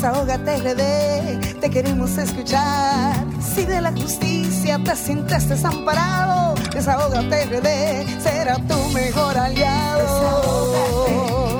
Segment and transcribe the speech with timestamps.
[0.00, 3.22] desahógate RD, te queremos escuchar.
[3.38, 10.72] Si de la justicia te sientes desamparado, desahógate RD, será tu mejor aliado.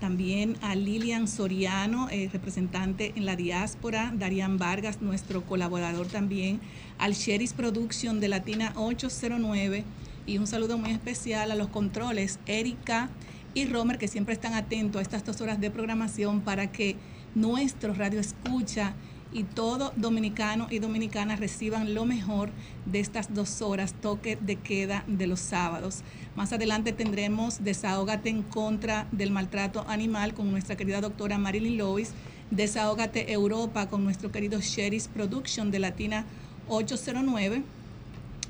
[0.00, 6.60] también a Lilian Soriano, eh, representante en la diáspora, Darían Vargas, nuestro colaborador también,
[6.98, 9.84] al Sheris Production de Latina 809
[10.26, 13.10] y un saludo muy especial a los controles, Erika
[13.54, 16.96] y Romer, que siempre están atentos a estas dos horas de programación para que
[17.34, 18.94] nuestro radio escucha
[19.32, 22.50] y todo dominicano y dominicana reciban lo mejor
[22.84, 26.02] de estas dos horas toque de queda de los sábados.
[26.36, 32.12] Más adelante tendremos Desahógate en contra del maltrato animal con nuestra querida doctora Marilyn Lois,
[32.50, 36.26] Desahógate Europa con nuestro querido Sheris Production de Latina
[36.68, 37.62] 809.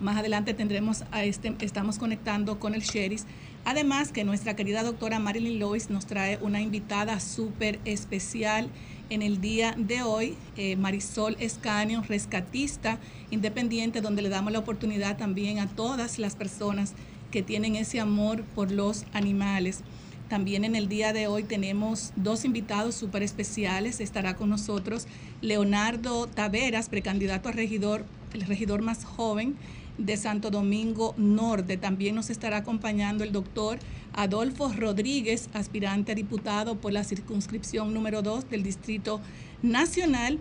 [0.01, 3.27] Más adelante tendremos a este, estamos conectando con el Sheris.
[3.65, 8.69] Además que nuestra querida doctora Marilyn Lois nos trae una invitada súper especial
[9.09, 12.99] en el día de hoy, eh, Marisol Escanio, rescatista
[13.31, 16.95] independiente, donde le damos la oportunidad también a todas las personas
[17.31, 19.81] que tienen ese amor por los animales.
[20.28, 24.01] También en el día de hoy tenemos dos invitados súper especiales.
[24.01, 25.06] Estará con nosotros
[25.41, 29.56] Leonardo Taveras, precandidato a regidor, el regidor más joven
[29.98, 31.76] de Santo Domingo Norte.
[31.76, 33.78] También nos estará acompañando el doctor
[34.12, 39.20] Adolfo Rodríguez, aspirante a diputado por la circunscripción número 2 del Distrito
[39.62, 40.38] Nacional.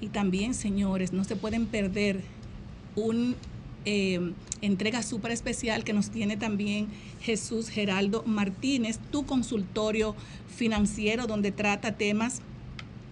[0.00, 2.22] Y también, señores, no se pueden perder
[2.96, 3.36] un
[3.84, 6.88] eh, entrega súper especial que nos tiene también
[7.20, 10.14] Jesús Geraldo Martínez, tu consultorio
[10.54, 12.42] financiero, donde trata temas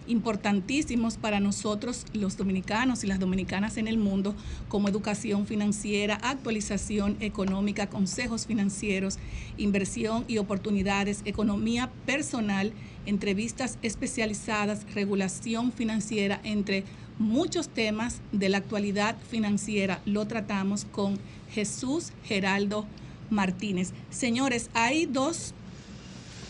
[0.09, 4.35] importantísimos para nosotros los dominicanos y las dominicanas en el mundo,
[4.69, 9.19] como educación financiera, actualización económica, consejos financieros,
[9.57, 12.73] inversión y oportunidades, economía personal,
[13.07, 16.85] entrevistas especializadas, regulación financiera, entre
[17.19, 20.01] muchos temas de la actualidad financiera.
[20.05, 21.19] Lo tratamos con
[21.51, 22.87] Jesús Geraldo
[23.31, 23.93] Martínez.
[24.11, 25.53] Señores, hay dos,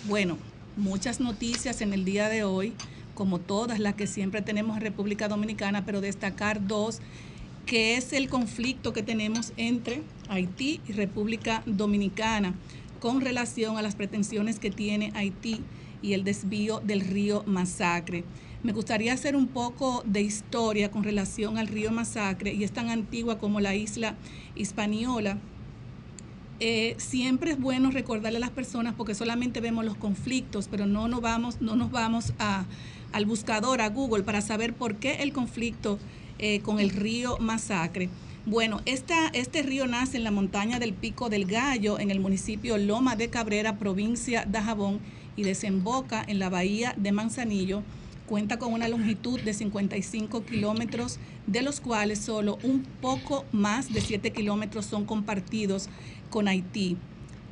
[0.06, 0.38] bueno,
[0.76, 2.72] muchas noticias en el día de hoy
[3.18, 7.00] como todas las que siempre tenemos en República Dominicana, pero destacar dos,
[7.66, 12.54] que es el conflicto que tenemos entre Haití y República Dominicana
[13.00, 15.60] con relación a las pretensiones que tiene Haití
[16.00, 18.22] y el desvío del río Masacre.
[18.62, 22.88] Me gustaría hacer un poco de historia con relación al río Masacre y es tan
[22.88, 24.14] antigua como la isla
[24.54, 25.38] Hispaniola.
[26.60, 31.08] Eh, siempre es bueno recordarle a las personas porque solamente vemos los conflictos, pero no
[31.08, 32.64] nos vamos, no nos vamos a,
[33.12, 35.98] al buscador, a Google, para saber por qué el conflicto
[36.38, 38.08] eh, con el río Masacre.
[38.46, 42.78] Bueno, esta, este río nace en la montaña del Pico del Gallo, en el municipio
[42.78, 45.00] Loma de Cabrera, provincia de Jabón,
[45.36, 47.82] y desemboca en la bahía de Manzanillo.
[48.26, 54.00] Cuenta con una longitud de 55 kilómetros, de los cuales solo un poco más de
[54.00, 55.88] 7 kilómetros son compartidos
[56.30, 56.96] con Haití.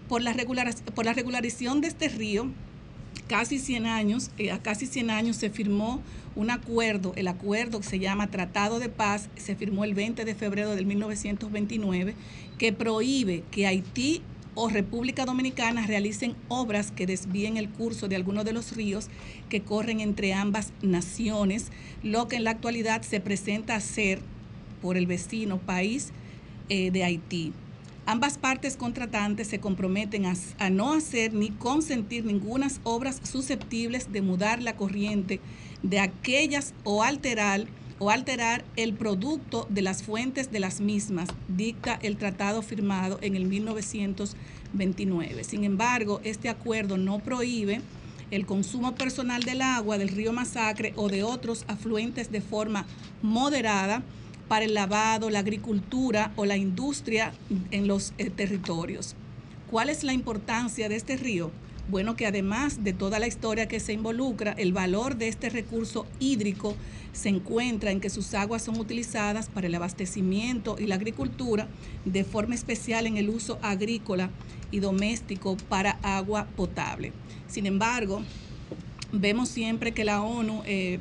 [0.09, 0.35] Por la,
[0.95, 2.51] por la regularización de este río,
[3.27, 6.03] casi 100 años, eh, a casi 100 años se firmó
[6.35, 10.35] un acuerdo, el acuerdo que se llama Tratado de Paz, se firmó el 20 de
[10.35, 12.15] febrero del 1929,
[12.59, 14.23] que prohíbe que Haití
[14.55, 19.09] o República Dominicana realicen obras que desvíen el curso de algunos de los ríos
[19.49, 21.71] que corren entre ambas naciones,
[22.03, 24.21] lo que en la actualidad se presenta a ser
[24.81, 26.13] por el vecino país
[26.69, 27.53] eh, de Haití.
[28.09, 34.63] Ambas partes contratantes se comprometen a, no hacer ni consentir ninguna obras susceptibles de mudar
[34.63, 35.41] la corriente
[35.83, 37.67] de aquellas o alterar
[37.99, 43.35] o alterar el producto de las fuentes de las mismas, dicta el tratado firmado en
[43.35, 45.43] el 1929.
[45.43, 47.81] Sin embargo, este acuerdo no prohíbe
[48.31, 52.87] el consumo personal del agua del río Masacre o de otros afluentes de forma
[53.21, 54.05] moderada
[54.49, 57.33] para el lavado, la agricultura o la industria
[57.71, 59.15] en los eh, territorios.
[59.71, 61.51] ¿Cuál es la importancia de este río?
[61.89, 66.07] Bueno, que además de toda la historia que se involucra, el valor de este recurso
[66.19, 66.75] hídrico
[67.13, 71.69] se encuentra en que sus aguas son utilizadas para el abastecimiento y la agricultura,
[72.05, 74.31] de forma especial en el uso agrícola
[74.71, 77.13] y doméstico para agua potable.
[77.49, 78.23] Sin embargo,
[79.13, 80.99] vemos siempre que la ONU eh,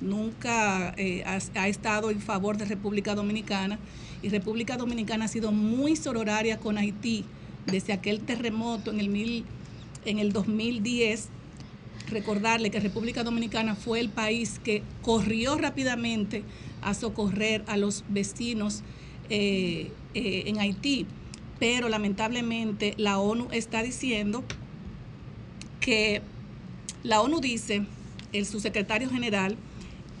[0.00, 3.78] nunca eh, ha, estado en favor de República Dominicana
[4.22, 7.24] y República Dominicana ha sido muy sororaria con Haití
[7.66, 9.44] desde aquel terremoto en el, mil,
[10.04, 11.28] en el 2010,
[12.08, 16.42] recordarle que República Dominicana fue el país que corrió rápidamente
[16.82, 18.82] a socorrer a los vecinos
[19.28, 21.06] eh, eh, en Haití.
[21.58, 24.42] Pero lamentablemente la ONU está diciendo
[25.80, 26.22] que
[27.02, 27.84] la ONU dice,
[28.32, 29.56] el subsecretario general,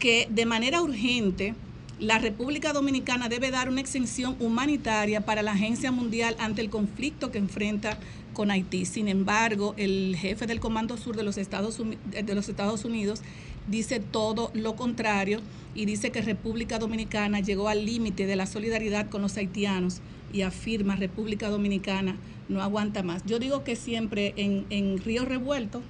[0.00, 1.54] que de manera urgente
[2.00, 7.30] la República Dominicana debe dar una exención humanitaria para la Agencia Mundial ante el conflicto
[7.30, 7.98] que enfrenta
[8.32, 8.86] con Haití.
[8.86, 11.78] Sin embargo, el jefe del Comando Sur de los Estados,
[12.84, 13.20] Unidos
[13.68, 15.42] dice todo lo contrario
[15.74, 20.00] y dice que República Dominicana llegó al límite de la solidaridad con los haitianos
[20.32, 22.16] y afirma República Dominicana
[22.48, 23.24] no aguanta más.
[23.26, 25.82] Yo digo que siempre en, en Río Revuelto,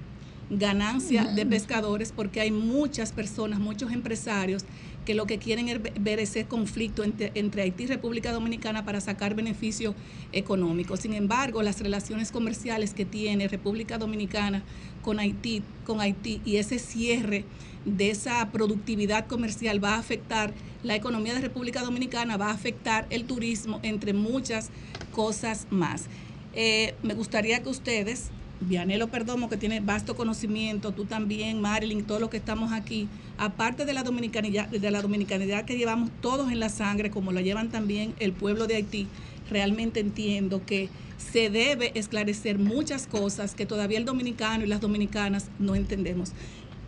[0.51, 4.65] ganancia de pescadores porque hay muchas personas, muchos empresarios
[5.05, 9.33] que lo que quieren es ver ese conflicto entre, Haití y República Dominicana para sacar
[9.33, 9.95] beneficios
[10.31, 10.99] económicos.
[10.99, 14.61] Sin embargo, las relaciones comerciales que tiene República Dominicana
[15.01, 17.45] con Haití, con Haití y ese cierre
[17.85, 20.53] de esa productividad comercial va a afectar
[20.83, 24.69] la economía de República Dominicana, va a afectar el turismo, entre muchas
[25.13, 26.05] cosas más.
[26.53, 28.29] Eh, me gustaría que ustedes
[28.61, 33.85] Vianelo Perdomo, que tiene vasto conocimiento, tú también, Marilyn, todos los que estamos aquí, aparte
[33.85, 37.69] de la dominicanidad, de la dominicanidad que llevamos todos en la sangre, como la llevan
[37.69, 39.07] también el pueblo de Haití,
[39.49, 45.49] realmente entiendo que se debe esclarecer muchas cosas que todavía el dominicano y las dominicanas
[45.59, 46.31] no entendemos.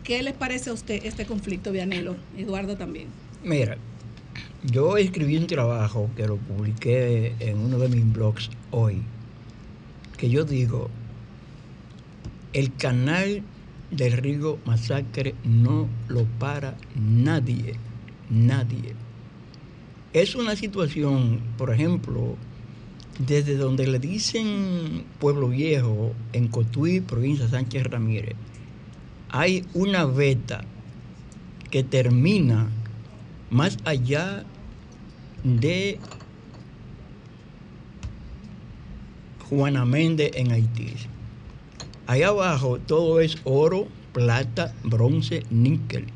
[0.04, 2.16] ¿Qué les parece a usted este conflicto, Vianelo?
[2.36, 3.08] Eduardo también.
[3.42, 3.78] Mira,
[4.62, 9.02] yo escribí un trabajo que lo publiqué en uno de mis blogs hoy,
[10.16, 10.90] que yo digo,
[12.54, 13.42] el canal
[13.90, 17.74] del río Masacre no lo para nadie,
[18.30, 18.94] nadie.
[20.12, 22.36] Es una situación, por ejemplo,
[23.18, 28.36] desde donde le dicen Pueblo Viejo, en Cotuí, provincia Sánchez Ramírez,
[29.30, 30.64] hay una veta
[31.70, 32.68] que termina
[33.50, 34.44] más allá
[35.42, 35.98] de
[39.48, 41.13] Juana Méndez en Haití.
[42.06, 46.06] Ahí abajo todo es oro, plata, bronce, níquel.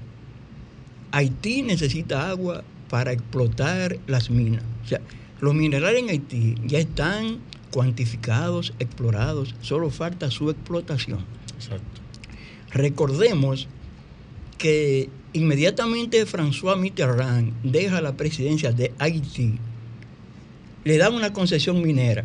[1.13, 4.63] Haití necesita agua para explotar las minas.
[4.85, 5.01] O sea,
[5.41, 7.39] los minerales en Haití ya están
[7.71, 11.21] cuantificados, explorados, solo falta su explotación.
[11.57, 12.01] Exacto.
[12.71, 13.69] Recordemos
[14.59, 19.59] que inmediatamente François Mitterrand deja la presidencia de Haití,
[20.85, 22.25] le dan una concesión minera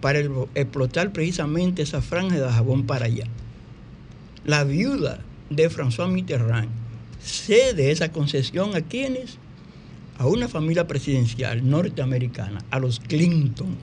[0.00, 0.20] para
[0.54, 3.26] explotar precisamente esa franja de jabón para allá.
[4.44, 6.68] La viuda de François Mitterrand
[7.20, 9.38] cede esa concesión a quienes?
[10.18, 13.76] A una familia presidencial norteamericana, a los Clinton.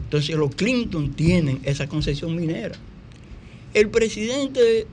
[0.00, 2.76] Entonces los Clinton tienen esa concesión minera.
[3.74, 4.86] El presidente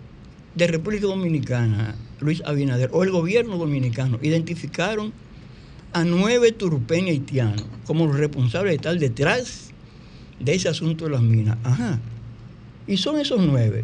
[0.55, 5.13] de República Dominicana, Luis Abinader, o el gobierno dominicano, identificaron
[5.93, 9.71] a nueve turpeños haitianos como los responsables de estar detrás
[10.39, 11.57] de ese asunto de las minas.
[11.63, 11.99] Ajá.
[12.87, 13.83] Y son esos nueve.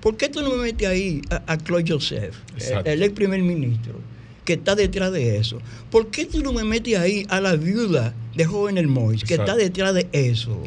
[0.00, 2.34] ¿Por qué tú no me metes ahí a, Claude Joseph,
[2.84, 3.94] el, ex primer ministro,
[4.44, 5.60] que está detrás de eso?
[5.90, 9.34] ¿Por qué tú no me metes ahí a la viuda de Joven El Mois, que
[9.34, 10.62] está detrás de eso?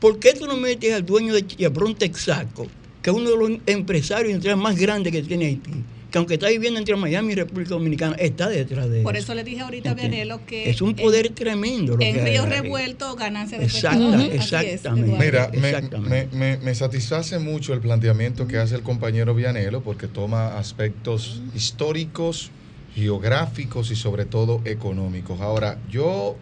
[0.00, 2.66] ¿Por qué tú no metes al dueño de Chevron Texaco,
[3.00, 6.78] que es uno de los empresarios más grandes que tiene Haití, que aunque está viviendo
[6.78, 9.24] entre Miami y República Dominicana, está detrás de Por eso.
[9.24, 9.94] eso le dije ahorita a.
[9.94, 11.96] Vianelo que Es un poder en, tremendo.
[11.96, 12.46] Lo en que Río.
[12.46, 15.18] Revuelto ganancia de Exacta- exactamente.
[15.18, 16.28] Mira, me, Exactamente.
[16.36, 21.42] me- me- me satisface mucho el planteamiento que hace el compañero Vianelo porque toma aspectos
[21.52, 22.52] históricos,
[22.94, 25.40] geográficos y sobre todo económicos.
[25.40, 26.36] Ahora, yo,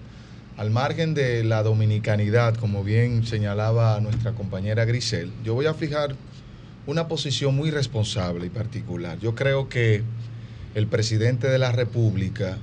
[0.58, 6.14] al margen de la dominicanidad, como bien señalaba nuestra compañera Grisel, yo voy a fijar
[6.86, 9.18] una posición muy responsable y particular.
[9.20, 10.02] Yo creo que
[10.74, 12.58] el presidente de la República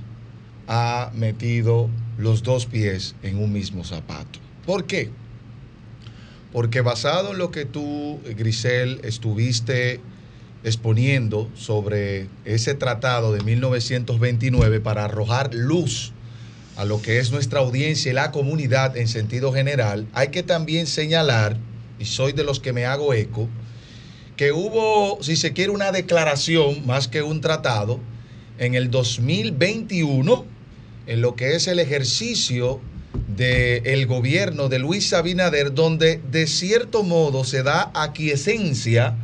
[0.68, 4.38] ha metido los dos pies en un mismo zapato.
[4.66, 5.10] ¿Por qué?
[6.52, 10.00] Porque basado en lo que tú, Grisel, estuviste
[10.62, 16.12] exponiendo sobre ese tratado de 1929 para arrojar luz
[16.76, 20.86] a lo que es nuestra audiencia y la comunidad en sentido general, hay que también
[20.86, 21.56] señalar,
[21.98, 23.48] y soy de los que me hago eco,
[24.40, 28.00] que hubo, si se quiere, una declaración más que un tratado
[28.58, 30.46] en el 2021
[31.06, 32.80] en lo que es el ejercicio
[33.36, 39.14] del gobierno de Luis Abinader, donde de cierto modo se da aquiescencia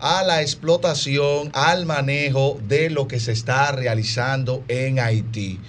[0.00, 5.60] a la explotación, al manejo de lo que se está realizando en Haití.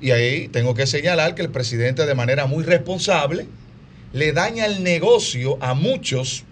[0.00, 3.46] Y ahí tengo que señalar que el presidente de manera muy responsable
[4.12, 6.42] le daña el negocio a muchos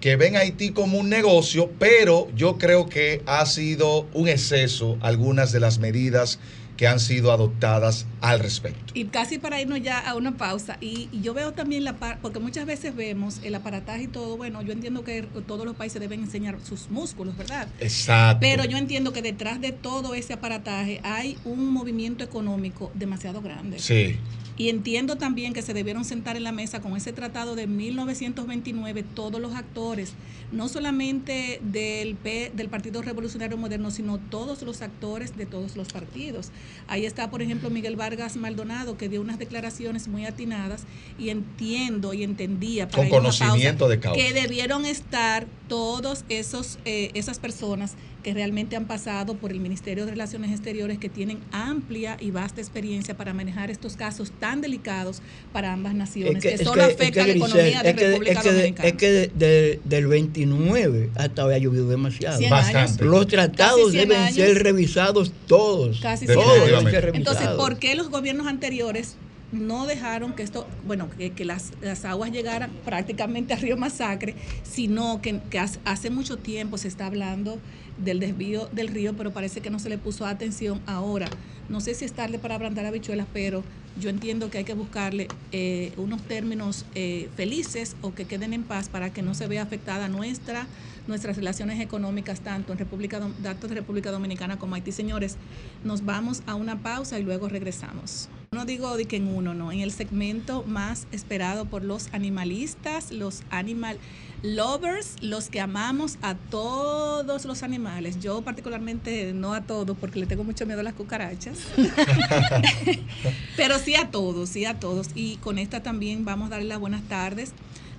[0.00, 4.98] que ven a Haití como un negocio, pero yo creo que ha sido un exceso
[5.00, 6.38] algunas de las medidas
[6.80, 8.94] que han sido adoptadas al respecto.
[8.94, 12.20] Y casi para irnos ya a una pausa, y, y yo veo también la parte,
[12.22, 16.00] porque muchas veces vemos el aparataje y todo, bueno, yo entiendo que todos los países
[16.00, 17.68] deben enseñar sus músculos, ¿verdad?
[17.80, 18.38] Exacto.
[18.40, 23.78] Pero yo entiendo que detrás de todo ese aparataje hay un movimiento económico demasiado grande.
[23.78, 24.16] Sí.
[24.60, 29.02] Y entiendo también que se debieron sentar en la mesa con ese tratado de 1929
[29.14, 30.12] todos los actores,
[30.52, 35.88] no solamente del, P- del Partido Revolucionario Moderno, sino todos los actores de todos los
[35.88, 36.50] partidos.
[36.88, 40.82] Ahí está, por ejemplo, Miguel Vargas Maldonado, que dio unas declaraciones muy atinadas
[41.18, 44.20] y entiendo y entendía para Con conocimiento pausa, de causa.
[44.20, 50.04] que debieron estar todos esos eh, esas personas que realmente han pasado por el Ministerio
[50.04, 55.22] de Relaciones Exteriores, que tienen amplia y vasta experiencia para manejar estos casos tan delicados
[55.52, 58.40] para ambas naciones, que, solo es afecta a la Grisel, economía de es que- República
[58.40, 58.88] es Dominicana.
[58.88, 62.40] Es que de- de- del 29 hasta hoy ha llovido demasiado.
[62.48, 63.04] Bastante.
[63.04, 64.34] Los tratados deben años.
[64.34, 66.00] ser revisados todos.
[66.00, 67.14] Casi todos deben ser revisados.
[67.16, 69.16] Entonces, ¿por qué los gobiernos anteriores
[69.52, 75.20] no dejaron que esto, bueno, que, las, las aguas llegaran prácticamente a Río Masacre, sino
[75.20, 77.58] que, que hace- mucho tiempo se está hablando
[77.98, 81.28] del desvío del río, pero parece que no se le puso atención ahora.
[81.68, 83.62] No sé si es tarde para ablandar habichuelas, pero
[84.00, 88.62] yo entiendo que hay que buscarle eh, unos términos eh, felices o que queden en
[88.62, 90.66] paz para que no se vea afectada nuestra
[91.06, 94.92] nuestras relaciones económicas tanto en República tanto en República Dominicana como Haití.
[94.92, 95.36] Señores,
[95.84, 98.28] nos vamos a una pausa y luego regresamos.
[98.52, 103.12] No digo de que en uno, no, en el segmento más esperado por los animalistas,
[103.12, 103.96] los animal
[104.42, 108.18] lovers, los que amamos a todos los animales.
[108.18, 111.58] Yo particularmente no a todos porque le tengo mucho miedo a las cucarachas.
[113.56, 115.10] Pero sí a todos, sí a todos.
[115.14, 117.52] Y con esta también vamos a darle las buenas tardes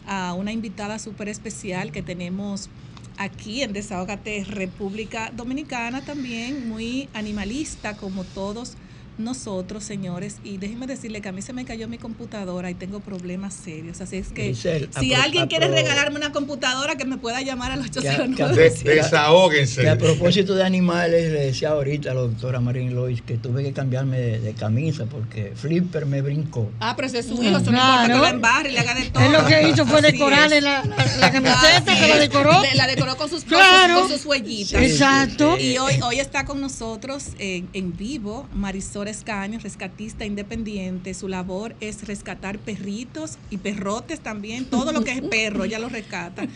[0.05, 2.69] a una invitada súper especial que tenemos
[3.17, 8.75] aquí en Desahogate República Dominicana también, muy animalista como todos
[9.23, 10.37] nosotros, señores.
[10.43, 14.01] Y déjenme decirle que a mí se me cayó mi computadora y tengo problemas serios.
[14.01, 17.41] Así es que Giselle, si apro- alguien quiere apro- regalarme una computadora, que me pueda
[17.41, 18.55] llamar al que- 809.
[18.83, 19.81] De- desahóguense.
[19.81, 23.63] Que a propósito de animales, le decía ahorita a la doctora Marín Lois que tuve
[23.63, 26.69] que cambiarme de, de camisa porque Flipper me brincó.
[26.79, 28.03] Ah, pero ese es su hijo, eso no Claro.
[28.03, 29.23] importa que la embarre y le haga de todo.
[29.23, 32.61] Él lo que hizo fue Así decorarle la, la, la camiseta, Así que la decoró.
[32.75, 33.99] La decoró con sus, con Claro.
[33.99, 34.81] sus, con sus huellitas.
[34.81, 35.57] Exacto.
[35.57, 41.13] Y hoy, hoy está con nosotros en, en vivo Marisol Escaño, rescatista independiente.
[41.13, 45.89] Su labor es rescatar perritos y perrotes también, todo lo que es perro, ella lo
[45.89, 46.47] rescata.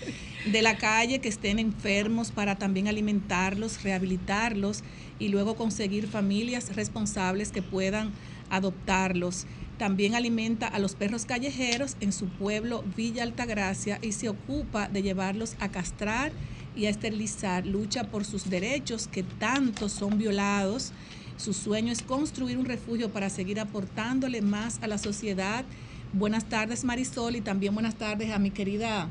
[0.52, 4.84] De la calle que estén enfermos para también alimentarlos, rehabilitarlos
[5.20, 8.12] y luego conseguir familias responsables que puedan
[8.50, 9.46] adoptarlos.
[9.78, 15.04] También alimenta a los perros callejeros en su pueblo Villa Altagracia y se ocupa de
[15.04, 16.32] llevarlos a castrar
[16.76, 17.66] y a esterilizar.
[17.66, 20.94] Lucha por sus derechos que tanto son violados.
[21.38, 25.66] Su sueño es construir un refugio para seguir aportándole más a la sociedad.
[26.14, 29.10] Buenas tardes Marisol y también buenas tardes a mi querida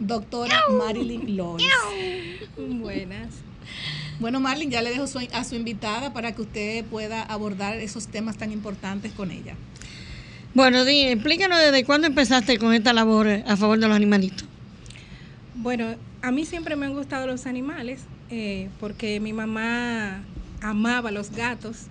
[0.00, 1.64] doctora Marilyn Lois.
[2.58, 3.30] Buenas.
[4.20, 8.06] Bueno Marilyn, ya le dejo su- a su invitada para que usted pueda abordar esos
[8.08, 9.54] temas tan importantes con ella.
[10.54, 14.44] Bueno, di, explícanos desde cuándo empezaste con esta labor a favor de los animalitos.
[15.54, 18.02] Bueno, a mí siempre me han gustado los animales.
[18.34, 20.22] eh, porque mi mamá
[20.62, 21.86] amaba los gatos.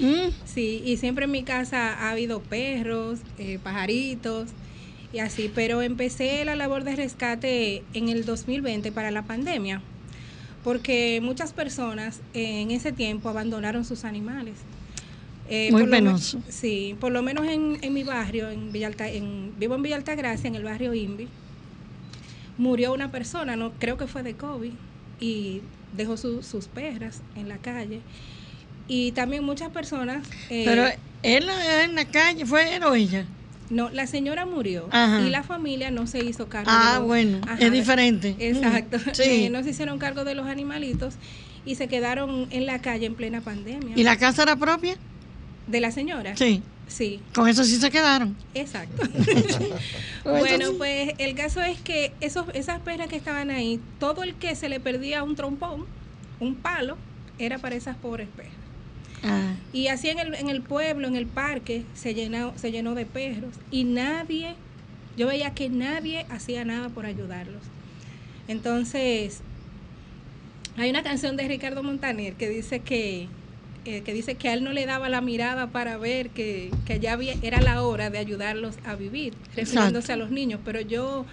[0.00, 0.30] Mm.
[0.44, 4.48] Sí, y siempre en mi casa ha habido perros, eh, pajaritos
[5.12, 9.80] y así, pero empecé la labor de rescate en el 2020 para la pandemia,
[10.64, 14.54] porque muchas personas en ese tiempo abandonaron sus animales.
[15.50, 16.42] Eh, Muy penoso.
[16.48, 19.96] sí, por lo menos en, en mi barrio, en Villa Alta- en, vivo en Villa
[19.96, 21.26] Altagracia, en el barrio Invi,
[22.58, 24.72] murió una persona, no creo que fue de COVID,
[25.20, 25.62] y
[25.96, 28.00] dejó su- sus perras en la calle.
[28.88, 30.26] Y también muchas personas...
[30.50, 30.84] eh, Pero
[31.22, 31.46] él
[31.84, 33.26] en la calle, ¿fue él o ella?
[33.70, 35.20] no, la señora murió Ajá.
[35.20, 36.70] y la familia no se hizo cargo.
[36.72, 38.34] Ah, de los- bueno, Ajá, es diferente.
[38.38, 38.96] Exacto.
[38.96, 39.22] Mm, sí.
[39.44, 41.16] Eh, no se hicieron cargo de los animalitos
[41.66, 43.92] y se quedaron en la calle en plena pandemia.
[43.94, 44.96] ¿Y la casa era propia?
[45.66, 46.34] ¿De la señora?
[46.34, 46.62] Sí.
[46.88, 48.34] Sí, Con eso sí se quedaron.
[48.54, 49.06] exacto.
[50.24, 50.74] Bueno, sí.
[50.78, 54.68] pues el caso es que esos, esas perras que estaban ahí, todo el que se
[54.68, 55.84] le perdía un trompón,
[56.40, 56.96] un palo,
[57.38, 58.52] era para esas pobres perras.
[59.22, 62.94] Ah, Y así en el, en el pueblo, en el parque, se llenó, se llenó
[62.94, 64.54] de perros y nadie,
[65.16, 67.62] yo veía que nadie hacía nada por ayudarlos.
[68.48, 69.40] Entonces,
[70.76, 73.28] hay una canción de Ricardo Montaner que dice que,
[73.88, 77.00] eh, que dice que a él no le daba la mirada para ver que, que
[77.00, 80.12] ya había, era la hora de ayudarlos a vivir, refiriéndose Exacto.
[80.12, 81.24] a los niños, pero yo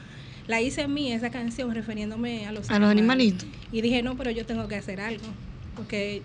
[0.48, 3.46] la hice en mí esa canción refiriéndome a los a los animalitos.
[3.74, 5.26] y dije, no, pero yo tengo que hacer algo,
[5.76, 6.22] porque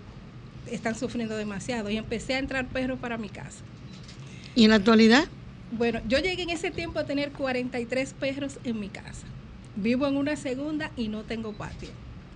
[0.71, 1.89] están sufriendo demasiado.
[1.89, 3.59] Y empecé a entrar perros para mi casa.
[4.55, 5.25] ¿Y en la actualidad?
[5.73, 9.27] Bueno, yo llegué en ese tiempo a tener 43 perros en mi casa.
[9.75, 11.89] Vivo en una segunda y no tengo patio.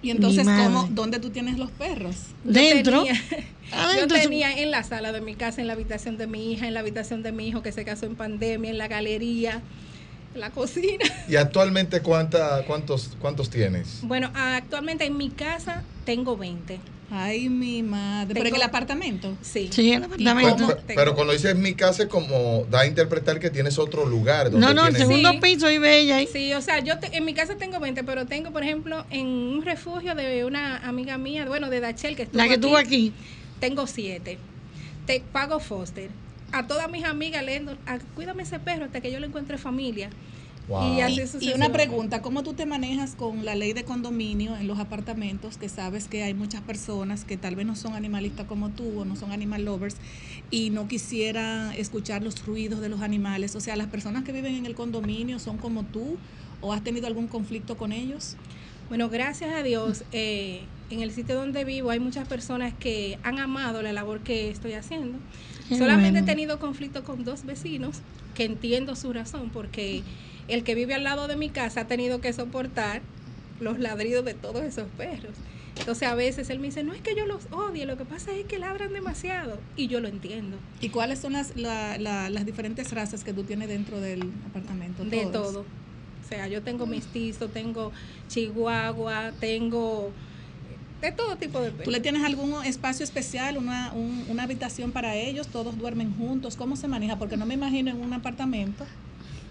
[0.05, 0.45] Y entonces.
[0.45, 2.15] ¿cómo, ¿dónde tú tienes los perros?
[2.43, 3.03] Yo ¿Dentro?
[3.03, 3.21] tenía-
[3.71, 4.17] yo Adentro.
[4.19, 6.81] tenía en la sala de mi casa, en la habitación de mi hija, en la
[6.81, 9.61] habitación de mi hijo que se casó en pandemia, en la galería,
[10.35, 11.05] en la cocina.
[11.27, 13.99] ¿Y actualmente cuánta, cuántos, cuántos tienes?
[14.03, 16.79] Bueno, actualmente en mi casa tengo 20.
[17.11, 18.33] Ay, mi madre.
[18.33, 19.37] ¿Pero en el apartamento?
[19.41, 19.69] Sí.
[19.71, 20.67] Sí, en el apartamento.
[20.67, 24.49] Pero, pero cuando dices mi casa es como da a interpretar que tienes otro lugar.
[24.49, 25.39] Donde No, no, el segundo Sí.
[25.39, 26.27] piso y bella ahí.
[26.31, 29.27] Sí, o sea, yo te- en mi casa tengo 20, pero tengo, por ejemplo, en
[29.27, 33.13] un refugio de una amiga mía, bueno, de Dachel, que estuvo La que estuvo aquí.
[33.59, 34.39] tengo 7.
[35.05, 36.09] Te pago foster.
[36.51, 39.57] A todas mis amigas le endo, "Ah, cuídame ese perro hasta que yo le encuentre
[39.59, 40.09] familia.
[40.67, 40.97] Wow.
[40.97, 44.67] Y así Y, una pregunta, ¿cómo tú te manejas con la ley de condominio en
[44.67, 48.69] los apartamentos que sabes que hay muchas personas que tal vez no son animalistas como
[48.69, 49.97] tú o no son animal lovers
[50.49, 53.55] y no quisieran escuchar los ruidos de los animales?
[53.55, 56.17] O sea, las personas que viven en el condominio son como tú
[56.61, 58.35] o has tenido algún conflicto con ellos?
[58.89, 63.39] Bueno, gracias a Dios, eh, en el sitio donde vivo hay muchas personas que han
[63.39, 65.17] amado la labor que estoy haciendo.
[65.67, 66.25] Qué Solamente bueno.
[66.25, 68.01] he tenido conflicto con dos vecinos
[68.35, 70.03] que entiendo su razón, porque
[70.47, 73.01] el que vive al lado de mi casa ha tenido que soportar
[73.59, 75.33] los ladridos de todos esos perros.
[75.77, 78.31] Entonces a veces él me dice, no es que yo los odie, lo que pasa
[78.33, 79.59] es que ladran demasiado.
[79.75, 80.57] Y yo lo entiendo.
[80.79, 85.03] ¿Y cuáles son las, la- la- las diferentes razas que tú tienes dentro del apartamento?
[85.03, 85.61] De todo.
[86.23, 87.91] O sea, yo tengo mestizo, tengo
[88.29, 90.11] chihuahua, tengo
[91.01, 91.93] de todo tipo de ¿Tú perros.
[91.93, 95.47] le tienes algún espacio especial, una, un- una habitación para ellos?
[95.47, 96.55] ¿Todos duermen juntos?
[96.55, 97.17] ¿Cómo se maneja?
[97.17, 98.85] Porque no me imagino en un apartamento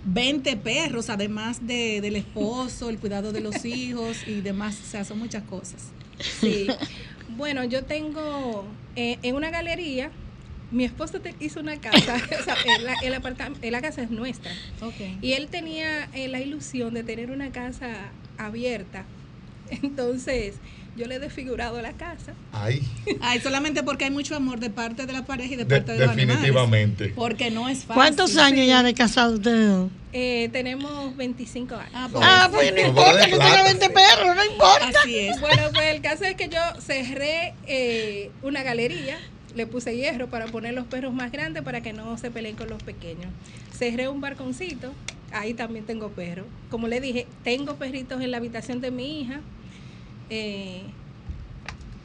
[0.05, 4.79] 20 perros, además de, del esposo, el cuidado de los hijos y demás.
[4.83, 5.83] O sea, son muchas cosas.
[6.41, 6.67] Sí.
[7.37, 8.65] Bueno, yo tengo
[8.95, 10.11] eh, en una galería,
[10.71, 12.55] mi esposo te- hizo una casa, o sea,
[13.03, 14.53] el, la casa es nuestra.
[14.83, 14.95] Ok.
[15.23, 17.89] Y él tenía eh, la ilusión de tener una casa
[18.39, 19.05] abierta.
[19.71, 20.55] Entonces,
[20.97, 22.35] yo le he desfigurado la casa.
[22.53, 22.83] Ay,
[23.21, 25.93] Ay, solamente porque hay mucho amor de parte de la pareja y de de- parte
[25.93, 26.41] de, los animales.
[26.43, 27.13] definitivamente.
[27.17, 27.95] Porque no es fácil.
[27.95, 29.89] ¿Cuántos años ya de casado ustedes?
[30.13, 31.91] Eh, tenemos 25 años.
[31.95, 32.21] Ah, No.
[32.23, 35.01] Ah, pues no importa que tenga 20 perros, no importa.
[35.01, 35.41] Así es.
[35.41, 39.19] Bueno, pues el caso es que yo cerré eh, una galería,
[39.57, 42.69] le puse hierro para poner los perros más grandes para que no se peleen con
[42.69, 43.27] los pequeños.
[43.77, 44.93] Cerré un barconcito,
[45.33, 46.47] ahí también tengo perros.
[46.71, 49.41] Como le dije, tengo perritos en la habitación de mi hija.
[50.31, 50.83] Eh,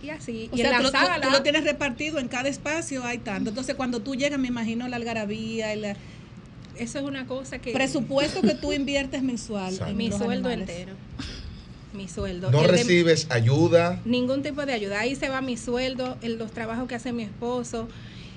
[0.02, 0.50] y así.
[0.52, 1.22] O y sea, en tú, la lo- tú- sala.
[1.22, 3.50] tú lo tienes repartido en cada espacio, hay tanto.
[3.50, 5.96] Entonces, cuando tú llegas, me imagino la algarabía y la
[6.78, 7.74] Eso es una cosa que.
[7.74, 9.78] presupuesto que tú inviertes mensual.
[9.88, 10.70] En Mi sueldo animales.
[10.70, 10.94] entero.
[11.94, 12.52] Mi sueldo.
[12.52, 14.00] No El de- recibes ayuda.
[14.06, 15.00] Ningún tipo de ayuda.
[15.02, 17.90] Ahí se va mi sueldo, el- los trabajos que hace mi esposo.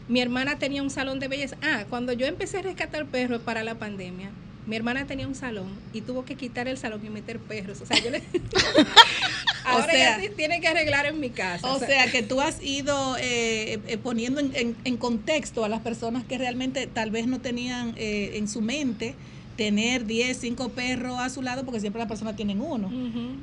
[0.09, 1.57] Mi hermana tenía un salón de belleza.
[1.63, 4.31] Ah, cuando yo empecé a rescatar perros para la pandemia,
[4.67, 7.81] mi hermana tenía un salón y tuvo que quitar el salón y meter perros.
[7.81, 8.23] O sea, yo le...
[9.65, 11.71] Ahora sea- ya sí tiene que arreglar en mi casa.
[11.73, 15.81] O sea, que tú has ido eh, eh, poniendo en, en- en contexto a las
[15.81, 19.15] personas que realmente tal vez no tenían eh, en su mente
[19.57, 22.91] tener 10, 5 perros a su lado porque siempre las personas tienen uno.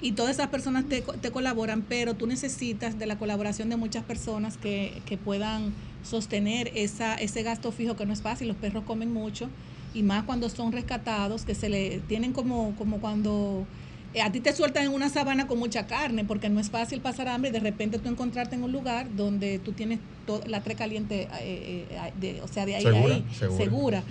[0.02, 4.04] Y todas esas personas te, te colaboran, pero tú necesitas de la colaboración de muchas
[4.04, 5.72] personas que, que puedan
[6.04, 8.48] sostener esa, ese gasto fijo que no es fácil.
[8.48, 9.50] Los perros comen mucho
[9.94, 13.66] y más cuando son rescatados, que se le tienen como, como cuando
[14.14, 17.00] eh, a ti te sueltan en una sabana con mucha carne, porque no es fácil
[17.02, 20.00] pasar hambre y de repente tú encontrarte en un lugar donde tú tienes
[20.48, 23.58] la tre caliente, eh, eh, de- o sea, de ahí a Segura, ahí, segura.
[23.64, 24.04] segura.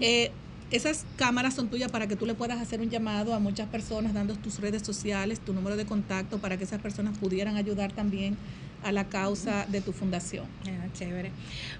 [0.00, 0.30] Eh,
[0.70, 4.14] esas cámaras son tuyas para que tú le puedas hacer un llamado a muchas personas,
[4.14, 8.36] dando tus redes sociales, tu número de contacto, para que esas personas pudieran ayudar también
[8.84, 10.46] a la causa de tu fundación.
[10.66, 11.30] Ah, chévere.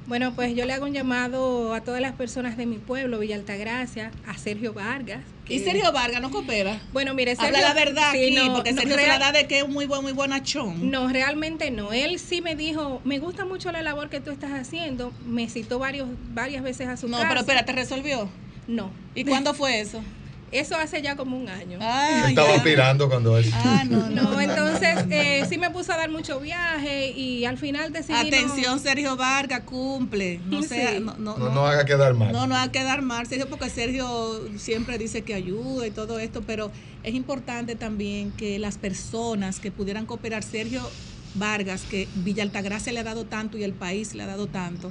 [0.07, 3.37] Bueno, pues yo le hago un llamado a todas las personas de mi pueblo, Villa
[3.37, 5.21] Altagracia, a Sergio Vargas.
[5.45, 6.81] que- Y Sergio Vargas no coopera.
[6.93, 7.57] Bueno, mire, Sergio.
[7.57, 9.59] Habla la verdad sí, aquí, no, porque no, Sergio se real- la da de que
[9.59, 10.91] es un muy buen, muy bonachón.
[10.91, 11.93] No, realmente no.
[11.93, 15.12] Él sí me dijo, me gusta mucho la labor que tú estás haciendo.
[15.27, 17.29] Me citó varios, varias veces a su No, casa.
[17.29, 18.29] pero espérate, resolvió.
[18.69, 18.91] No.
[19.17, 20.01] ¿Y cuándo fue eso?
[20.53, 21.79] Eso hace ya como un año.
[21.81, 23.51] Ah, Estaba aspirando cuando es.
[23.55, 24.23] Ah, no, no.
[24.33, 28.12] No, entonces eh, sí me puso a dar mucho viaje y al final decidí.
[28.12, 30.41] no- Atención, Sergio Vargas, cumple.
[30.47, 31.01] No sea, Sí.
[31.01, 31.55] no, no, No, no.
[31.55, 32.33] no haga quedar mal.
[32.33, 36.43] No, no que quedar mal, Sergio, porque Sergio siempre dice que ayuda y todo esto,
[36.47, 36.71] pero
[37.03, 40.83] es importante también que las personas que pudieran cooperar, Sergio
[41.35, 44.91] Vargas, que Villa Altagracia le ha dado tanto y el país le ha dado tanto,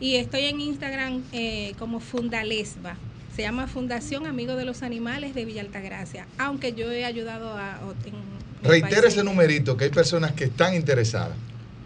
[0.00, 2.96] y estoy en Instagram eh, como Fundalesba.
[3.36, 7.78] Se llama Fundación Amigos de los Animales de Villa Altagracia, aunque yo he ayudado a...
[8.04, 8.14] en
[8.62, 8.84] país.
[9.04, 11.36] ese numerito, que hay personas que están interesadas.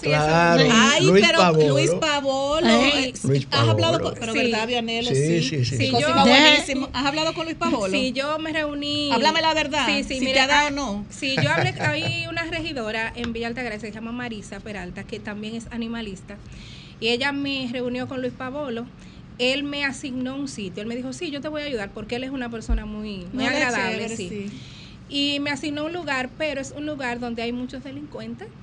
[0.00, 1.68] Sí, Claro, Ay, Luis pero Pavolo.
[1.68, 2.66] Luis Pavolo.
[2.66, 3.04] Ay.
[3.08, 4.10] eh, Luis has hablado Pavolo.
[4.10, 4.38] con, pero Sí.
[4.38, 5.64] verdad, Vianelo, Sí, sí.
[5.64, 5.92] sí, sí.
[5.98, 6.88] Yo- buenísimo.
[6.92, 7.90] ¿Has hablado con Luis Pavolo?
[7.92, 9.10] Sí, yo me reuní.
[9.12, 11.04] Háblame la verdad, Sí, sí, si mira, te ha dado ah, o no.
[11.08, 15.56] Sí, yo hablé, hay una regidora en Villa Altagracia, se llama Marisa Peralta, que también
[15.56, 16.36] es animalista,
[17.00, 18.84] y ella me reunió con Luis Pavolo.
[19.40, 20.82] Él me asignó un sitio.
[20.82, 23.26] Él me dijo, sí, yo te voy a ayudar, porque él es una persona muy,
[23.32, 24.06] muy agradable.
[24.08, 24.50] chévere, sí.
[25.08, 28.48] Y me asignó un lugar, pero es un lugar donde hay muchos delincuentes.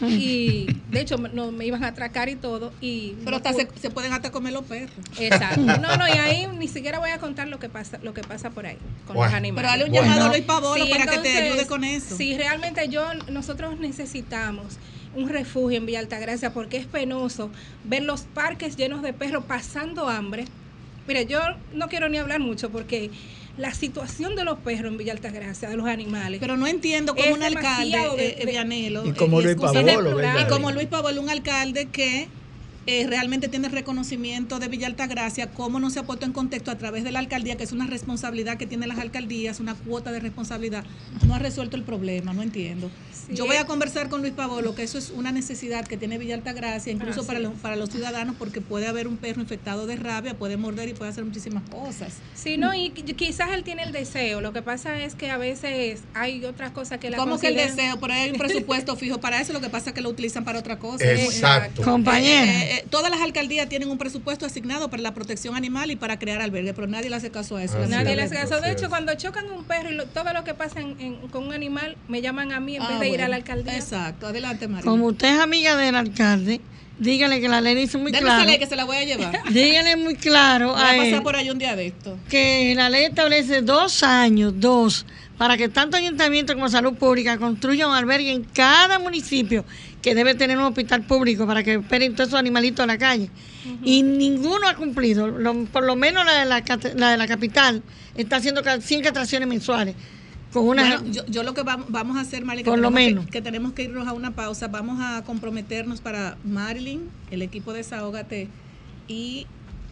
[0.00, 2.72] Y de hecho, me- no, me iban a atracar y todo.
[2.80, 4.90] Y Pero no hasta se, se pueden hasta comer los perros.
[5.18, 5.60] Exacto.
[5.82, 8.50] No, no, y ahí ni siquiera voy a contar lo que pasa, lo que pasa
[8.50, 9.30] por ahí con Bueno.
[9.30, 9.56] los animales.
[9.56, 10.06] Pero dale un Bueno.
[10.06, 12.16] llamado a Luis Pavolo Sí, para que te ayude con eso.
[12.16, 14.76] Sí, realmente yo, nosotros necesitamos
[15.14, 17.50] un refugio en Villa Altagracia porque es penoso
[17.84, 20.44] ver los parques llenos de perros pasando hambre.
[21.06, 21.40] Mire, yo
[21.74, 23.10] no quiero ni hablar mucho porque
[23.56, 27.34] la situación de los perros en Villa Altagracia, de los animales, Pero no entiendo cómo
[27.34, 31.20] un alcalde, de- eh, de- Vianelo, Y como eh, Luis Pavolo, y como Luis Pavolo,
[31.20, 32.28] un alcalde que
[32.86, 36.78] eh, realmente tiene reconocimiento de Villa Altagracia, cómo no se ha puesto en contexto a
[36.78, 40.20] través de la alcaldía, que es una responsabilidad que tienen las alcaldías, una cuota de
[40.20, 40.84] responsabilidad,
[41.26, 42.90] no ha resuelto el problema, no entiendo.
[43.30, 46.34] Yo voy a conversar con Luis Pavolo, que eso es una necesidad que tiene Villa
[46.34, 50.34] Altagracia, incluso para, los, para los ciudadanos, porque puede haber un perro infectado de rabia,
[50.34, 52.14] puede morder y puede hacer muchísimas cosas.
[52.34, 54.40] Sí, no, y qui- quizás él tiene el deseo.
[54.40, 57.54] Lo que pasa es que a veces hay otras cosas que la ¿Cómo que el
[57.56, 57.98] consideran- deseo?
[58.10, 60.58] Ahí hay un presupuesto fijo para eso, lo que pasa es que lo utilizan para
[60.58, 61.04] otra cosa.
[61.04, 61.82] Exacto.
[61.82, 62.44] Compañera.
[62.62, 66.18] Eh, eh, todas las alcaldías tienen un presupuesto asignado para la protección animal y para
[66.18, 67.78] crear albergues, pero nadie le hace caso a eso.
[67.78, 68.60] Así Nadie es, le hace caso.
[68.60, 71.44] De hecho, cuando chocan un perro y lo- todo lo que pasa en- en- con
[71.46, 73.30] un animal, me llaman a mí en vez Ah, de ir a bueno.
[73.30, 73.76] la alcaldía.
[73.76, 74.84] Exacto, adelante María.
[74.90, 76.60] Como usted es amiga del alcalde,
[76.98, 78.50] dígale que la ley dice muy Deme claro.
[78.58, 79.38] que se la voy a llevar.
[79.52, 82.18] Dígale muy claro Voy a a pasar él por ahí un día de esto.
[82.28, 87.90] que la ley establece dos años, dos, para que tanto ayuntamiento como salud pública construyan
[87.90, 89.64] un albergue en cada municipio
[90.02, 93.30] que debe tener un hospital público para que esperen todos esos animalitos en la calle.
[93.84, 96.62] Y ninguno ha cumplido, Lo- por lo menos la de la,
[96.96, 97.82] la de la capital
[98.16, 99.94] está haciendo ca- 100 castraciones mensuales.
[100.58, 102.90] Con una, Bueno, yo, yo lo que vam- vamos a hacer, Marilyn, que Por lo
[102.92, 104.68] tenemos que- tenemos que irnos a una pausa.
[104.68, 108.48] Vamos a comprometernos para Marilyn, el equipo de Desahógate
[109.08, 109.46] y,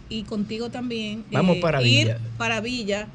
[0.08, 1.20] y contigo también.
[1.20, 2.18] eh, Vamos para ir Villa.
[2.38, 3.08] para Villa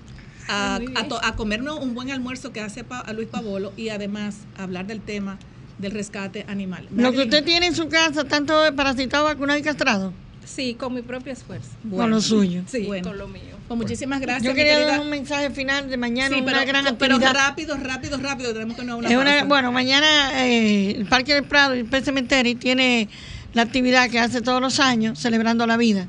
[0.47, 3.89] a, a to- a comernos un buen almuerzo que hace Pa- a Luis Pavolo y
[3.89, 5.37] además hablar del tema
[5.77, 6.87] del rescate animal.
[6.95, 10.13] lo que usted tiene en su casa, tanto parasitado, vacunado y castrado,
[10.53, 11.69] Sí, con mi propio esfuerzo.
[11.83, 12.63] bueno, con lo suyo.
[12.67, 13.09] Sí, Bueno.
[13.09, 13.55] con lo mío.
[13.67, 14.43] Pues muchísimas gracias.
[14.43, 18.17] Yo quería dar un mensaje final de mañana, Sí, una pero, gran pero rápido, rápido,
[18.17, 18.53] rápido.
[18.53, 23.07] Tenemos que no una bueno, mañana eh, el Parque del Prado y el Cementerio tiene
[23.53, 26.07] la actividad que hace todos los años, celebrando la vida.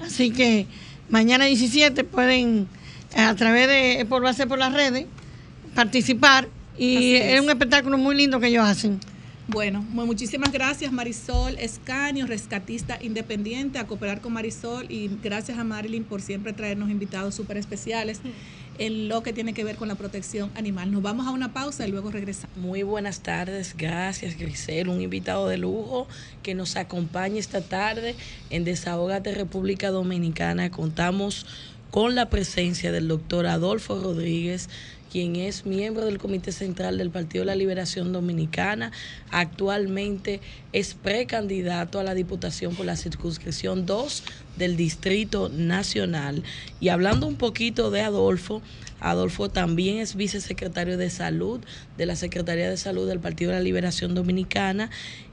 [0.00, 0.66] Así que
[1.08, 2.66] mañana 17 pueden,
[3.16, 5.06] a través de, por, va a ser por las redes,
[5.74, 6.48] participar.
[6.76, 7.40] Y es.
[7.40, 8.98] un espectáculo muy lindo que ellos hacen.
[9.46, 15.64] Bueno, mu- muchísimas gracias Marisol Escaño, rescatista independiente, a cooperar con Marisol y gracias a
[15.64, 18.20] Marilyn por siempre traernos invitados súper especiales
[18.78, 20.90] en lo que tiene que ver con la protección animal.
[20.90, 22.56] Nos vamos a una pausa y luego regresamos.
[22.56, 26.08] Muy buenas tardes, gracias Grisel, un invitado de lujo
[26.42, 28.14] que nos acompaña esta tarde
[28.48, 30.70] en Desahogate República Dominicana.
[30.70, 31.44] Contamos
[31.90, 34.70] con la presencia del doctor Adolfo Rodríguez,
[35.14, 38.90] quien es miembro del Comité Central del Partido de la Liberación Dominicana.
[39.30, 40.40] Actualmente
[40.72, 44.24] es precandidato a la Diputación por la circunscripción 2
[44.56, 46.42] del Distrito Nacional.
[46.80, 48.60] Y hablando un poquito de Adolfo,
[48.98, 51.60] Adolfo también es vicesecretario de Salud
[51.96, 54.90] de la Secretaría de Salud del Partido de la Liberación Dominicana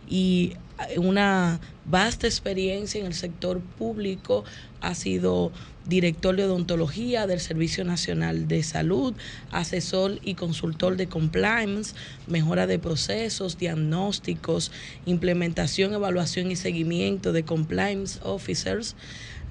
[0.08, 0.54] y
[0.98, 4.44] una vasta experiencia en el sector público.
[4.80, 5.52] Ha sido
[5.86, 9.14] director de odontología del Servicio Nacional de Salud,
[9.52, 11.96] asesor y consultor de compliance,
[12.28, 14.72] mejora de procesos, diagnósticos,
[15.06, 18.96] implementación, evaluación y seguimiento de compliance officers.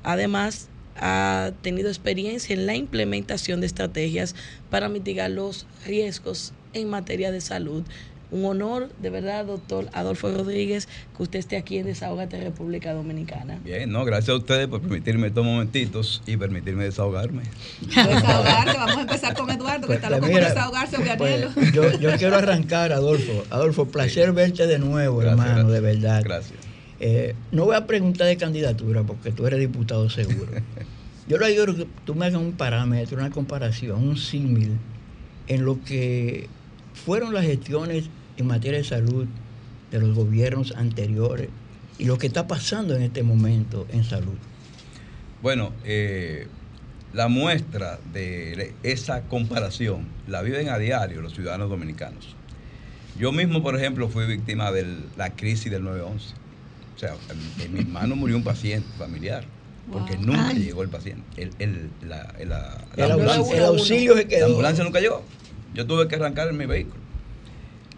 [0.03, 4.35] Además, ha tenido experiencia en la implementación de estrategias
[4.69, 7.85] para mitigar los riesgos en materia de salud.
[8.33, 13.59] Un honor, de verdad, doctor Adolfo Rodríguez, que usted esté aquí en Desahogate República Dominicana.
[13.65, 17.43] Bien, no, gracias a ustedes por permitirme estos momentitos y permitirme desahogarme.
[17.81, 21.99] Desahogarse, vamos a empezar con Eduardo, que Pues, está loco por mira, desahogarse, pues, yo,
[21.99, 23.45] yo quiero arrancar, Adolfo.
[23.51, 25.73] Adolfo, placer verte de nuevo, Gracias, hermano, gracias.
[25.73, 26.23] de verdad.
[26.25, 26.59] Gracias.
[27.01, 30.53] Eh, no voy a preguntar de candidatura porque tú eres diputado seguro.
[31.27, 34.77] Yo le digo que tú me hagas un parámetro, una comparación, un símil
[35.49, 36.49] en lo que
[37.05, 38.05] fueron las gestiones
[38.41, 39.27] en materia de salud
[39.91, 41.49] de los gobiernos anteriores
[41.99, 44.37] y lo que está pasando en este momento en salud.
[45.43, 46.47] Bueno, eh,
[47.13, 52.35] la muestra de esa comparación la viven a diario los ciudadanos dominicanos.
[53.19, 56.35] Yo mismo, por ejemplo, fui víctima de la crisis del 911.
[56.95, 57.15] O sea,
[57.59, 59.45] en, en mi hermano murió un paciente familiar,
[59.93, 60.27] porque Wow.
[60.27, 60.63] nunca Ay.
[60.63, 61.23] llegó el paciente.
[61.37, 64.47] El, el- la, la- la El, ambulancia- auxilio, el auxilio se La quedó.
[64.47, 65.23] ambulancia nunca llegó.
[65.75, 67.00] Yo tuve que arrancar en mi vehículo.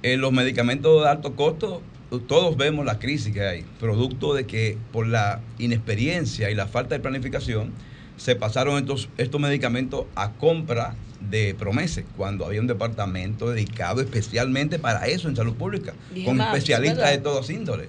[0.02, 1.80] Eh, los medicamentos de alto costo,
[2.26, 6.94] todos vemos la crisis que hay, producto de que por la inexperiencia y la falta
[6.94, 7.70] de planificación
[8.16, 14.78] se pasaron estos, estos medicamentos a compra de promesas, cuando había un departamento dedicado especialmente
[14.78, 17.12] para eso en salud pública, Dije con especialistas ¿verdad?
[17.12, 17.88] de todas índoles.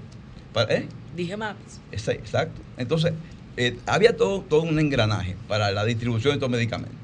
[0.70, 0.88] ¿eh?
[1.16, 1.36] Dije.
[1.92, 2.62] Esa- Exacto.
[2.78, 3.14] Entonces,
[3.58, 6.96] eh, había todo, todo un engranaje para la distribución de estos medicamentos.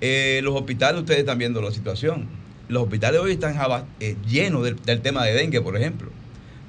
[0.00, 2.26] Eh, los hospitales, ustedes están viendo la situación.
[2.68, 3.56] Los hospitales hoy están
[4.00, 6.10] eh, llenos del, del tema de dengue, por ejemplo.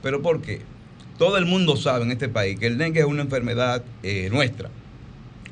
[0.04, 0.62] ¿Pero por qué?
[1.18, 4.70] Todo el mundo sabe en este país que el dengue es una enfermedad eh, nuestra.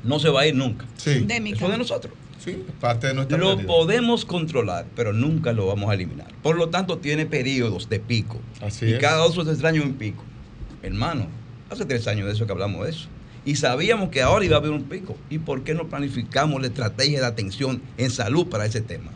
[0.04, 0.86] No se va a ir nunca.
[0.96, 1.56] Sí, Endémica.
[1.56, 2.14] Eso es de nosotros.
[2.38, 3.66] sí, parte de nuestra Lo realidad.
[3.66, 6.28] podemos controlar, pero nunca lo vamos a eliminar.
[6.42, 8.40] Por lo tanto, tiene periodos de pico.
[8.60, 9.00] Así y es.
[9.00, 10.22] cada dos o tres años un pico.
[10.82, 11.26] Hermano,
[11.68, 13.08] Hace tres años de eso que hablamos de eso.
[13.44, 15.16] Y sabíamos que ahora iba a haber un pico.
[15.30, 19.10] ¿Y por qué no planificamos la estrategia de atención en salud para ese tema?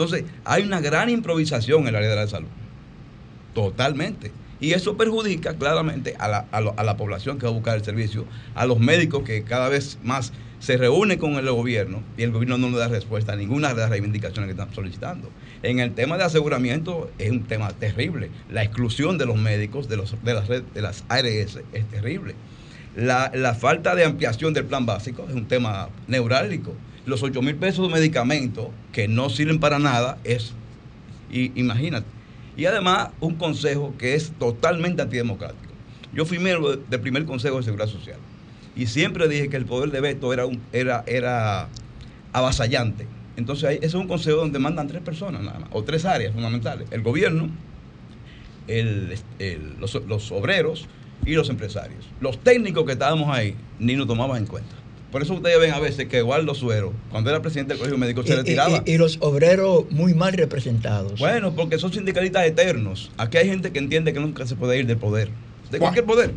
[0.00, 2.48] Entonces, hay una gran improvisación en el área de la salud.
[3.54, 4.32] Totalmente.
[4.58, 8.24] Y eso perjudica claramente a la, a la población que va a buscar el servicio,
[8.54, 12.58] a los médicos que cada vez más se reúnen con el gobierno y el gobierno
[12.58, 15.30] no le da respuesta a ninguna de las reivindicaciones que están solicitando.
[15.62, 18.30] En el tema de aseguramiento es un tema terrible.
[18.50, 21.26] La exclusión de los médicos de, los, de, las, red- de las ARS
[21.72, 22.34] es terrible.
[22.96, 26.74] La, la falta de ampliación del plan básico es un tema neurálgico.
[27.10, 30.52] Los 8 mil pesos de medicamentos que no sirven para nada es,
[31.30, 32.06] y, imagínate.
[32.56, 35.72] Y además un consejo que es totalmente antidemocrático.
[36.14, 38.18] Yo fui miembro de- del primer Consejo de Seguridad Social
[38.76, 41.68] y siempre dije que el poder de veto era, era, era
[42.32, 43.06] avasallante.
[43.36, 46.86] Entonces ese es un consejo donde mandan tres personas nada más, o tres áreas fundamentales.
[46.92, 47.48] El gobierno,
[48.68, 50.86] el- el- los, los obreros
[51.26, 52.04] y los empresarios.
[52.20, 54.74] Los técnicos que estábamos ahí ni nos tomaban en cuenta.
[55.12, 58.22] Por eso ustedes ven a veces que Eduardo Suero, cuando era presidente del Colegio Médico,
[58.22, 58.82] se y- retiraba.
[58.86, 61.18] Y, y los obreros muy mal representados.
[61.18, 63.10] Bueno, porque son sindicalistas eternos.
[63.16, 65.30] Aquí hay gente que entiende que nunca se puede ir del poder.
[65.70, 66.28] De cualquier poder.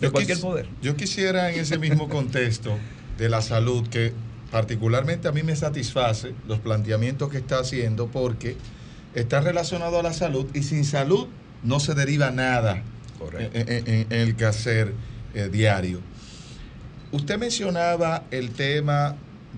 [0.00, 0.66] De Yo cualquier quis- poder.
[0.80, 2.78] Yo quisiera en ese mismo contexto
[3.18, 4.12] de la salud, que
[4.50, 8.56] particularmente a mí me satisface los planteamientos que está haciendo porque
[9.14, 11.26] está relacionado a la salud y sin salud
[11.62, 12.82] no se deriva nada
[13.18, 13.58] Correcto.
[13.58, 14.94] en, en- en- en el quehacer
[15.34, 16.00] eh, diario.
[17.12, 19.16] Usted mencionaba el tema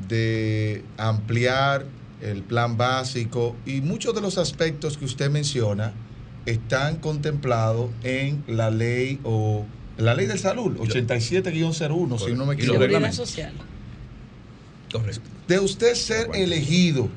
[0.09, 1.87] de ampliar
[2.21, 5.93] el plan básico y muchos de los aspectos que usted menciona
[6.47, 9.65] están contemplados en la ley o
[9.99, 13.13] la ley de salud 87-01, si no me equivoco.
[13.13, 13.53] Social.
[14.91, 15.29] Correcto.
[15.49, 17.09] De usted ser elegido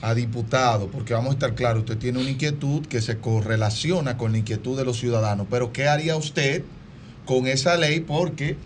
[0.00, 4.32] a diputado, porque vamos a estar claros, usted tiene una inquietud que se correlaciona con
[4.32, 6.62] la inquietud de los ciudadanos, pero ¿qué haría usted
[7.26, 8.00] con esa ley?
[8.00, 8.56] Porque,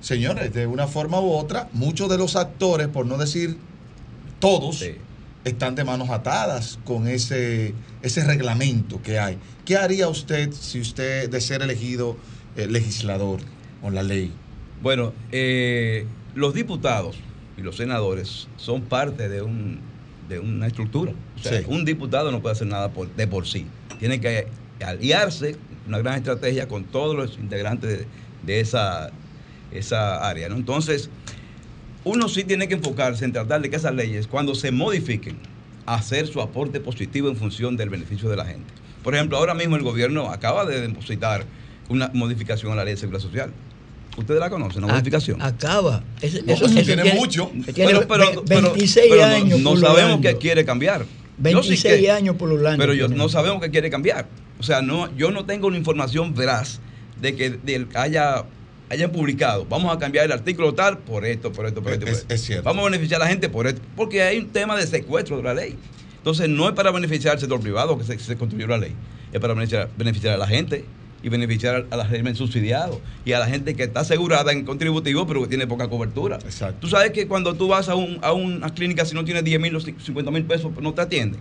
[0.00, 3.56] señores, de una forma u otra, muchos de los actores, por no decir
[4.38, 4.92] todos, Sí.
[5.44, 9.38] están de manos atadas con ese, ese reglamento que hay.
[9.64, 12.16] ¿Qué haría usted si usted de ser elegido
[12.56, 13.40] eh, legislador
[13.82, 14.32] con la ley?
[14.82, 17.16] Bueno, eh, los diputados
[17.56, 19.80] y los senadores son parte de, un,
[20.28, 21.12] de una estructura.
[21.36, 21.64] O sea, Sí.
[21.68, 23.66] un diputado no puede hacer nada por- de por sí.
[23.98, 24.46] Tiene que
[24.82, 28.06] aliarse, una gran estrategia con todos los integrantes de,
[28.46, 29.10] de esa,
[29.72, 30.48] esa área.
[30.48, 30.56] ¿no?
[30.56, 31.10] Entonces,
[32.04, 35.36] uno sí tiene que enfocarse en tratar de que esas leyes, cuando se modifiquen,
[35.86, 38.72] hacer su aporte positivo en función del beneficio de la gente.
[39.02, 41.44] Por ejemplo, ahora mismo el gobierno acaba de depositar
[41.88, 43.52] una modificación a la ley de seguridad social.
[44.16, 44.84] ¿Ustedes la conocen?
[44.84, 45.40] Una Ac- modificación.
[45.42, 46.02] Acaba.
[46.20, 47.50] Ese- No, eso, eso eso tiene mucho.
[47.74, 49.60] Tiene Pero- pero- ve- pero- 26 pero no- años.
[49.60, 51.00] no, sabemos qué quiere cambiar.
[51.02, 52.78] Yo sí 26 que- años pululando.
[52.78, 54.26] Pero yo no sabemos qué quiere cambiar.
[54.58, 56.80] O sea, no, yo no tengo una información veraz
[57.20, 58.44] de que de- haya,
[58.90, 59.64] hayan publicado.
[59.68, 62.04] Vamos a cambiar el artículo tal por esto, por esto, por esto.
[62.04, 62.34] por Es- esto.
[62.34, 62.64] es cierto.
[62.64, 63.80] Vamos a beneficiar a la gente por esto.
[63.96, 65.76] Porque hay un tema de secuestro de la ley.
[66.18, 68.92] Entonces, no es para beneficiar al sector privado que se, se construyó la ley.
[69.32, 70.84] Es para beneficiar, beneficiar a la gente
[71.22, 74.64] y beneficiar a, a la régimen subsidiado y a la gente que está asegurada en
[74.64, 76.36] contributivo pero que tiene poca cobertura.
[76.44, 76.76] Exacto.
[76.80, 79.60] Tú sabes que cuando tú vas a, un- a una clínica, si no tienes 10
[79.60, 81.40] mil o 50 mil pesos, no te atienden.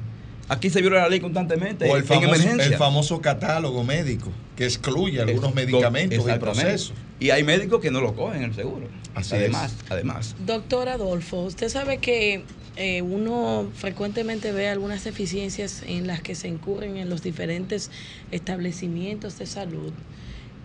[0.49, 2.65] Aquí se viola la ley constantemente O el en famoso, emergencia.
[2.65, 6.93] el famoso catálogo médico que excluye algunos medicamentos y procesos.
[7.19, 8.87] Y hay médicos que no lo cogen el seguro.
[9.13, 9.91] Así además, es.
[9.91, 10.35] además.
[10.45, 12.43] Doctor Adolfo, usted sabe que
[12.77, 17.91] eh, uno frecuentemente ve algunas deficiencias en las que se incurren en los diferentes
[18.31, 19.91] establecimientos de salud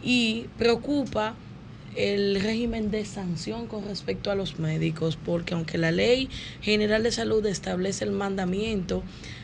[0.03, 1.35] y preocupa
[1.97, 6.29] el régimen de sanción con respecto a los médicos, porque aunque la ley
[6.61, 9.03] general de salud establece el mandamiento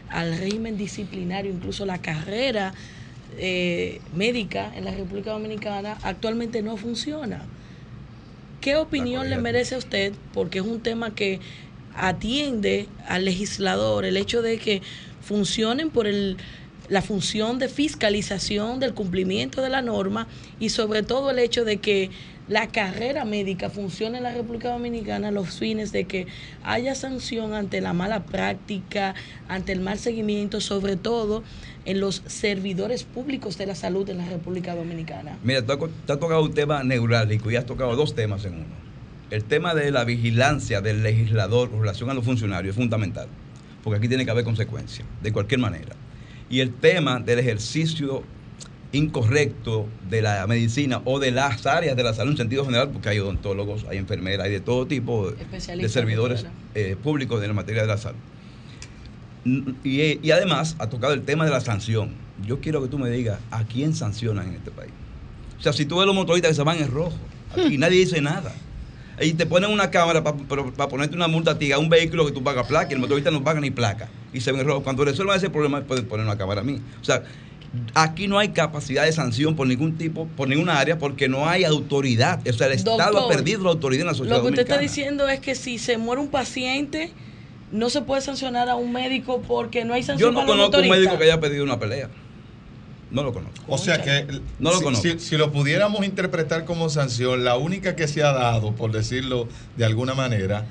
[0.09, 2.75] al régimen disciplinario, incluso la carrera
[3.39, 7.45] eh, médica en la República Dominicana actualmente no funciona.
[8.61, 10.13] ¿Qué opinión le merece a usted?
[10.35, 11.41] Porque es un tema que
[11.95, 14.83] atiende al legislador, el hecho de que
[15.23, 16.37] funcionen por el,
[16.89, 20.27] la función de fiscalización del cumplimiento de la norma
[20.59, 22.11] y sobre todo el hecho de que
[22.51, 26.27] la carrera médica funcione en la República Dominicana a los fines de que
[26.65, 29.15] haya sanción ante la mala práctica,
[29.49, 31.45] ante el mal seguimiento, sobre todo
[31.85, 35.39] en los servidores públicos de la salud en la República Dominicana.
[35.45, 38.45] Mira, te ha, co- te ha tocado un tema neurálgico y has tocado dos temas
[38.45, 38.81] en uno.
[39.31, 43.29] El tema de la vigilancia del legislador con relación a los funcionarios es fundamental,
[43.85, 45.95] porque aquí tiene que haber consecuencias, de cualquier manera.
[46.51, 48.25] Y el tema del ejercicio
[48.93, 53.09] incorrecto de la medicina o de las áreas de la salud en sentido general, porque
[53.09, 57.83] hay odontólogos, hay enfermeras, hay de todo tipo de, servidores eh, públicos de la materia
[57.83, 58.19] de la salud.
[59.85, 62.11] Y, y además ha tocado el tema de la sanción.
[62.47, 64.93] Yo quiero que tú me digas a quién sancionan en este país.
[65.59, 67.13] O sea, si tú ves los motoristas que se van en rojo
[67.69, 68.53] y nadie dice nada.
[69.21, 72.33] Y te ponen una cámara para ponerte una multa a ti a un vehículo que
[72.33, 74.83] tú pagas placa y el motorista no paga ni placa y se ven en rojo.
[74.83, 76.81] Cuando resuelvan ese problema pueden poner una cámara a mí.
[77.01, 77.23] O sea,
[77.95, 81.65] aquí no hay capacidad de sanción por ningún tipo, por ninguna área, porque no hay
[81.65, 82.41] autoridad.
[82.49, 84.79] O sea, el Estado ha perdido la autoridad en la sociedad Lo que usted está
[84.79, 87.13] diciendo es que si se muere un paciente,
[87.71, 90.57] no se puede sancionar a un médico porque no hay Yo sanción no para los
[90.67, 92.09] conozco un médico que haya pedido una pelea.
[93.13, 93.61] No lo conozco.
[93.67, 94.25] O sea que
[94.61, 95.09] No lo si, conozco.
[95.09, 99.49] si- si lo pudiéramos interpretar como sanción, la única que se ha dado, por decirlo
[99.77, 100.65] de alguna manera,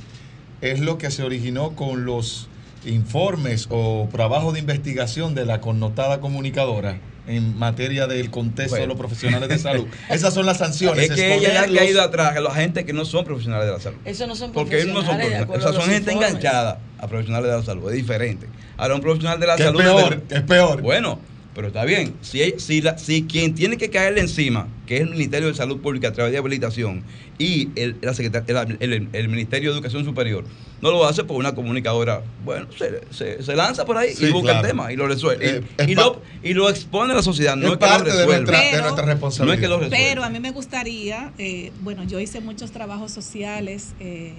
[0.61, 2.47] es lo que se originó con los
[2.85, 8.97] informes o trabajos de investigación de la connotada comunicadora en materia del contexto de los
[8.97, 9.85] profesionales de salud.
[10.09, 11.09] Esas son las sanciones.
[11.09, 13.73] Es que ella le ha caído atrás a la gente que no son profesionales de
[13.73, 13.97] la salud.
[14.05, 15.49] Eso no son Porque ellos no son profesionales.
[15.57, 16.29] O sea, a son gente informes.
[16.29, 17.89] enganchada a profesionales de la salud.
[17.89, 18.47] Es diferente.
[18.77, 19.79] Ahora, un profesional de la Que es salud.
[19.81, 20.81] peor, es peor.
[20.81, 21.19] Bueno,
[21.55, 22.13] pero está bien.
[22.21, 25.79] Si, si, la- si quien tiene que caerle encima, que es el Ministerio de Salud
[25.81, 27.03] Pública a través de habilitación,
[27.37, 30.43] y el, la el, el- el Ministerio de Educación Superior,
[30.81, 34.31] no lo hace por una comunicadora, bueno, se, se- se lanza por ahí Sí, y
[34.31, 34.59] busca claro.
[34.61, 35.57] el tema y lo resuelve.
[35.77, 38.11] Eh, y, lo, y lo expone a la sociedad, no es es, que lo parte
[38.11, 39.59] de nuestra, de Pero- nuestra no es responsabilidad.
[39.59, 39.97] que lo resuelve.
[40.09, 44.33] Pero a mí me gustaría, eh, bueno, yo hice muchos trabajos sociales eh,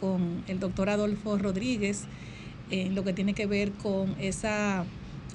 [0.00, 2.04] con el doctor Adolfo Rodríguez
[2.70, 4.86] en lo que tiene que ver con esas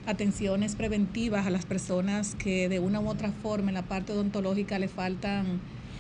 [0.06, 4.80] atenciones preventivas a las personas que de una u otra forma en la parte odontológica
[4.80, 5.60] le faltan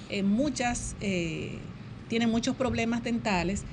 [0.09, 1.57] eh, muchas, eh,
[2.07, 3.63] tienen muchos problemas dentales,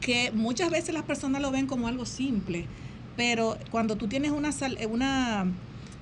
[0.00, 2.66] que muchas veces las personas lo ven como algo simple,
[3.16, 5.46] pero cuando tú tienes una, sal- eh, una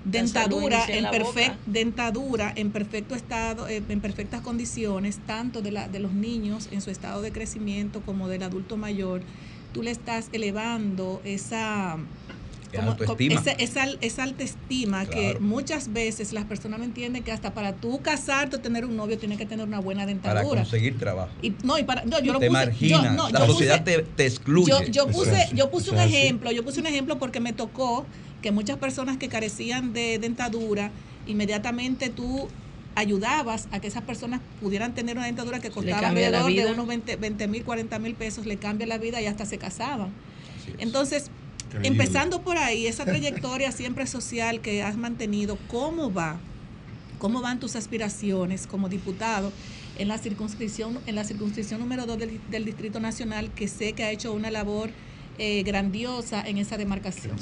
[0.05, 1.59] dentadura en boca.
[1.67, 6.81] dentadura en perfecto estado eh, en perfectas condiciones tanto de la de los niños en
[6.81, 9.23] su estado de crecimiento como del adulto mayor
[9.73, 12.22] tú le estás elevando esa Es
[12.79, 13.41] como- autoestima.
[13.41, 18.01] esa, esa, esa autoestima que muchas veces las personas no entienden que hasta para tú
[18.03, 21.31] casarte o tener un novio tienes que tener una buena para dentadura conseguir trabajo.
[21.43, 23.85] y no y para no, yo lo te puse margina, yo, no, la yo sociedad
[23.85, 24.73] puse- te, te excluye.
[24.91, 26.17] yo, puse, es así, yo puse eso un es así.
[26.17, 28.07] ejemplo, yo puse un ejemplo porque me tocó
[28.41, 30.91] que muchas personas que carecían de dentadura,
[31.27, 32.49] inmediatamente tú
[32.95, 37.49] ayudabas a que esas personas pudieran tener una dentadura que costaba alrededor de unos 20
[37.49, 40.11] mil, 40 mil pesos, le cambia la vida y hasta se casaban.
[40.79, 41.31] Entonces,
[41.79, 41.89] Increíble.
[42.05, 46.39] empezando por ahí, esa trayectoria siempre social que has mantenido, ¿cómo va?
[47.19, 49.53] ¿Cómo van tus aspiraciones como diputado
[49.99, 54.03] en la circunscripción, en la circunscripción número 2 del, del Distrito Nacional, que sé que
[54.05, 54.91] ha hecho una labor
[55.39, 57.37] eh, grandiosa en esa demarcación?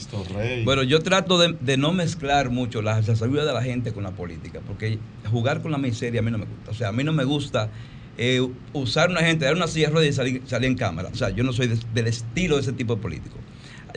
[0.65, 4.03] Bueno, yo trato de, de no mezclar mucho la, la salud de la gente con
[4.03, 4.99] la política, porque
[5.31, 6.71] jugar con la miseria a mí no me gusta.
[6.71, 7.71] O sea, a mí no me gusta
[8.19, 11.09] eh, usar una gente, dar una silla de ruedas y salir, salir en cámara.
[11.13, 13.37] O sea, yo no soy de- del estilo de ese tipo de político.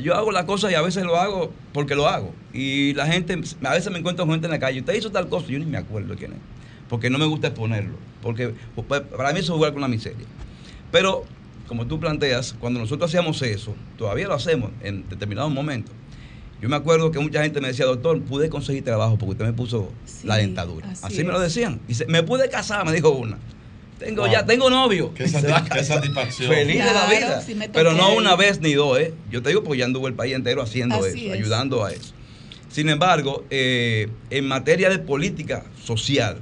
[0.02, 2.34] Yo hago la cosa y a veces lo hago porque lo hago.
[2.54, 5.30] Y la gente, a veces me encuentro con gente en la calle, usted hizo tal
[5.30, 6.40] cosa, y yo ni me acuerdo quién es.
[6.90, 7.96] Porque no me gusta exponerlo.
[8.22, 10.26] Porque pues, para mí eso es jugar con la miseria.
[10.92, 11.26] Pero,
[11.68, 15.94] como tú planteas, cuando nosotros hacíamos eso, todavía lo hacemos en determinados momentos.
[16.62, 19.54] Yo me acuerdo que mucha gente me decía, doctor, pude conseguir trabajo porque usted me
[19.54, 20.88] puso Sí, la dentadura.
[20.92, 21.82] así Así, me lo decían.
[21.88, 23.38] Dice, me pude casar, me dijo una.
[24.04, 24.32] Tengo Wow.
[24.32, 25.14] ya, tengo novio.
[25.14, 26.50] Qué va satisfacción.
[26.50, 27.44] Feliz de la vida.
[27.74, 29.14] Pero no una vez ni dos, ¿eh?
[29.32, 31.40] Yo te digo, pues ya anduve el país entero haciendo Así eso, es.
[31.40, 32.14] ayudando a eso.
[32.70, 36.40] Sin embargo, eh, en materia de política social,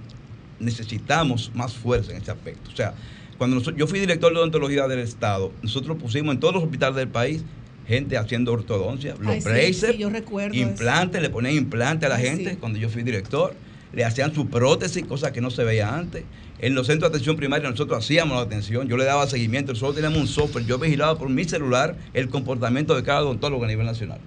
[0.59, 2.70] necesitamos más fuerza en ese aspecto.
[2.72, 2.93] O sea,
[3.38, 6.95] cuando nosotros- yo fui director de odontología del Estado, nosotros pusimos en todos los hospitales
[6.95, 7.43] del país
[7.88, 10.64] gente haciendo ortodoncia, los Ay, braces, sí, yo recuerdo eso.
[10.64, 12.55] implantes, le ponían implantes a la Ay, gente sí.
[12.57, 13.53] cuando yo fui director,
[13.91, 16.24] le hacían su prótesis, cosa que no se veía antes.
[16.62, 19.95] En los centros de atención primaria nosotros hacíamos la atención, yo le daba seguimiento, nosotros
[19.95, 23.88] teníamos un software, yo vigilaba por mi celular el comportamiento de cada odontólogo a nivel
[23.88, 24.20] nacional.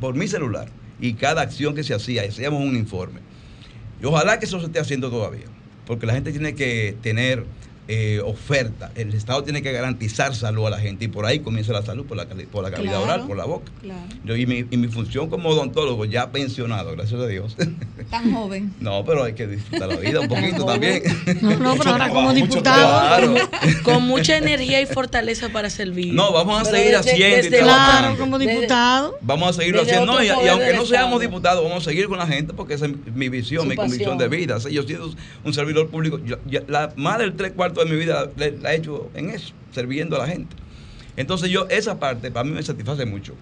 [0.00, 0.68] Por mi celular.
[1.00, 3.20] Y cada acción que se hacía, hacíamos un informe.
[4.00, 5.44] Y ojalá que eso se esté haciendo todavía,
[5.86, 7.44] porque la gente tiene que tener
[7.88, 11.72] eh, oferta, el Estado tiene que garantizar salud a la gente y por ahí comienza
[11.72, 13.04] la salud, por la, por la cavidad Claro.
[13.04, 13.70] oral, por la boca.
[13.82, 14.00] Claro.
[14.24, 17.56] Yo, y, mi, y mi función como odontólogo, ya pensionado, gracias a Dios.
[18.10, 18.72] Tan joven.
[18.80, 21.02] no, pero hay que disfrutar la vida un poquito también.
[21.42, 22.88] No, no, pero ahora como diputado.
[22.88, 23.34] Claro.
[23.82, 26.14] Con mucha energía y fortaleza para servir.
[26.14, 27.58] No, vamos a Pero seguir desde- haciendo desde-.
[27.60, 29.18] Claro, como diputado.
[29.20, 30.14] Vamos a seguirlo Desde haciendo.
[30.14, 32.92] No, y, aunque no seamos diputados, vamos a seguir con la gente porque esa es
[33.14, 34.30] mi visión, Su mi convicción pasión.
[34.30, 34.56] de vida.
[34.56, 35.10] O sea, yo sido
[35.44, 36.18] un servidor público.
[36.24, 39.30] Yo- yo- la, más del tres cuartos de mi vida la, la he hecho en
[39.30, 40.54] eso, sirviendo a la gente.
[41.16, 43.34] Entonces yo, esa parte para mí me satisface mucho.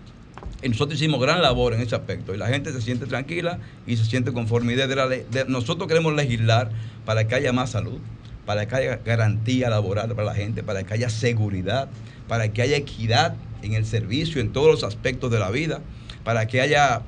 [0.62, 3.96] Y nosotros hicimos gran labor en ese aspecto y la gente se siente tranquila y
[3.96, 4.74] se siente conforme.
[4.74, 6.70] Y desde la ley- de- nosotros queremos legislar
[7.04, 7.98] para que haya más salud,
[8.46, 11.88] para que haya garantía laboral para la gente, para que haya seguridad,
[12.28, 15.80] para que haya equidad en el servicio, en todos los aspectos de la vida,
[16.24, 17.02] para que haya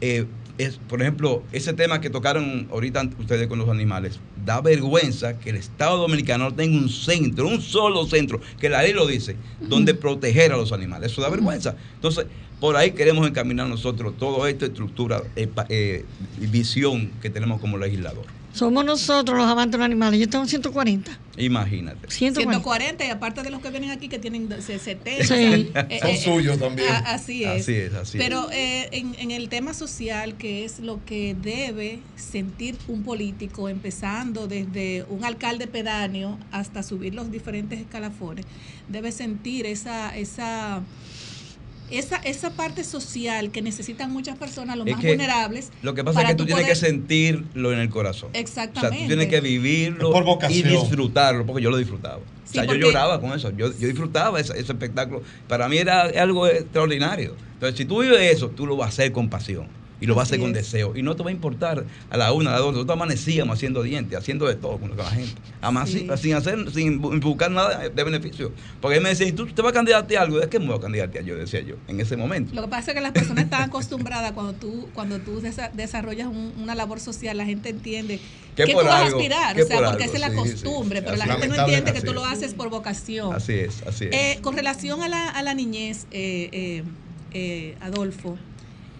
[0.00, 0.26] eh,
[0.58, 5.50] es, por ejemplo, ese tema que tocaron ahorita ustedes con los animales, da vergüenza que
[5.50, 9.36] el Estado Dominicano no tenga un centro, un solo centro, que la ley lo dice,
[9.60, 11.12] donde proteger a los animales.
[11.12, 11.76] Eso da vergüenza.
[11.94, 12.26] Entonces,
[12.60, 16.04] por ahí queremos encaminar nosotros toda esta estructura eh, eh,
[16.40, 18.24] y visión que tenemos como legislador.
[18.56, 20.18] Somos nosotros los amantes de los animales.
[20.18, 21.18] Yo tengo 140.
[21.36, 22.10] Imagínate.
[22.10, 22.52] 140.
[22.60, 25.24] 140 y aparte de los que vienen aquí que tienen se- 70.
[25.26, 25.34] Sí.
[25.34, 26.88] eh, Son eh, suyos también.
[26.88, 27.62] a- así es.
[27.62, 28.24] Así es, así es.
[28.24, 33.68] Pero eh, en, en el tema social, que es lo que debe sentir un político,
[33.68, 38.46] empezando desde un alcalde pedáneo hasta subir los diferentes escalafones,
[38.88, 40.80] debe sentir esa, esa,
[41.90, 45.70] esa, esa parte social que necesitan muchas personas, los Es más que vulnerables.
[45.82, 48.30] Lo que pasa es para que tú tienes que sentirlo en el corazón.
[48.30, 49.02] O sea, Exactamente.
[49.02, 52.20] tú tienes que vivirlo por y disfrutarlo, porque yo lo disfrutaba.
[52.44, 53.50] Sí, o sea, yo lloraba con eso.
[53.50, 55.22] Yo, yo disfrutaba ese, ese espectáculo.
[55.48, 57.34] Para mí era algo extraordinario.
[57.54, 59.66] Entonces, si tú vives eso, tú lo vas a hacer con pasión.
[60.00, 60.56] Y lo vas a hacer con es.
[60.56, 60.94] deseo.
[60.94, 62.72] Y no te va a importar a la una, a la dos.
[62.74, 65.32] Nosotros amanecíamos haciendo dientes, haciendo de todo con la gente.
[65.62, 66.00] Además, Sí.
[66.00, 68.52] sin, sin hacer, sin bu- buscar nada de beneficio.
[68.82, 70.38] Porque él me decía, ¿y tú te vas a candidatear a algo?
[70.38, 71.24] ¿De qué me voy a candidatear?
[71.24, 72.54] Yo decía yo, en ese momento.
[72.54, 76.26] Lo que pasa es que las personas están acostumbradas cuando tú cuando tú desa- desarrollas
[76.26, 78.20] un- una labor social, la gente entiende
[78.54, 80.38] Que tú vas algo, a aspirar, o sea, por porque esa es la sí, sí.
[80.40, 82.32] costumbre, pero la gente no entiende que tú lo es.
[82.32, 83.34] haces por vocación.
[83.34, 84.12] Así es, así es.
[84.14, 86.82] Eh, con relación a la, a la niñez, eh, eh,
[87.32, 88.36] eh, Adolfo,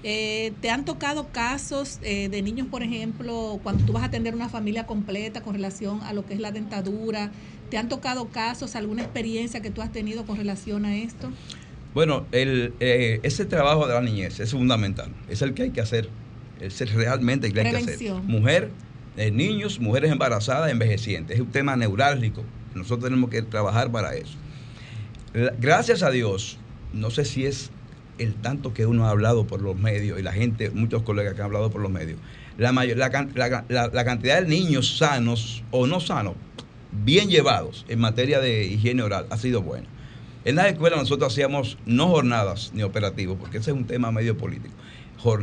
[0.09, 4.37] eh, ¿te han tocado casos eh, de niños, por ejemplo, cuando tú vas a atender
[4.37, 7.33] una familia completa con relación a lo que es la dentadura?
[7.71, 11.33] ¿Te han tocado casos, alguna experiencia que tú has tenido con relación a esto?
[11.93, 15.11] Bueno, el, eh, ese trabajo de la niñez es fundamental.
[15.29, 16.09] Es el que hay que hacer.
[16.61, 18.13] Es el realmente el que hay que hacer.
[18.23, 18.71] Mujer,
[19.33, 21.35] niños, mujeres embarazadas, envejecientes.
[21.35, 22.45] Es un tema neurálgico.
[22.77, 24.39] Nosotros tenemos que trabajar para eso.
[25.59, 26.61] Gracias a Dios,
[26.93, 27.73] no sé si es
[28.19, 31.41] el tanto que uno ha hablado por los medios y la gente, muchos colegas que
[31.41, 32.19] han hablado por los medios,
[32.59, 33.11] la, mayor- la,
[33.69, 36.35] la- la- cantidad de niños sanos o no sanos,
[37.05, 39.87] bien llevados en materia de higiene oral, ha sido buena.
[40.45, 44.37] En las escuelas nosotros hacíamos no jornadas ni operativos, porque ese es un tema medio
[44.39, 44.75] político.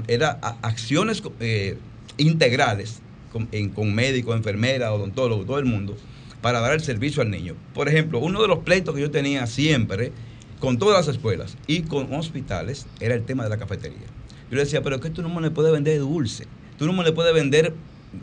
[0.07, 1.77] Era acciones eh,
[2.17, 3.01] integrales
[3.31, 5.97] con, con médicos, enfermeras, odontólogos, todo el mundo,
[6.41, 7.55] para dar el servicio al niño.
[7.73, 10.11] Por ejemplo, uno de los pleitos que yo tenía siempre
[10.63, 14.07] con todas las escuelas y con hospitales era el tema de la cafetería.
[14.49, 16.45] Yo le decía, pero es que tú no me le puedes vender dulce,
[16.79, 17.73] tú no me le puedes vender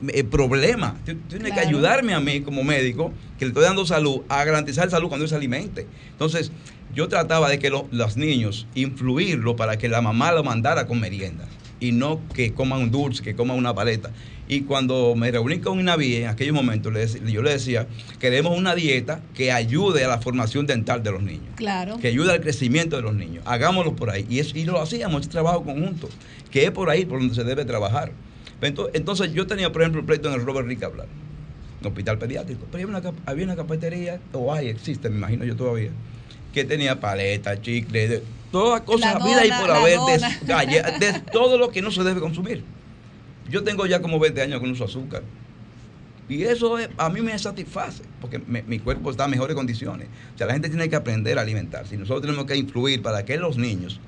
[0.09, 0.97] eh, problema.
[1.05, 4.43] Tú, tú tienes que ayudarme a mí como médico, que le estoy dando salud, a
[4.43, 5.87] garantizar salud cuando él se alimente.
[6.13, 6.51] Entonces,
[6.95, 10.99] yo trataba de que lo- los niños influirlo para que la mamá lo mandara con
[10.99, 14.13] meriendas y no que coman un dulce, que coman una paleta.
[14.53, 17.87] Y cuando me reuní con Inaví en aquellos momentos, le dec- yo le decía,
[18.19, 21.99] queremos una dieta que ayude a la formación dental de los niños Claro.
[21.99, 23.45] que ayuda al crecimiento de los niños.
[23.47, 24.27] Hagámoslo por ahí.
[24.29, 26.09] Y, es, y lo hacíamos, ese trabajo conjunto,
[26.51, 28.11] que es por ahí por donde se debe trabajar.
[28.93, 32.19] Entonces, yo tenía, por ejemplo, el pleito en el Robert Rick hablar, en el hospital
[32.19, 32.67] pediátrico.
[32.73, 35.91] Pero había una, cap- había una cafetería, o hay, existe, me imagino yo todavía,
[36.53, 41.57] que tenía paletas, chicle, de, todas cosas La vida y por haber, de, de todo
[41.57, 42.65] lo que no se debe consumir.
[43.51, 45.23] Yo tengo ya como 20 años con uso azúcar.
[46.29, 50.07] Y eso es- a mí me satisface, porque mi cuerpo está en mejores condiciones.
[50.35, 51.97] O sea, la gente tiene que aprender a alimentarse.
[51.97, 53.99] Y nosotros tenemos que influir para que los niños,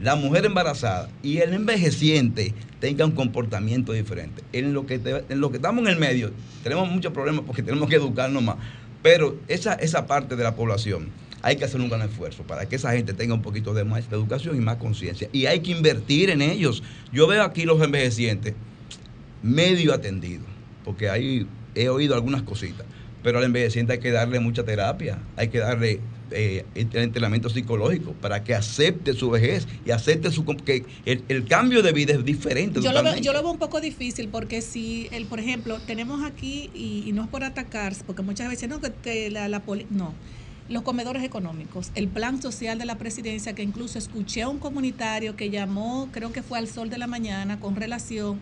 [0.00, 4.44] la mujer embarazada y el envejeciente tengan un comportamiento diferente.
[4.52, 5.24] En lo que, que
[5.56, 6.30] estamos en el medio,
[6.62, 8.56] tenemos muchos problemas porque tenemos que educarnos más.
[9.02, 11.08] Pero esa, esa parte de la población
[11.42, 14.04] hay que hacer un gran esfuerzo para que esa gente tenga un poquito de más
[14.12, 15.28] educación y más conciencia.
[15.32, 16.82] Y hay que invertir en ellos.
[17.12, 18.54] Yo veo aquí los envejecientes
[19.42, 20.46] medio atendidos,
[20.84, 22.86] porque ahí he oído algunas cositas.
[23.22, 28.42] Pero al envejeciente hay que darle mucha terapia, hay que darle eh, entrenamiento psicológico para
[28.44, 32.80] que acepte su vejez y acepte su que el, el cambio de vida es diferente.
[32.80, 36.24] Yo lo, veo, yo lo veo un poco difícil porque si, el, por ejemplo, tenemos
[36.24, 39.60] aquí, y, y no es por atacar, porque muchas veces no, que te- la, la
[39.60, 40.14] poli- no,
[40.68, 45.34] los comedores económicos, el plan social de la presidencia, que incluso escuché a un comunitario
[45.36, 48.38] que llamó, creo que fue al sol de la mañana, con relación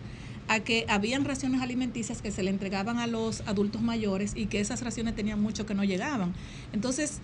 [0.47, 4.59] a que habían raciones alimenticias que se le entregaban a los adultos mayores y que
[4.59, 6.33] esas raciones tenían mucho que no llegaban.
[6.73, 7.19] Entonces,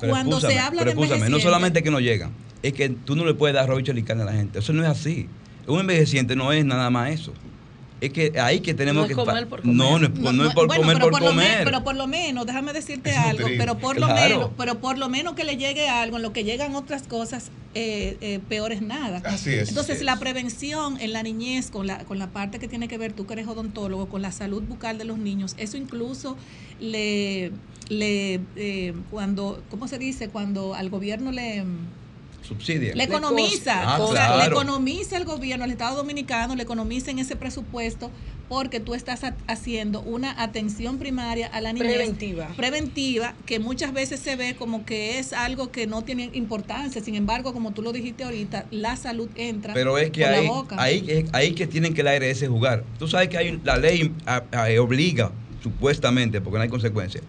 [0.00, 2.32] Pero cuando se habla pero de no solamente que no llegan,
[2.62, 4.58] es que tú no le puedes dar arroz y carne a la gente.
[4.58, 5.28] Eso no es así.
[5.66, 7.32] Un envejeciente no es nada más eso.
[8.02, 9.14] Es que ahí que tenemos No es que...
[9.14, 9.76] comer por comer.
[9.76, 11.48] No, no, es- no es por bueno, comer pero por, lo comer.
[11.56, 14.98] men- pero por lo menos, déjame decirte Es algo, pero por lo menos, pero por
[14.98, 18.72] lo menos que le llegue algo, en lo que llegan otras cosas, eh, eh, peor
[18.72, 19.22] es nada.
[19.24, 20.18] Así es, Entonces, así la es.
[20.18, 23.34] prevención en la niñez, con la, con la parte que tiene que ver, tú que
[23.34, 26.36] eres odontólogo, con la salud bucal de los niños, eso incluso
[26.80, 27.52] le,
[27.88, 30.28] le eh, cuando, ¿cómo se dice?
[30.28, 31.62] Cuando al gobierno le
[32.42, 32.94] subsidia.
[32.94, 37.18] Le economiza, Ah, o sea, le economiza el gobierno, el Estado Dominicano, le economiza en
[37.18, 38.10] ese presupuesto
[38.48, 41.94] porque tú estás ha- haciendo una atención primaria a la niñez.
[41.94, 42.48] Preventiva.
[42.56, 47.02] Preventiva, que muchas veces se ve como que es algo que no tiene importancia.
[47.02, 50.36] Sin embargo, como tú lo dijiste ahorita, la salud entra Pero es que por la
[50.38, 50.76] ahí, boca.
[50.78, 52.84] ahí, que- ahí que tienen que la ARS jugar.
[52.98, 55.30] Tú sabes que hay, la ley a- a- obliga,
[55.62, 57.22] supuestamente, porque no hay consecuencias,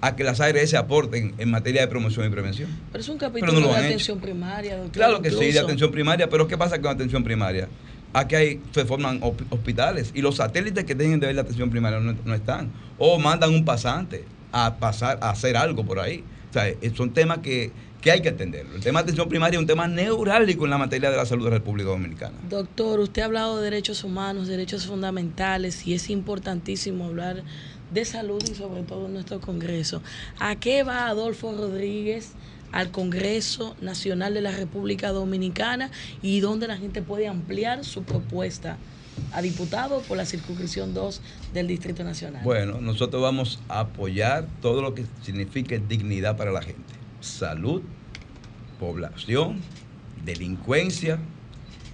[0.00, 2.70] a que las ARS aporten en materia de promoción y prevención.
[2.92, 3.76] Pero es un capítulo no de hecho.
[3.76, 4.92] atención primaria, doctor.
[4.92, 5.64] Claro que sí, de incluso.
[5.64, 7.68] atención primaria, pero ¿qué pasa con atención primaria?
[8.12, 9.20] Aquí hay, se forman
[9.50, 12.70] hospitales y los satélites que tienen de ver la atención primaria no, no están.
[12.98, 16.24] O mandan un pasante a pasar a hacer algo por ahí.
[16.50, 18.76] O sea, eh, son temas que, que hay que atenderlo.
[18.76, 21.44] El tema de atención primaria es un tema neurálgico en la materia de la salud
[21.44, 22.36] de la República Dominicana.
[22.48, 27.42] Doctor, usted ha hablado de derechos humanos, derechos fundamentales y es importantísimo hablar
[27.90, 30.02] de salud y sobre todo en nuestro Congreso.
[30.38, 32.32] ¿A qué va Adolfo Rodríguez
[32.72, 35.90] al Congreso Nacional de la República Dominicana
[36.22, 38.76] y dónde la gente puede ampliar su propuesta
[39.32, 41.20] a diputado por la circunscripción 2
[41.54, 42.42] del Distrito Nacional?
[42.44, 46.94] Bueno, nosotros vamos a apoyar todo lo que signifique dignidad para la gente.
[47.20, 47.82] Salud,
[48.78, 49.60] población,
[50.24, 51.18] delincuencia,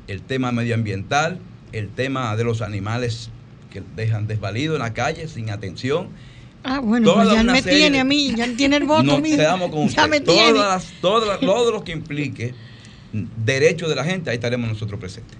[0.08, 1.38] el tema medioambiental,
[1.72, 3.30] el tema de los animales
[3.72, 6.08] que dejan desvalidos en la calle sin atención.
[6.64, 9.20] Ah, bueno, Toda pues ya me serie tiene a mí, ya tiene el voto Nos
[9.20, 9.36] mío.
[9.36, 10.08] quedamos con ya usted.
[10.10, 10.52] me tiene.
[10.52, 12.54] Todas las- todas las- todo lo que implique
[13.44, 15.36] derechos de la gente, ahí estaremos nosotros presentes.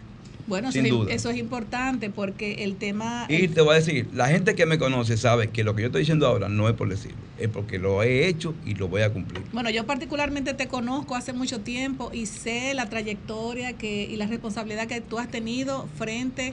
[0.49, 1.11] Bueno, sin eso, duda.
[1.11, 3.27] Es, eso es importante porque el tema...
[3.29, 5.87] Y te voy a decir, la gente que me conoce sabe que lo que yo
[5.87, 9.03] estoy diciendo ahora no es por decirlo, es porque lo he hecho y lo voy
[9.03, 9.45] a cumplir.
[9.53, 14.27] Bueno, yo particularmente te conozco hace mucho tiempo y sé la trayectoria que y la
[14.27, 16.53] responsabilidad que tú has tenido frente a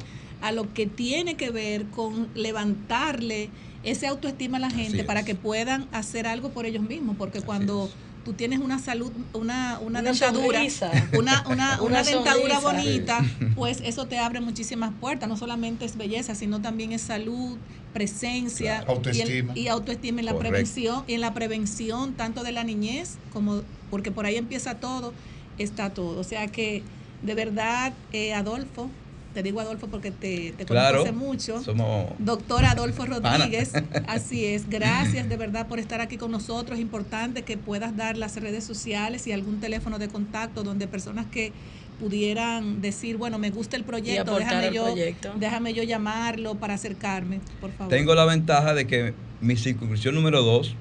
[0.52, 3.50] lo que tiene que ver con levantarle
[3.84, 7.46] ese autoestima a la gente para que puedan hacer algo por ellos mismos, porque Así
[7.48, 7.92] cuando es.
[8.26, 10.92] tú tienes una salud, una, una, Una dentadura, sonrisa.
[11.18, 13.20] una, una, Una una dentadura sonrisa.
[13.20, 13.26] bonita,
[13.56, 17.58] pues eso te abre muchísimas puertas, no solamente es belleza, sino también es salud,
[17.94, 19.02] presencia Claro.
[19.06, 19.54] y el- Autoestima.
[19.56, 20.50] y autoestima en la Correcto.
[20.52, 25.12] prevención y en la prevención tanto de la niñez como porque por ahí empieza todo
[25.58, 26.84] está todo o sea que
[27.24, 28.90] de verdad eh, Adolfo
[29.34, 33.38] te digo Adolfo porque te, te Claro, hace mucho somos Doctor Adolfo Pana.
[33.38, 33.74] Rodríguez,
[34.08, 34.70] así es.
[34.70, 36.78] Gracias de verdad por estar aquí con nosotros.
[36.78, 41.26] Es importante que puedas dar las redes sociales y algún teléfono de contacto donde personas
[41.28, 41.52] que
[42.00, 45.34] pudieran decir, bueno, me gusta el proyecto, déjame yo, proyecto.
[45.38, 47.90] déjame yo llamarlo para acercarme, por favor.
[47.90, 50.76] Tengo la ventaja de que mi circunscripción número 2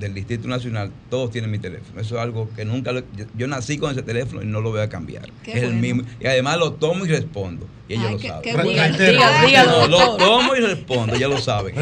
[0.00, 2.00] del Distrito Nacional, todos tienen mi teléfono.
[2.00, 4.70] Eso es algo que nunca lo- yo, yo nací con ese teléfono y no lo
[4.70, 5.30] voy a cambiar.
[5.44, 6.02] Qué es el mismo.
[6.20, 7.66] Y además lo tomo y respondo.
[7.88, 8.42] Y ellos Ay, lo qué- saben.
[8.42, 9.78] qué bueno.
[9.78, 11.74] No, lo tomo y respondo, ya lo saben.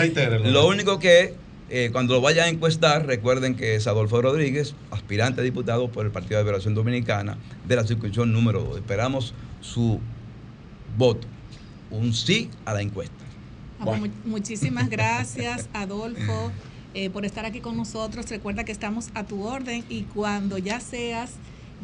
[0.52, 1.34] Lo único que
[1.70, 6.06] eh, cuando lo vayan a encuestar, recuerden que es Adolfo Rodríguez, aspirante a diputado por
[6.06, 8.78] el Partido de Liberación Dominicana de la circunscripción número 2.
[8.78, 10.00] Esperamos su
[10.96, 11.26] voto,
[11.90, 13.14] un sí a la encuesta.
[13.84, 16.50] Pues, mu- muchísimas gracias, Adolfo,
[16.94, 18.28] eh, por estar aquí con nosotros.
[18.30, 21.32] Recuerda que estamos a tu orden y cuando ya seas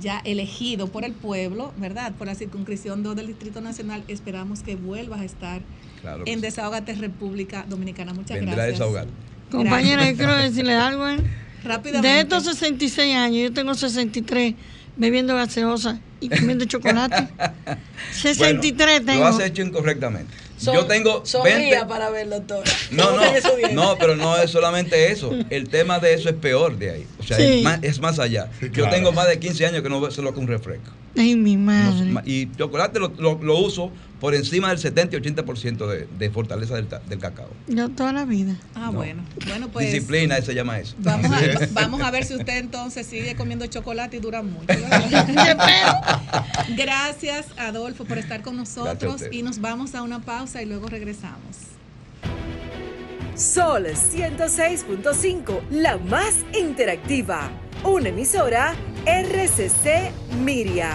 [0.01, 2.13] ya elegido por el pueblo, ¿verdad?
[2.15, 5.63] Por la circunscripción 2 del Distrito Nacional, esperamos que vuelvas a estar
[6.01, 6.25] Claro.
[6.27, 6.41] en sí.
[6.41, 8.13] Desahogate República Dominicana.
[8.13, 8.79] Muchas Vendrá gracias.
[8.79, 9.07] desahogar.
[9.51, 11.09] Compañera, yo quiero decirle algo.
[11.09, 11.19] ¿eh?
[11.63, 12.09] Rápidamente.
[12.09, 14.55] De estos 66 años, yo tengo 63
[14.97, 17.29] bebiendo gaseosa y comiendo chocolate.
[18.13, 19.21] 63 Bueno, tengo.
[19.21, 20.35] Lo has hecho incorrectamente.
[20.57, 22.63] Son- Yo tengo sonría 20 para ver, doctor.
[22.91, 25.31] No, ¿Cómo tiene su no, no, pero no es solamente eso.
[25.51, 27.07] El tema de eso es peor de ahí.
[27.19, 27.43] O sea, Sí.
[27.59, 28.51] es, más, es más allá.
[28.61, 30.91] Sí, Yo tengo más de 15 años que no se lo con un refresco.
[31.17, 32.23] Ay, mi No- madre.
[32.25, 33.91] y chocolate lo, lo- lo uso
[34.25, 37.51] por encima del 70 y 80% de, de fortaleza del, del cacao.
[37.69, 38.57] Yo toda la vida.
[38.75, 38.93] Ah, No.
[38.95, 39.23] bueno.
[39.47, 40.95] Bueno, pues Disciplina, se llama eso.
[40.99, 41.75] vamos a, es.
[41.75, 44.65] vamos a ver si usted entonces sigue comiendo chocolate y dura mucho.
[46.75, 51.59] Gracias, Adolfo, por estar con nosotros y nos vamos a una pausa y luego regresamos.
[53.37, 57.51] Sol 106.5, la más interactiva.
[57.83, 60.11] Una emisora RCC
[60.43, 60.93] Miria.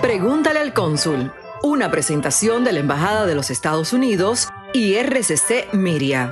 [0.00, 1.32] Pregúntale al cónsul.
[1.62, 6.30] Una presentación de la Embajada de los Estados Unidos y RCC Miria.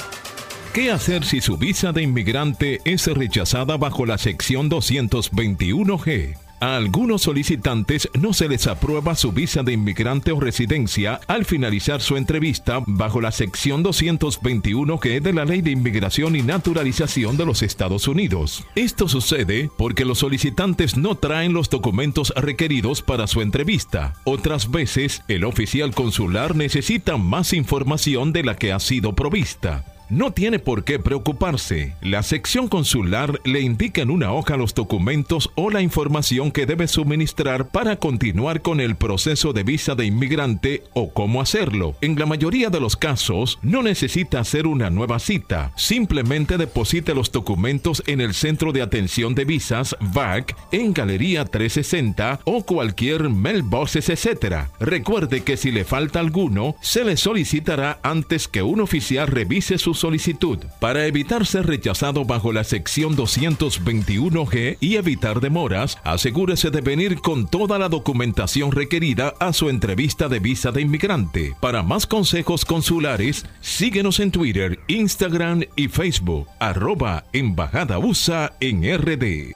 [0.73, 6.48] ¿Qué hacer si su visa de inmigrante es rechazada bajo la sección 221G?
[6.61, 12.01] A algunos solicitantes no se les aprueba su visa de inmigrante o residencia al finalizar
[12.01, 17.63] su entrevista bajo la sección 221G de la Ley de Inmigración y Naturalización de los
[17.63, 18.65] Estados Unidos.
[18.75, 24.15] Esto sucede porque los solicitantes no traen los documentos requeridos para su entrevista.
[24.25, 29.98] Otras veces, el oficial consular necesita más información de la que ha sido provista.
[30.11, 31.95] No tiene por qué preocuparse.
[32.01, 36.89] La sección consular le indica en una hoja los documentos o la información que debe
[36.89, 41.95] suministrar para continuar con el proceso de visa de inmigrante o cómo hacerlo.
[42.01, 45.73] En la mayoría de los casos, no necesita hacer una nueva cita.
[45.77, 52.41] Simplemente deposite los documentos en el Centro de Atención de Visas, VAC, en Galería 360
[52.45, 54.69] o cualquier mailboxes, etc.
[54.81, 59.98] Recuerde que si le falta alguno, se le solicitará antes que un oficial revise su
[59.99, 60.59] solicitud.
[60.81, 67.47] Para evitar ser rechazado bajo la sección 221G y evitar demoras, asegúrese de venir con
[67.47, 71.55] toda la documentación requerida a su entrevista de visa de inmigrante.
[71.61, 79.53] Para más consejos consulares, síguenos en Twitter, Instagram y Facebook, arroba Embajada USA en RD.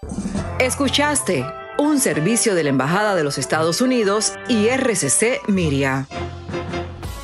[0.58, 1.46] Escuchaste
[1.78, 6.06] un servicio de la Embajada de los Estados Unidos y RCC Miria.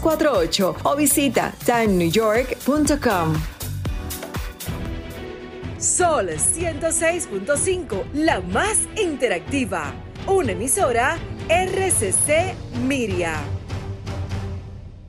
[0.00, 3.34] 48 o visita timennewyork.com.
[5.78, 9.92] Sol 106.5, la más interactiva.
[10.26, 11.16] Una emisora
[11.48, 12.54] RCC
[12.86, 13.40] Miria.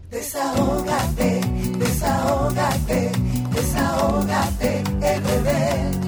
[0.09, 1.41] Desahógate,
[1.77, 3.11] desahógate,
[3.53, 6.01] desahógate, RD.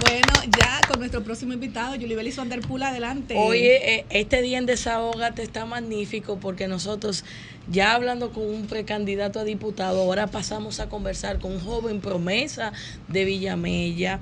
[0.00, 3.34] Bueno, ya nuestro próximo invitado, Yulibel y adelante.
[3.36, 7.24] Oye, eh, este día en Desahógate está magnífico porque nosotros,
[7.68, 12.72] ya hablando con un precandidato a diputado, ahora pasamos a conversar con un joven promesa
[13.08, 14.20] de Villamella.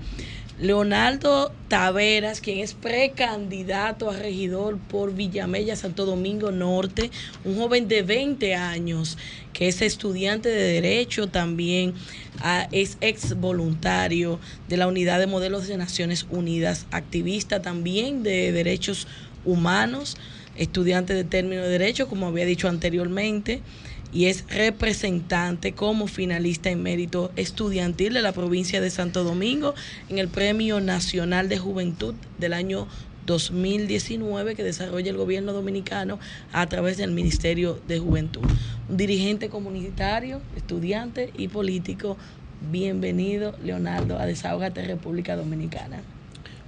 [0.58, 7.10] Leonardo Taveras, quien es precandidato a regidor por Villamella, Santo Domingo Norte,
[7.44, 9.16] un joven de 20 años
[9.52, 11.94] que es estudiante de Derecho también,
[12.40, 14.38] ah, es ex voluntario
[14.68, 19.06] de la Unidad de Modelos de Naciones Unidas, activista también de derechos
[19.44, 20.16] humanos,
[20.56, 23.62] estudiante de término de Derecho, como había dicho anteriormente
[24.12, 29.74] y es representante como finalista en mérito estudiantil de la provincia de Santo Domingo
[30.08, 32.86] en el Premio Nacional de Juventud del año
[33.26, 36.18] 2019 que desarrolla el gobierno dominicano
[36.52, 38.42] a través del Ministerio de Juventud.
[38.88, 42.16] Un dirigente comunitario, estudiante y político.
[42.70, 46.00] Bienvenido, Leonardo, a Desahogate República Dominicana.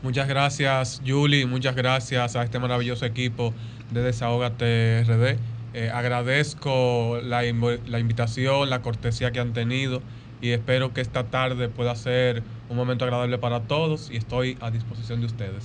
[0.03, 1.47] Muchas gracias, Julie.
[1.47, 3.55] Muchas gracias a este maravilloso equipo
[3.90, 5.53] de Desahógate RD.
[5.75, 10.03] Eh, agradezco la, la invitación, la cortesía que han tenido
[10.41, 14.70] y espero que esta tarde pueda ser un momento agradable para todos y estoy a
[14.70, 15.64] disposición de ustedes.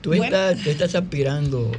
[0.00, 1.70] Tú estás, tú estás aspirando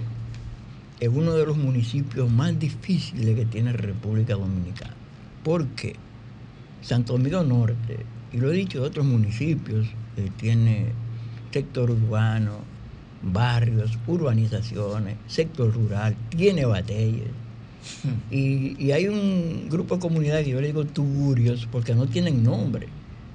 [1.00, 4.94] en uno de los municipios más difíciles que tiene República Dominicana.
[5.44, 5.96] Porque
[6.82, 10.88] Santo Domingo Norte, y lo he dicho de otros municipios, eh, tiene
[11.52, 12.60] sector urbano,
[13.22, 17.30] barrios, urbanizaciones, sector rural, tiene batallas.
[18.32, 22.44] Y, y hay un grupo de comunidades que yo le digo tugurios porque no tienen
[22.44, 22.88] nombre.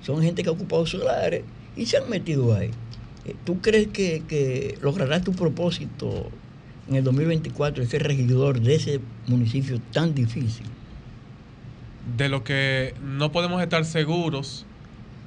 [0.02, 1.44] Son gente que ha ocupado solares
[1.76, 2.70] y se han metido ahí.
[3.24, 6.28] Eh, ¿Tú crees que, que lograrás tu propósito
[6.88, 10.66] en el 2024 de ser regidor de ese municipio tan difícil?
[12.16, 14.66] De lo que no podemos estar seguros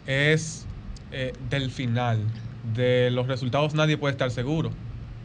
[0.05, 0.65] es
[1.11, 2.19] eh, del final.
[2.63, 4.71] De los resultados nadie puede estar seguro,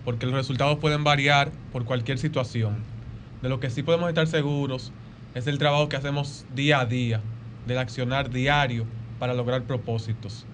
[0.04, 2.76] porque los resultados pueden variar por cualquier situación.
[3.42, 4.92] De lo que sí podemos estar seguros
[5.34, 7.20] es del trabajo que hacemos día a día,
[7.66, 8.86] del accionar diario
[9.20, 10.46] para lograr propósitos.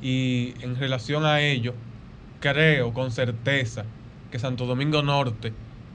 [0.00, 1.74] Y en relación a ello,
[2.38, 3.84] creo con certeza
[4.30, 5.52] que Santo Domingo Norte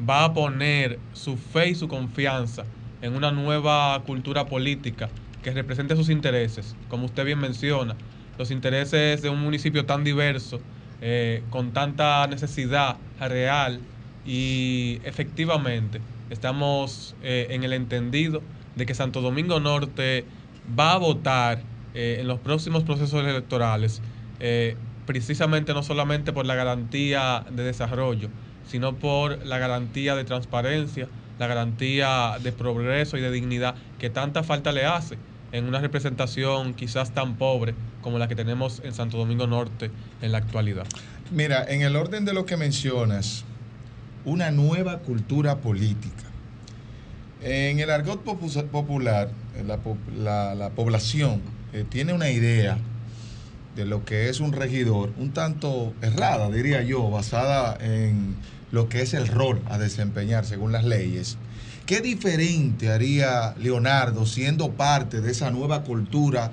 [0.08, 2.66] va a poner su fe y su confianza
[3.02, 5.10] en una nueva cultura política
[5.42, 7.96] que represente sus intereses, como usted bien menciona,
[8.38, 10.60] los intereses de un municipio tan diverso,
[11.02, 13.80] eh, con tanta necesidad real
[14.26, 18.42] y efectivamente estamos eh, en el entendido
[18.76, 20.26] de que Santo Domingo Norte
[20.78, 21.62] va a votar
[21.94, 24.02] eh, en los próximos procesos electorales,
[25.06, 28.30] precisamente no solamente por la garantía de desarrollo,
[28.68, 31.08] sino por la garantía de transparencia,
[31.40, 35.18] la garantía de progreso y de dignidad que tanta falta le hace
[35.52, 39.92] en una representación quizás tan pobre como la que tenemos en Santo Domingo Norte
[40.22, 40.86] en la actualidad.
[41.32, 43.46] Mira, en el orden de lo que mencionas,
[44.26, 46.24] una nueva cultura política.
[47.42, 49.30] En el argot popu- popular,
[49.66, 51.42] la, po- la- la población
[51.74, 52.78] eh, tiene una idea
[53.76, 58.36] de lo que es un regidor, un tanto errada, diría yo, basada en
[58.72, 61.38] lo que es el rol a desempeñar según las leyes.
[61.86, 66.52] ¿Qué diferente haría Leonardo siendo parte de esa nueva cultura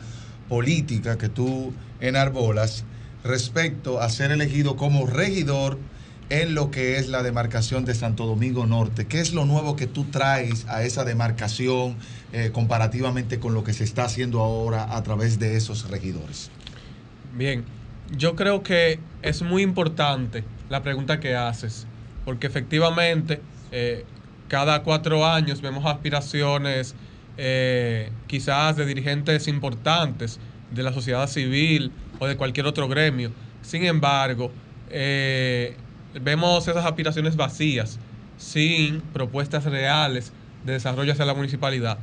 [0.48, 2.84] política que tú enarbolas
[3.24, 5.78] respecto a ser elegido como regidor
[6.28, 9.06] en lo que es la demarcación de Santo Domingo Norte?
[9.06, 11.96] ¿Qué es lo nuevo que tú traes a esa demarcación
[12.34, 16.50] eh, comparativamente con lo que se está haciendo ahora a través de esos regidores?
[17.34, 17.64] Bien,
[18.14, 21.86] yo creo que es muy importante la pregunta que haces,
[22.26, 24.04] porque efectivamente eh,
[24.53, 26.94] cada cuatro años vemos aspiraciones
[27.38, 30.38] eh, quizás de dirigentes importantes
[30.70, 33.32] de la sociedad civil o de cualquier otro gremio.
[33.62, 34.53] Sin embargo,
[34.90, 35.74] eh,
[36.20, 37.98] vemos esas aspiraciones vacías,
[38.36, 40.34] sin propuestas reales
[40.66, 41.96] de desarrollo hacia la municipalidad.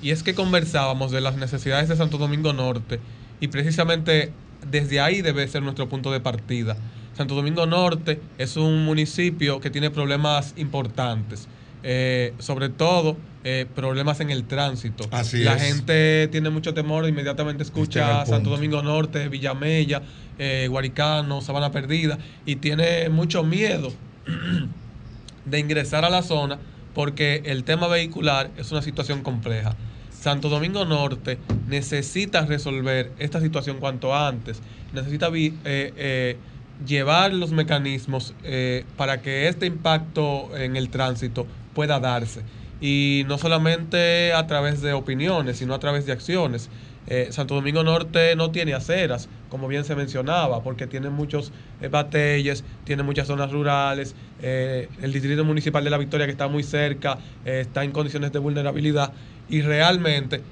[0.00, 3.00] Y es que conversábamos de las necesidades de Santo Domingo Norte
[3.40, 4.32] y precisamente
[4.70, 6.76] desde ahí debe ser nuestro punto de partida.
[7.16, 11.48] Santo Domingo Norte es un municipio que tiene problemas importantes,
[11.82, 15.06] eh, sobre todo eh, problemas en el tránsito.
[15.12, 15.62] Así La es.
[15.62, 18.50] gente tiene mucho temor, inmediatamente Este es escucha el Santo.
[18.50, 20.02] Domingo Norte, Villamella,
[20.38, 23.92] eh, Guaricano, Sabana Perdida, y tiene mucho miedo
[25.44, 26.58] de ingresar a la zona
[26.94, 29.76] porque el tema vehicular es una situación compleja.
[30.10, 34.60] Santo Domingo Norte necesita resolver esta situación cuanto antes,
[34.92, 36.36] necesita eh,
[36.84, 38.34] llevar los mecanismos
[38.96, 41.46] para que este impacto en el tránsito
[41.78, 42.42] pueda darse.
[42.80, 46.70] Y no solamente a través de opiniones, sino a través de acciones.
[47.06, 51.86] Eh, Santo Domingo Norte no tiene aceras, como bien se mencionaba, porque tiene muchos eh,
[51.86, 54.16] batalles, tiene muchas zonas rurales.
[54.42, 58.32] eh, el distrito municipal de La Victoria, que está muy cerca, eh, está en condiciones
[58.32, 59.12] de vulnerabilidad.
[59.48, 60.42] Y realmente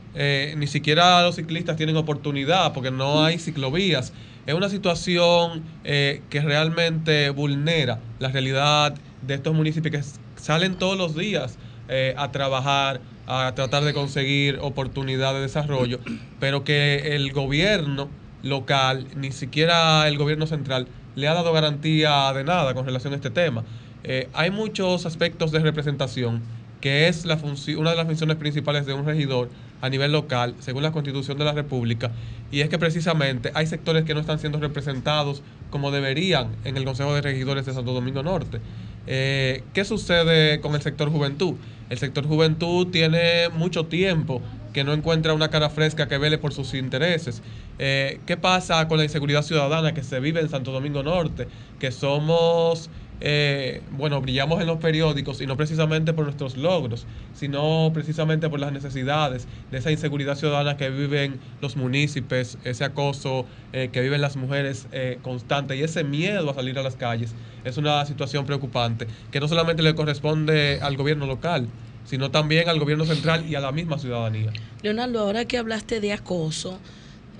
[0.57, 4.13] ni siquiera los ciclistas tienen oportunidad porque no hay ciclovías.
[4.47, 8.95] Es una situación que realmente vulnera la realidad
[9.27, 14.61] de estos municipios que salen todos los días eh, a trabajar, a tratar de conseguir
[14.63, 15.99] oportunidad de desarrollo,
[16.39, 18.09] pero que el gobierno
[18.45, 20.87] local, ni siquiera el gobierno central,
[21.17, 23.65] le ha dado garantía de nada con relación a este tema.
[24.05, 26.43] Eh, hay muchos aspectos de representación
[26.81, 27.37] que es la
[27.77, 29.49] una de las funciones principales de un regidor
[29.81, 32.11] a nivel local, según la Constitución de la República,
[32.51, 36.85] y es que precisamente hay sectores que no están siendo representados como deberían en el
[36.85, 38.61] Consejo de Regidores de Santo Domingo Norte.
[39.07, 41.55] Eh, ¿Qué sucede con el sector juventud?
[41.91, 46.53] El sector juventud tiene mucho tiempo que no encuentra una cara fresca que vele por
[46.53, 47.43] sus intereses.
[47.79, 51.49] Eh, ¿Qué pasa con la inseguridad ciudadana que se vive en Santo Domingo Norte?
[51.79, 52.91] Que somos,
[53.21, 58.61] eh, bueno, brillamos en los periódicos y no precisamente por nuestros logros, sino precisamente por
[58.61, 64.21] las necesidades de esa inseguridad ciudadana que viven los municipios, ese acoso eh, que viven
[64.21, 67.35] las mujeres eh, constante y ese miedo a salir a las calles.
[67.65, 71.69] Es una situación preocupante que no solamente le corresponde al gobierno local,
[72.05, 74.53] sino también al gobierno central y a la misma ciudadanía.
[74.83, 76.79] Leonardo, ahora que hablaste de acoso,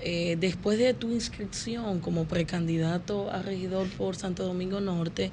[0.01, 5.31] eh, después de tu inscripción como precandidato a regidor por Santo Domingo Norte,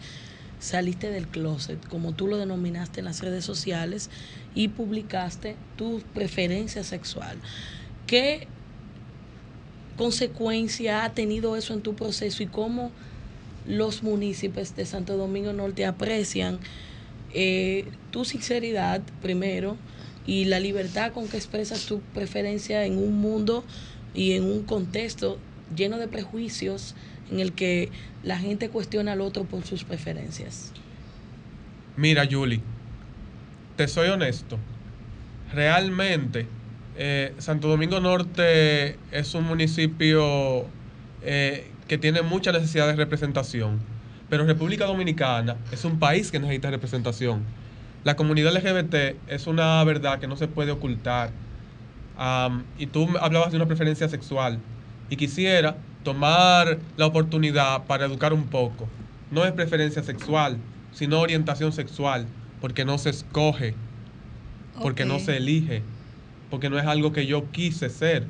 [0.65, 4.09] saliste del closet, como tú lo denominaste en las redes sociales,
[4.55, 7.37] y publicaste tu preferencia sexual.
[8.07, 8.49] ¿Qué
[9.97, 12.91] consecuencia ha tenido eso en tu proceso y cómo
[13.67, 16.59] los municipios de Santo Domingo Norte aprecian
[17.35, 19.77] eh, tu sinceridad primero
[20.27, 23.65] y la libertad con que expresas tu preferencia en un mundo
[24.15, 25.39] y en un contexto
[25.77, 26.95] lleno de prejuicios
[27.31, 27.91] en el que
[28.23, 30.73] la gente cuestiona al otro por sus preferencias.
[31.97, 32.61] Mira, Julie,
[33.77, 34.59] te soy honesto.
[35.53, 36.47] Realmente,
[36.97, 40.67] eh, Santo Domingo Norte es un municipio
[41.23, 43.81] eh, que tiene mucha necesidad de representación,
[44.29, 47.43] pero República Dominicana es un país que necesita representación.
[48.05, 51.31] La comunidad LGBT es una verdad que no se puede ocultar.
[52.79, 54.59] Y tú hablabas de una preferencia sexual
[55.09, 58.89] y quisiera tomar la oportunidad para educar un poco.
[59.31, 60.59] No es preferencia sexual,
[60.93, 62.27] sino orientación sexual,
[62.61, 63.75] porque no se escoge,
[64.81, 65.83] porque no se elige,
[66.51, 68.27] porque no es algo que yo quise ser.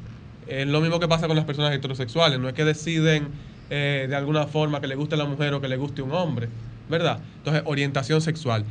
[0.46, 3.28] Es lo mismo que pasa con las personas heterosexuales, no es que deciden
[3.70, 6.48] eh, de alguna forma que le guste la mujer o que le guste un hombre,
[6.88, 7.20] ¿verdad?
[7.38, 8.64] Entonces, orientación sexual.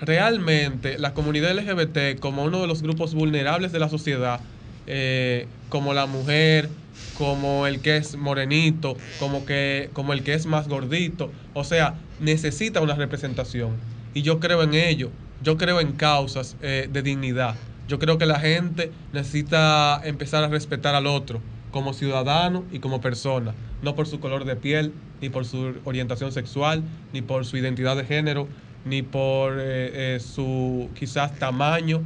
[0.00, 4.40] Realmente, la comunidad LGBT, como uno de los grupos vulnerables de la sociedad,
[4.86, 6.70] eh, como la mujer,
[7.18, 11.96] como el que es morenito, como, que, como el que es más gordito, o sea,
[12.20, 13.72] necesita una representación.
[14.14, 15.10] Y yo creo en ello,
[15.42, 17.56] yo creo en causas eh, de dignidad.
[17.88, 21.40] Yo creo que la gente necesita empezar a respetar al otro
[21.72, 23.52] como ciudadano y como persona,
[23.82, 27.96] no por su color de piel, ni por su orientación sexual, ni por su identidad
[27.96, 28.46] de género,
[28.84, 32.02] ni por eh, eh, su quizás tamaño,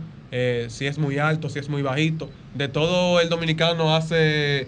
[0.69, 2.31] si es muy alto, si es muy bajito.
[2.55, 4.67] De todo el dominicano hace,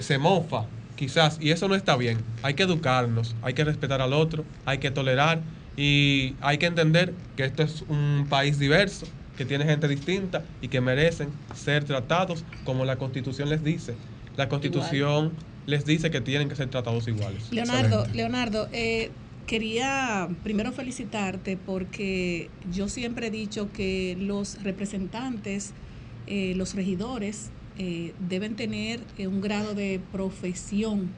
[0.00, 0.66] se mofa,
[0.96, 2.18] quizás, y eso no está bien.
[2.42, 5.40] Hay que educarnos, hay que respetar al otro, hay que tolerar
[5.76, 9.06] y hay que entender que esto es un país diverso,
[9.36, 13.94] que tiene gente distinta y que merecen ser tratados como la constitución les dice.
[14.36, 15.32] La constitución
[15.66, 17.50] les dice que tienen que ser tratados iguales.
[17.50, 19.10] Leonardo, Leonardo, eh,
[19.46, 25.72] quería primero felicitarte porque yo siempre he dicho que los representantes,
[26.26, 31.10] eh, los regidores, eh, deben tener un grado de profesión.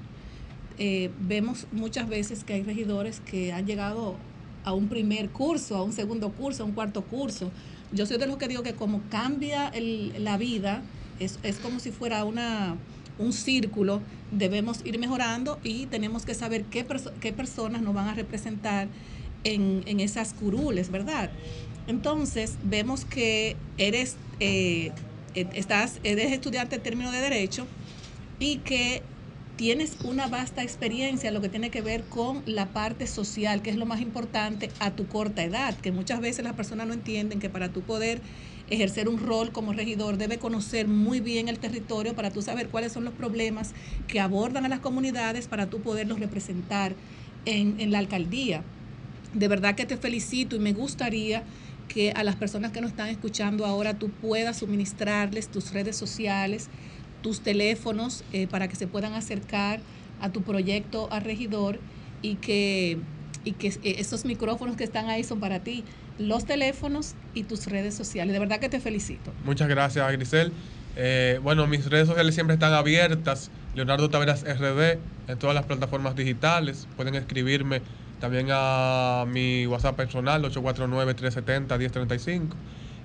[1.20, 4.16] vemos muchas veces que hay regidores que han llegado
[4.64, 7.50] a un primer curso, a un segundo curso, a un cuarto curso.
[7.92, 9.70] Yo soy de los que digo que como cambia
[10.18, 10.82] la vida,
[11.20, 12.76] es, es como si fuera una
[13.18, 14.00] un círculo,
[14.30, 16.84] debemos ir mejorando y tenemos que saber qué,
[17.20, 18.88] qué personas nos van a representar
[19.44, 21.30] en, en, esas curules, ¿verdad?
[21.86, 24.90] Entonces, vemos que eres, eh,
[25.34, 27.66] estás, eres estudiante en términos de derecho
[28.38, 29.02] y que
[29.56, 33.70] tienes una vasta experiencia en lo que tiene que ver con la parte social, que
[33.70, 37.38] es lo más importante a tu corta edad, que muchas veces las personas no entienden
[37.38, 38.20] que para tu poder
[38.70, 42.92] ejercer un rol como regidor, debe conocer muy bien el territorio para tú saber cuáles
[42.92, 43.74] son los problemas
[44.08, 46.94] que abordan a las comunidades para tú poderlos representar
[47.44, 48.62] en, en la alcaldía.
[49.34, 51.42] De verdad que te felicito y me gustaría
[51.88, 56.68] que a las personas que nos están escuchando ahora tú puedas suministrarles tus redes sociales,
[57.22, 59.80] tus teléfonos eh, para que se puedan acercar
[60.20, 61.78] a tu proyecto a regidor
[62.22, 62.98] y que,
[63.44, 65.84] y que eh, esos micrófonos que están ahí son para ti
[66.18, 68.32] los teléfonos y tus redes sociales.
[68.32, 69.32] De verdad que te felicito.
[69.44, 70.52] Muchas gracias, Grisel.
[70.96, 73.50] Eh, bueno, mis redes sociales siempre están abiertas.
[73.74, 76.86] Leonardo Taveras RD en todas las plataformas digitales.
[76.96, 77.82] Pueden escribirme
[78.20, 82.48] también a mi WhatsApp personal 849-370-1035.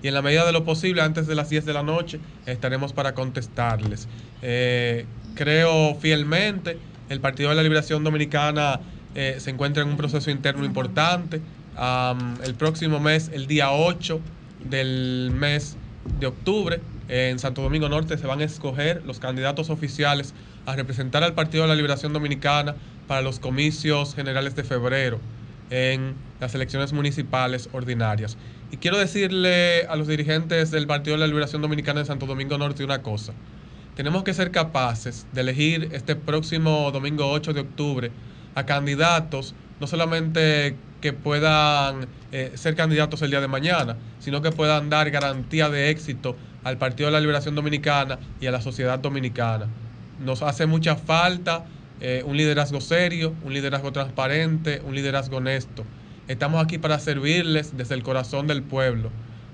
[0.02, 2.94] Y en la medida de lo posible, antes de las 10 de la noche, estaremos
[2.94, 4.08] para contestarles.
[4.42, 5.06] Eh,
[5.36, 6.78] creo fielmente,
[7.10, 8.80] el Partido de la Liberación Dominicana
[9.16, 11.42] eh, se encuentra en un proceso interno importante
[12.44, 14.20] el próximo mes, el día 8
[14.70, 15.78] del mes
[16.20, 20.34] de octubre, en Santo Domingo Norte se van a escoger los candidatos oficiales
[20.66, 22.76] a representar al Partido de la Liberación Dominicana
[23.08, 25.20] para los comicios generales de febrero
[25.70, 28.38] en las elecciones municipales ordinarias.
[28.72, 32.58] Y quiero decirle a los dirigentes del Partido de la Liberación Dominicana de Santo Domingo
[32.58, 33.34] Norte una cosa.
[33.96, 38.12] Tenemos que ser capaces de elegir este próximo domingo 8 de octubre
[38.56, 44.52] a candidatos no solamente que puedan eh, ser candidatos el día de mañana, sino que
[44.52, 49.00] puedan dar garantía de éxito al Partido de la Liberación Dominicana y a la sociedad
[49.00, 49.68] dominicana.
[50.20, 51.66] Nos hace mucha falta
[52.02, 55.84] eh, un liderazgo serio, un liderazgo transparente, un liderazgo honesto.
[56.28, 59.10] Estamos aquí para servirles desde el corazón del pueblo,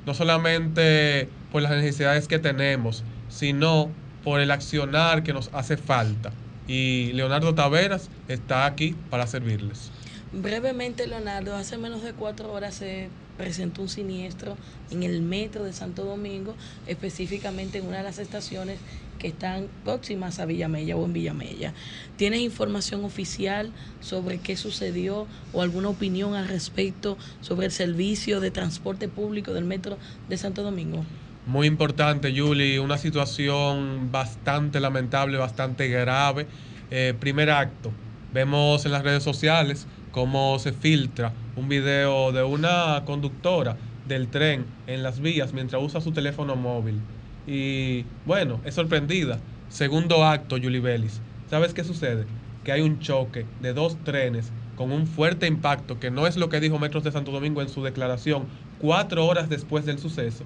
[0.05, 3.89] no solamente por las necesidades que tenemos, sino
[4.23, 6.31] por el accionar que nos hace falta.
[6.67, 9.91] Y Leonardo Taveras está aquí para servirles.
[10.33, 13.07] Brevemente, Leonardo, hace menos de cuatro horas se
[13.37, 14.57] presentó un siniestro
[14.91, 16.55] en el metro de Santo Domingo,
[16.87, 18.79] específicamente en una de las estaciones
[19.19, 21.73] que están próximas a Villamella o en Villamella.
[22.17, 28.51] ¿Tienes información oficial sobre qué sucedió o alguna opinión al respecto sobre el servicio de
[28.51, 29.97] transporte público del metro
[30.29, 31.03] de Santo Domingo?
[31.45, 36.47] Muy importante, Julie, una situación bastante lamentable, bastante grave.
[36.89, 37.91] Eh, primer acto,
[38.33, 44.65] vemos en las redes sociales cómo se filtra un video de una conductora del tren
[44.87, 46.99] en las vías mientras usa su teléfono móvil.
[47.47, 49.39] Y bueno, es sorprendida.
[49.69, 51.09] Segundo acto, Julie.
[51.49, 52.25] ¿Sabes qué sucede?
[52.63, 56.49] Que hay un choque de dos trenes con un fuerte impacto, que no es lo
[56.49, 58.47] que dijo Metros de Santo Domingo en su declaración,
[58.79, 60.43] cuatro horas después del suceso.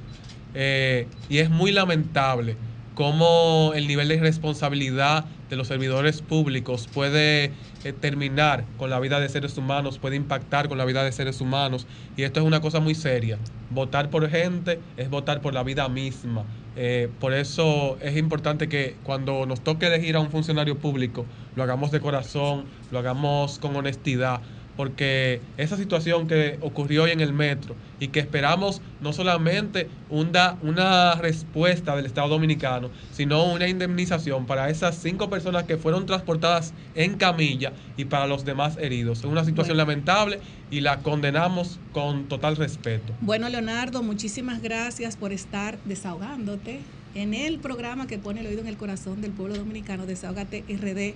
[0.53, 2.57] Eh, y es muy lamentable
[2.99, 7.53] cómo el nivel de irresponsabilidad de los servidores públicos puede
[7.85, 11.39] eh, terminar con la vida de seres humanos, puede impactar con la vida de seres
[11.39, 11.87] humanos.
[12.17, 13.37] Y esto es una cosa muy seria.
[13.69, 16.43] Votar por gente es votar por la vida misma.
[16.75, 21.25] Eh, por eso es importante que cuando nos toque elegir a un funcionario público,
[21.55, 24.41] lo hagamos de corazón, lo hagamos con honestidad,
[24.79, 30.55] porque esa situación que ocurrió hoy en el metro y que esperamos no solamente una,
[30.61, 36.73] una respuesta del Estado Dominicano, sino una indemnización para esas cinco personas que fueron transportadas
[36.95, 39.19] en camilla y para los demás heridos.
[39.19, 39.91] Es una situación Bueno.
[39.91, 40.39] lamentable
[40.71, 43.11] y la condenamos con total respeto.
[43.19, 46.79] Bueno, Leonardo, muchísimas gracias por estar desahogándote
[47.15, 51.15] en el programa que pone el oído en el corazón del pueblo dominicano, Desahógate RD.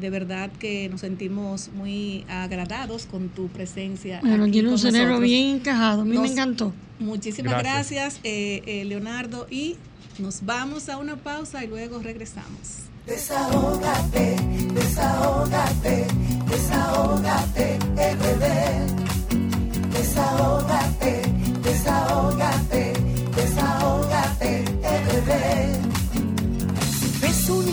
[0.00, 4.20] De verdad que nos sentimos muy agradados con tu presencia.
[4.22, 6.02] Bueno, aquí tiene un cerebro bien encajado.
[6.02, 6.72] A mí me Nos- encantó.
[6.98, 8.20] Muchísimas gracias, Gracias.
[8.24, 9.76] eh, eh, Leonardo, y
[10.18, 12.80] nos vamos a una pausa y luego regresamos.
[13.06, 14.36] Desahógate,
[14.74, 16.06] desahógate,
[16.48, 19.90] desahógate, RD.
[19.92, 21.22] Desahógate,
[21.62, 22.92] desahógate,
[23.36, 25.30] desahógate, RD.
[27.00, 27.72] Si ves una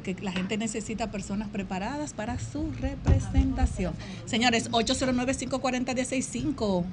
[0.00, 3.92] Porque la gente necesita personas preparadas para su representación.
[4.24, 6.84] Señores, 809-540-165.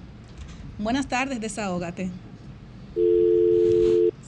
[0.77, 2.09] Buenas tardes, desahógate.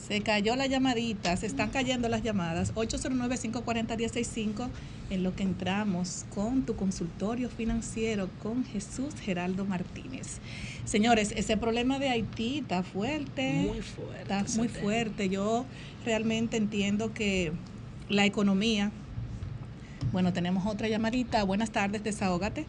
[0.08, 2.74] Se cayó la llamadita, se están cayendo las llamadas.
[2.74, 4.70] 809-540-165
[5.10, 10.38] en lo que entramos con tu consultorio financiero con Jesús Geraldo Martínez.
[10.86, 13.66] Señores, ese problema de Haití está fuerte.
[13.68, 15.28] Muy fuerte Está muy fuerte.
[15.28, 15.66] Yo
[16.06, 17.52] realmente entiendo que
[18.10, 18.90] la economía.
[20.12, 21.44] Bueno, tenemos otra llamadita.
[21.44, 22.66] Buenas tardes, desahógate.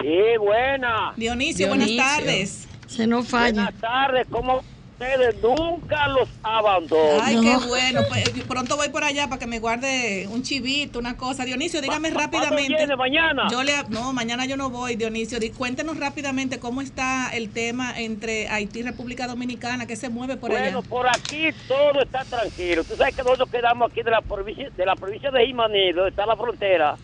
[0.00, 1.12] Sí, buena.
[1.16, 2.16] Dionisio, buenas Dionisio.
[2.16, 2.68] tardes.
[2.88, 3.62] Se nos falla.
[3.64, 4.62] Buenas tardes, ¿cómo
[4.98, 7.20] ustedes nunca los abandonan?
[7.22, 8.00] Ay, qué bueno.
[8.08, 11.44] Pues, yo pronto voy por allá para que me guarde un chivito, una cosa.
[11.44, 12.74] Dionisio, dígame ¿Cuándo rápidamente.
[12.76, 13.48] viene, mañana?
[13.50, 15.38] Yo le, no, mañana yo no voy, Dionisio.
[15.40, 20.36] Di- Cuéntenos rápidamente cómo está el tema entre Haití y República Dominicana, qué se mueve
[20.36, 20.88] por bueno, allá.
[20.88, 22.84] por aquí todo está tranquilo.
[22.84, 26.10] Tú sabes que nosotros quedamos aquí de la provincia de la provincia de Jimaní, donde
[26.10, 26.96] está la frontera.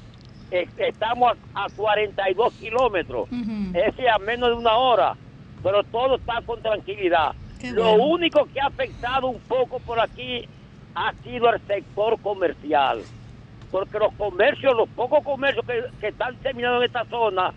[0.52, 5.16] Eh, estamos a, a 42 kilómetros, es decir, a menos de una hora.
[5.62, 7.32] Pero todo está con tranquilidad.
[7.60, 8.04] Qué Lo bueno.
[8.04, 10.48] único que ha afectado un poco por aquí
[10.94, 13.02] ha sido el sector comercial.
[13.70, 17.52] Porque los comercios, los pocos comercios que, que están terminados en esta zona,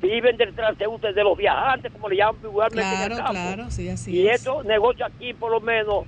[0.00, 3.32] viven del transeúnte de los viajantes, como le llaman vulgarmente en el Claro, campo.
[3.32, 4.40] claro, sí, así y es.
[4.40, 6.04] esos negocios aquí, por lo menos,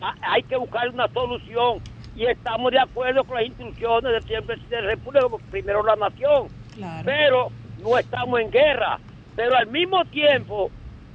[0.00, 1.80] ha- hay que buscar una solución.
[2.14, 5.96] Y estamos de acuerdo con las instrucciones del señor presidente de la República, primero la
[5.96, 6.48] nación.
[6.74, 7.02] Claro.
[7.06, 7.48] Pero
[7.82, 9.00] no estamos en guerra.
[9.34, 10.70] Pero al mismo tiempo,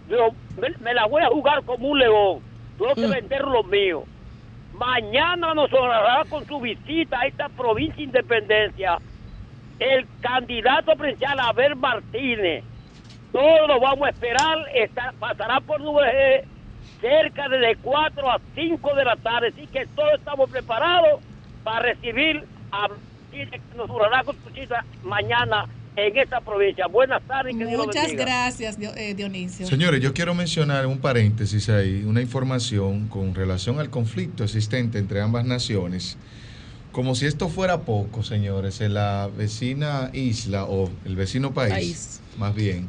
[0.09, 0.29] yo
[0.59, 2.39] me, me la voy a jugar como un león.
[2.77, 4.03] Tengo que vender lo mío.
[4.73, 8.99] Mañana nos honrará con su visita a esta provincia de Independencia
[9.79, 12.63] el candidato presidencial Abel Martínez.
[13.31, 14.65] Todos lo vamos a esperar.
[14.73, 16.45] Está, pasará por VG
[17.01, 19.49] cerca de 4 a 5 de la tarde.
[19.49, 21.21] Así que todos estamos preparados
[21.63, 25.65] para recibir a Martínez que nos honrará con su visita mañana
[25.97, 26.85] en esta provincia.
[26.87, 27.55] Buenas tardes.
[27.57, 28.25] que Muchas bendiga.
[28.25, 29.65] gracias, eh, Dionisio.
[29.65, 35.21] Señores, yo quiero mencionar un paréntesis ahí, una información con relación al conflicto existente entre
[35.21, 36.17] ambas naciones.
[36.91, 42.21] Como si esto fuera poco, señores, en la vecina isla o el vecino país, País.
[42.37, 42.87] más bien,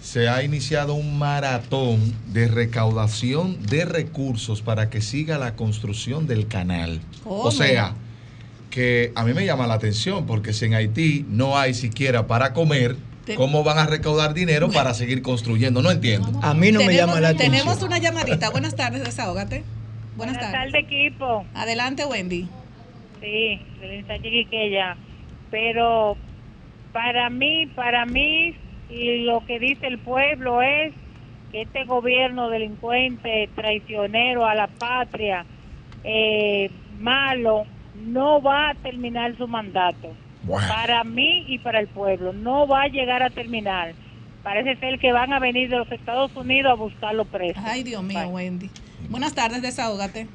[0.00, 6.46] se ha iniciado un maratón de recaudación de recursos para que siga la construcción del
[6.48, 7.00] canal.
[7.24, 7.42] ¿Cómo?
[7.42, 7.94] O sea,
[8.70, 12.52] que a mí me llama la atención porque si en Haití no hay siquiera para
[12.52, 12.96] comer,
[13.36, 15.82] ¿cómo van a recaudar dinero para seguir construyendo?
[15.82, 16.28] No entiendo.
[16.42, 17.52] A mí no me Tenemos- llama la atención.
[17.52, 18.50] Tenemos una llamadita.
[18.50, 19.64] Buenas tardes, desahógate.
[20.16, 20.72] Buenas, Buenas tardes.
[20.72, 21.44] tardes, equipo.
[21.54, 22.48] Adelante, Wendy.
[23.20, 23.60] Sí.
[25.50, 26.16] Pero
[26.92, 28.54] para mí, para mí,
[28.90, 30.92] y lo que dice el pueblo es
[31.52, 35.46] que este gobierno delincuente, traicionero a la patria,
[36.04, 36.70] eh,
[37.00, 37.64] malo,
[38.06, 40.12] no va a terminar su mandato.
[40.46, 43.92] Para mí y para el pueblo, no va a llegar a terminar.
[44.42, 47.60] Parece ser que van a venir de los Estados Unidos a buscarlo preso.
[47.62, 48.70] Ay, Dios mío, Wendy.
[49.10, 50.26] Buenas tardes, desahógate.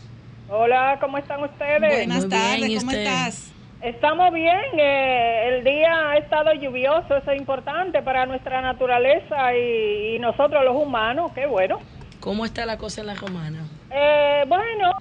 [0.49, 1.80] Hola, ¿cómo están ustedes?
[1.80, 3.52] Buenas tardes, ¿cómo estás?
[3.81, 10.15] Estamos bien, eh, el día ha estado lluvioso, eso es importante para nuestra naturaleza y,
[10.15, 11.80] y nosotros los humanos, qué bueno.
[12.22, 13.65] ¿Cómo está la cosa en la romana?
[13.91, 14.91] Eh, bueno,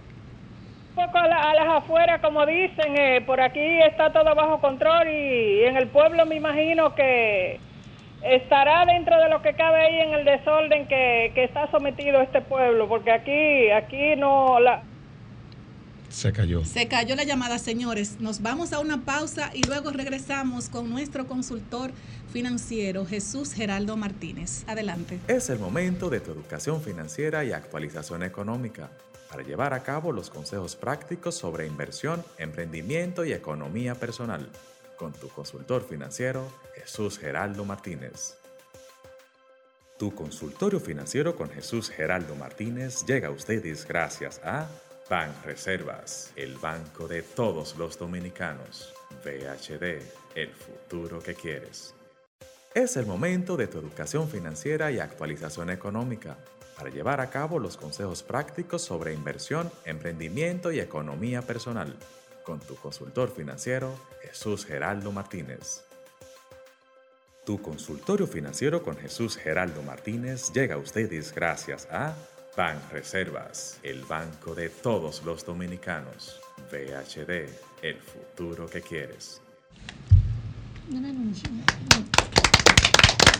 [0.95, 5.09] poco a, la- a las afueras, como dicen, eh, por aquí está todo bajo control
[5.09, 7.59] y en el pueblo me imagino que
[8.23, 12.41] estará dentro de lo que cabe ahí en el desorden que, que está sometido este
[12.41, 14.83] pueblo, porque aquí, aquí no, la,
[16.09, 16.65] Se cayó.
[16.65, 18.21] Se cayó la llamada, señores.
[18.21, 21.91] Nos vamos a una pausa y luego regresamos con nuestro consultor
[22.33, 24.65] financiero, Jesús Geraldo Martínez.
[24.69, 25.19] Adelante.
[25.27, 28.91] Es el momento de tu educación financiera y actualización económica
[29.33, 34.47] para llevar a cabo los consejos prácticos sobre inversión, emprendimiento y economía personal
[34.99, 38.37] con tu consultor financiero Jesús Geraldo Martínez.
[39.99, 44.69] Tu consultorio financiero con Jesús Geraldo Martínez llega a ustedes gracias a
[45.09, 48.93] Ban Reservas, el banco de todos los dominicanos.
[49.25, 50.03] VHD,
[50.35, 51.95] el futuro que quieres.
[52.75, 56.37] Es el momento de tu educación financiera y actualización económica
[56.77, 61.97] para llevar a cabo los consejos prácticos sobre inversión, emprendimiento y economía personal
[62.43, 65.85] con tu consultor financiero Jesús Geraldo Martínez.
[67.45, 72.15] Tu consultorio financiero con Jesús Geraldo Martínez llega a ustedes gracias a
[72.57, 76.41] Ban Reservas, el banco de todos los dominicanos.
[76.71, 77.49] VHD,
[77.83, 79.41] el futuro que quieres.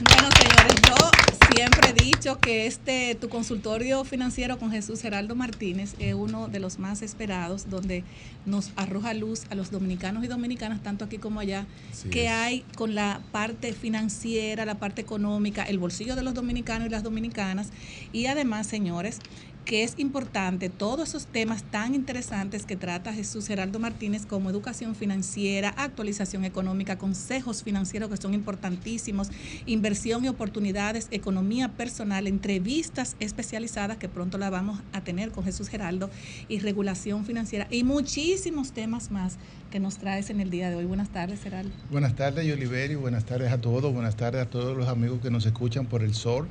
[0.05, 5.95] Bueno, señores, yo siempre he dicho que este tu consultorio financiero con Jesús Geraldo Martínez
[5.99, 8.03] es uno de los más esperados, donde
[8.45, 12.31] nos arroja luz a los dominicanos y dominicanas, tanto aquí como allá, Así que es.
[12.33, 17.03] hay con la parte financiera, la parte económica, el bolsillo de los dominicanos y las
[17.03, 17.69] dominicanas.
[18.13, 19.21] Y además, señores,
[19.65, 24.95] que es importante todos esos temas tan interesantes que trata Jesús Geraldo Martínez como educación
[24.95, 29.29] financiera, actualización económica, consejos financieros que son importantísimos,
[29.67, 35.69] inversión y oportunidades, economía personal, entrevistas especializadas que pronto la vamos a tener con Jesús
[35.69, 36.11] Geraldo
[36.49, 39.39] y regulación financiera y muchísimos temas más
[39.71, 40.85] que nos traes en el día de hoy.
[40.85, 41.75] Buenas tardes, Geraldo.
[41.91, 42.95] Buenas tardes, Yoliberi.
[42.95, 43.93] Buenas tardes a todos.
[43.93, 46.47] Buenas tardes a todos los amigos que nos escuchan por el sol.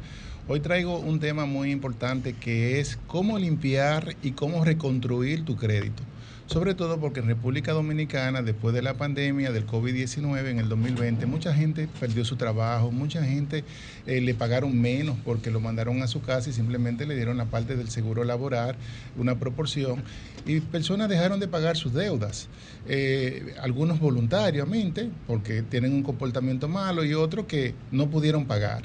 [0.48, 6.02] Hoy traigo un tema muy importante que es cómo limpiar y cómo reconstruir tu crédito.
[6.48, 11.28] Sobre todo porque en República Dominicana, después de la pandemia del COVID-19 en el 2020,
[11.28, 13.64] mucha gente perdió su trabajo, mucha gente
[14.08, 17.46] eh, le pagaron menos porque lo mandaron a su casa y simplemente le dieron la
[17.46, 18.76] parte del seguro laboral,
[19.18, 20.04] una proporción,
[20.46, 22.50] y personas dejaron de pagar sus deudas.
[22.88, 28.82] Eh, algunos voluntariamente, porque tienen un comportamiento malo, y otros que no pudieron pagar.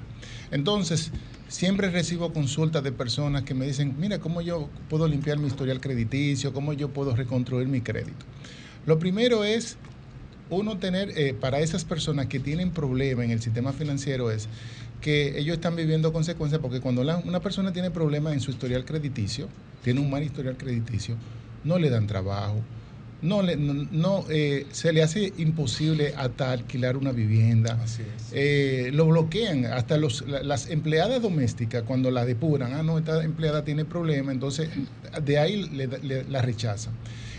[0.53, 1.11] Entonces,
[1.49, 5.81] siempre recibo consultas de personas que me dicen, mira, ¿cómo yo puedo limpiar mi historial
[5.81, 6.53] crediticio?
[6.53, 8.27] ¿Cómo yo puedo reconstruir mi crédito?
[8.85, 9.77] Lo primero es,
[10.49, 14.49] uno tener, eh, para esas personas que tienen problemas en el sistema financiero es
[15.01, 19.49] que ellos están viviendo consecuencias porque cuando una persona tiene problemas en su historial crediticio,
[19.83, 21.17] tiene un mal historial crediticio,
[21.63, 22.65] no le dan trabajo,
[23.27, 27.77] no, le, no, eh, se le hace imposible hasta alquilar una vivienda.
[28.33, 29.67] Eh, lo bloquean.
[29.67, 34.33] Hasta los, la- las empleadas domésticas, cuando la depuran, ah, no, esta empleada tiene problemas,
[34.35, 34.69] entonces
[35.23, 36.95] de ahí le, le- la rechazan.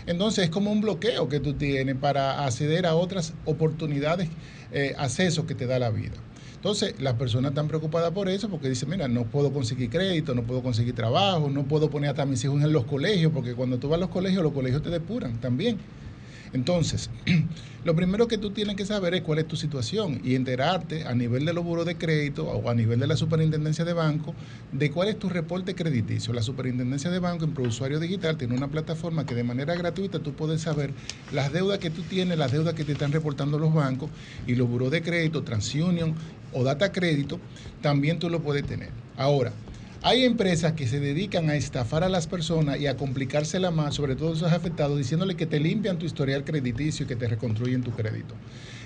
[0.06, 4.28] Entonces es como un bloqueo que tú tienes para acceder a otras oportunidades,
[4.72, 6.16] eh, acceso que te da la vida.
[6.58, 10.42] Entonces, las personas están preocupadas por eso porque dicen, mira, no puedo conseguir crédito, no
[10.42, 13.78] puedo conseguir trabajo, no puedo poner hasta a mis hijos en los colegios, porque cuando
[13.78, 15.78] tú vas a los colegios, los colegios te depuran también.
[16.52, 17.10] Entonces,
[17.84, 21.14] lo primero que tú tienes que saber es cuál es tu situación y enterarte a
[21.14, 24.34] nivel de los buros de crédito o a nivel de la superintendencia de banco
[24.72, 26.32] de cuál es tu reporte crediticio.
[26.32, 30.32] La superintendencia de banco en ProUsuario Digital tiene una plataforma que de manera gratuita tú
[30.32, 30.92] puedes saber
[31.32, 34.10] las deudas que tú tienes, las deudas que te están reportando los bancos
[34.46, 36.14] y los buros de crédito, TransUnion
[36.52, 37.38] o Data Crédito,
[37.80, 38.90] también tú lo puedes tener.
[39.16, 39.52] Ahora,
[40.00, 44.14] hay empresas que se dedican a estafar a las personas y a complicársela más, sobre
[44.14, 47.90] todo esos afectados, diciéndole que te limpian tu historial crediticio y que te reconstruyen tu
[47.90, 48.34] crédito.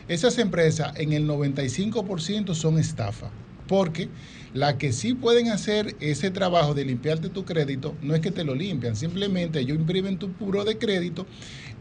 [0.08, 3.30] Esas empresas en el 95% son estafa,
[3.68, 4.08] porque
[4.54, 8.44] las que sí pueden hacer ese trabajo de limpiarte tu crédito, no es que te
[8.44, 11.26] lo limpian, simplemente ellos imprimen tu puro de crédito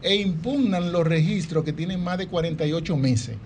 [0.02, 3.36] e impugnan los registros que tienen más de 48 meses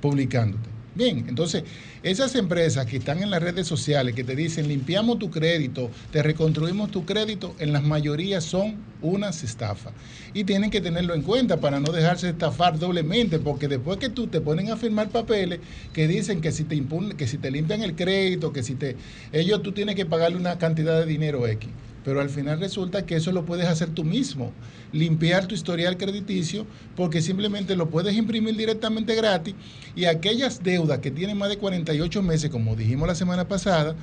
[0.00, 0.75] publicándote.
[0.96, 1.64] Bien, entonces
[2.02, 6.22] esas empresas que están en las redes sociales que te dicen limpiamos tu crédito, te
[6.22, 9.92] reconstruimos tu crédito, en las mayorías son unas estafas.
[10.32, 14.28] Y tienen que tenerlo en cuenta para no dejarse estafar doblemente, porque después que tú
[14.28, 15.60] te ponen a firmar papeles
[15.92, 18.96] que dicen que si te impugn- que si te limpian el crédito, que si te
[19.32, 21.74] ellos tú tienes que pagarle una cantidad de dinero X.
[22.06, 24.52] Pero al final resulta que eso lo puedes hacer tú mismo,
[24.92, 26.64] limpiar tu historial crediticio,
[26.94, 29.56] porque simplemente lo puedes imprimir directamente gratis
[29.96, 33.96] y aquellas deudas que tienen más de 48 meses, como dijimos la semana pasada,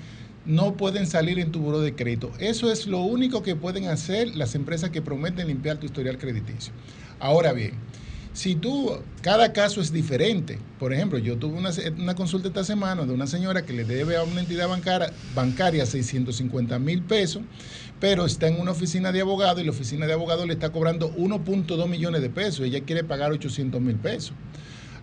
[0.45, 2.29] no pueden salir en tu buro de crédito.
[2.39, 6.73] Eso es lo único que pueden hacer las empresas que prometen limpiar tu historial crediticio.
[7.21, 7.71] Ahora bien,
[8.33, 10.57] si tú, cada caso es diferente.
[10.79, 14.23] Por ejemplo, yo tuve una, consulta esta semana de una señora que le debe a
[14.23, 17.43] una entidad bancaria, bancaria 650 mil pesos,
[17.99, 21.13] pero está en una oficina de abogado y la oficina de abogado le está cobrando
[21.15, 22.65] 1.2 millones de pesos.
[22.65, 24.33] Ella quiere pagar 800 mil pesos.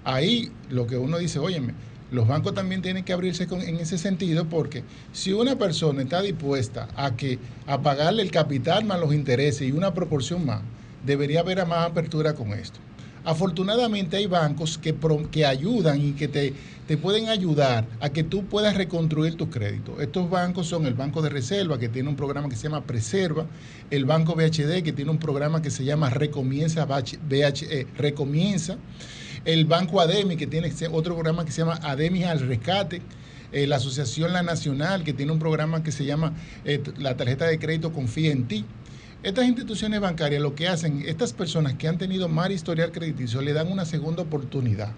[0.02, 1.74] Ahí lo que uno dice, óyeme,
[2.10, 4.82] los bancos también tienen que abrirse en ese sentido porque
[5.12, 9.70] si una persona está dispuesta a que a pagarle el capital más los intereses y
[9.70, 10.62] una proporción más,
[11.06, 12.80] debería haber más apertura con esto.
[13.24, 14.94] Afortunadamente hay bancos que,
[15.30, 16.54] que ayudan y que te,
[16.86, 20.00] te, pueden ayudar a que tú puedas reconstruir tus créditos.
[20.00, 23.46] Estos bancos son el Banco de Reserva, que tiene un programa que se llama Preserva,
[23.90, 28.78] el Banco BHD, que tiene un programa que se llama Recomienza, BH, Recomienza,
[29.44, 33.02] el Banco ADEMI, que tiene otro programa que se llama ADEMI al Rescate,
[33.52, 36.32] eh, la Asociación La Nacional, que tiene un programa que se llama
[36.64, 38.64] eh, La Tarjeta de Crédito Confía en Ti.
[39.22, 43.52] Estas instituciones bancarias lo que hacen, estas personas que han tenido mal historial crediticio, le
[43.52, 44.94] dan una segunda oportunidad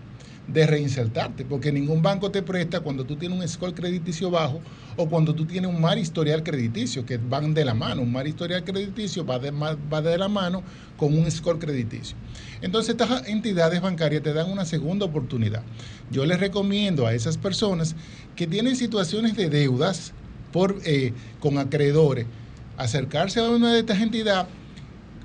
[0.47, 4.61] de reinsertarte, porque ningún banco te presta cuando tú tienes un score crediticio bajo
[4.97, 8.03] o cuando tú tienes un mal historial crediticio, que van de la mano.
[8.03, 10.63] Un mal historial crediticio va de, va de la mano
[10.97, 12.17] con un score crediticio.
[12.61, 15.63] Entonces estas entidades bancarias te dan una segunda oportunidad.
[16.13, 17.97] Yo les recomiendo a esas personas
[18.37, 20.13] que tienen situaciones de deudas
[20.53, 22.27] por, eh, con acreedores,
[22.83, 24.47] acercarse a una de estas entidades,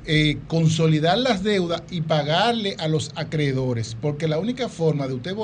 [0.05, 5.35] eh, consolidar las deudas y pagarle a los acreedores, porque la única forma de usted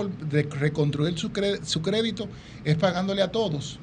[0.51, 1.31] reconstruir su,
[1.81, 2.29] crédito
[2.63, 3.79] es pagándole a todos.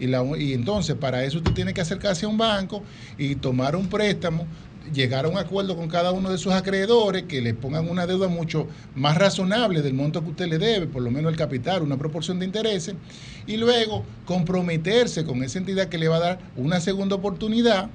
[0.00, 2.82] Y, y entonces para eso usted tiene que acercarse a un banco
[3.18, 4.46] y tomar un préstamo
[4.92, 8.28] llegar a un acuerdo con cada uno de sus acreedores que le pongan una deuda
[8.28, 11.96] mucho más razonable del monto que usted le debe, por lo menos el capital, una
[11.96, 12.94] proporción de intereses,
[13.46, 17.88] y luego comprometerse con esa entidad que le va a dar una segunda oportunidad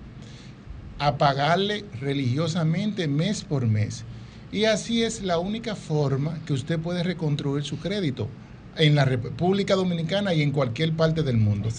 [0.98, 4.04] a pagarle religiosamente mes por mes.
[4.52, 8.28] Y así es la única forma que usted puede reconstruir su crédito
[8.76, 11.70] en la República Dominicana y en cualquier parte del mundo.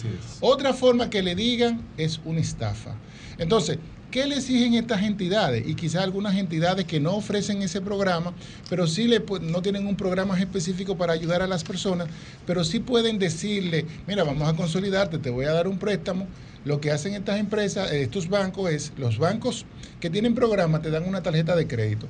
[0.41, 2.95] Otra forma que le digan es una estafa.
[3.39, 3.79] Entonces,
[4.11, 5.69] ¿Qué le exigen estas entidades?
[5.69, 8.35] Y quizás algunas entidades que no ofrecen ese programa,
[8.69, 12.09] pero sí le, no tienen un programa específico para ayudar a las personas,
[12.45, 16.27] pero sí pueden decirle, mira, vamos a consolidarte, te voy a dar un préstamo.
[16.65, 19.65] Lo que hacen estas empresas, estos bancos, es los bancos
[20.01, 22.09] que tienen programa te dan una tarjeta de crédito.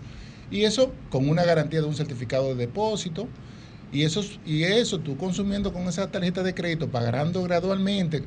[0.51, 3.29] Y eso con una garantía de un certificado de depósito,
[3.93, 8.23] y eso, y eso tú consumiendo con esa tarjeta de crédito, pagando gradualmente,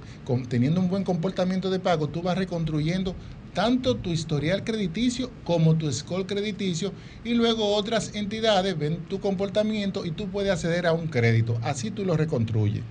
[0.49, 3.15] teniendo un buen comportamiento de pago, tú vas reconstruyendo
[3.53, 6.91] tanto tu historial crediticio como tu score crediticio
[7.23, 11.59] y luego otras entidades ven tu comportamiento y tú puedes acceder a un crédito.
[11.61, 12.83] Así tú lo reconstruyes.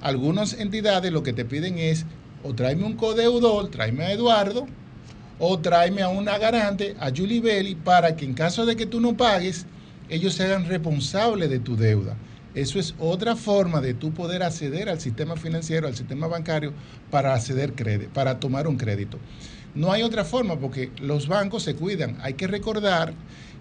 [0.00, 2.06] Algunas entidades lo que te piden es
[2.42, 4.66] o tráeme un codeudor, tráeme a Eduardo,
[5.38, 9.00] o tráeme a una garante, a Julie Belli, para que en caso de que tú
[9.00, 9.66] no pagues,
[10.08, 12.16] ellos se hagan responsables de tu deuda.
[12.54, 16.72] Eso es otra forma de tú poder acceder al sistema financiero, al sistema bancario,
[17.10, 19.18] para acceder crédito, para tomar un crédito.
[19.74, 22.18] No hay otra forma porque los bancos se cuidan.
[22.22, 23.14] Hay que recordar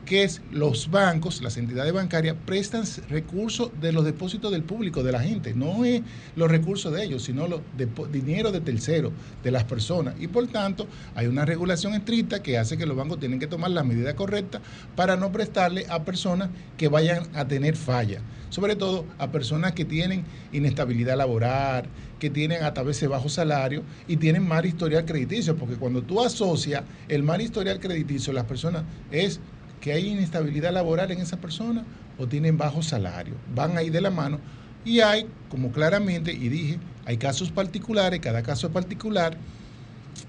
[0.06, 5.12] que es los bancos, las entidades bancarias, prestan recursos de los depósitos del público, de
[5.12, 5.54] la gente.
[5.54, 6.02] No es
[6.36, 9.14] los recursos de ellos, sino los de, dinero de terceros,
[9.44, 10.16] de las personas.
[10.20, 13.72] Y por tanto, hay una regulación estricta que hace que los bancos tienen que tomar
[13.72, 14.62] la medida correcta
[14.96, 18.22] para no prestarle a personas que vayan a tener falla.
[18.50, 21.86] Sobre todo a personas que tienen inestabilidad laboral,
[22.20, 26.84] que tienen hasta veces bajo salario y tienen mal historial crediticio, porque cuando tú asocias
[27.08, 29.40] el mal historial crediticio, las personas es
[29.82, 31.84] que hay inestabilidad laboral en esa persona
[32.18, 33.34] o tienen bajo salario.
[33.54, 34.40] Van ahí de la mano
[34.86, 39.38] y hay, como claramente, y dije, hay casos particulares, cada caso es particular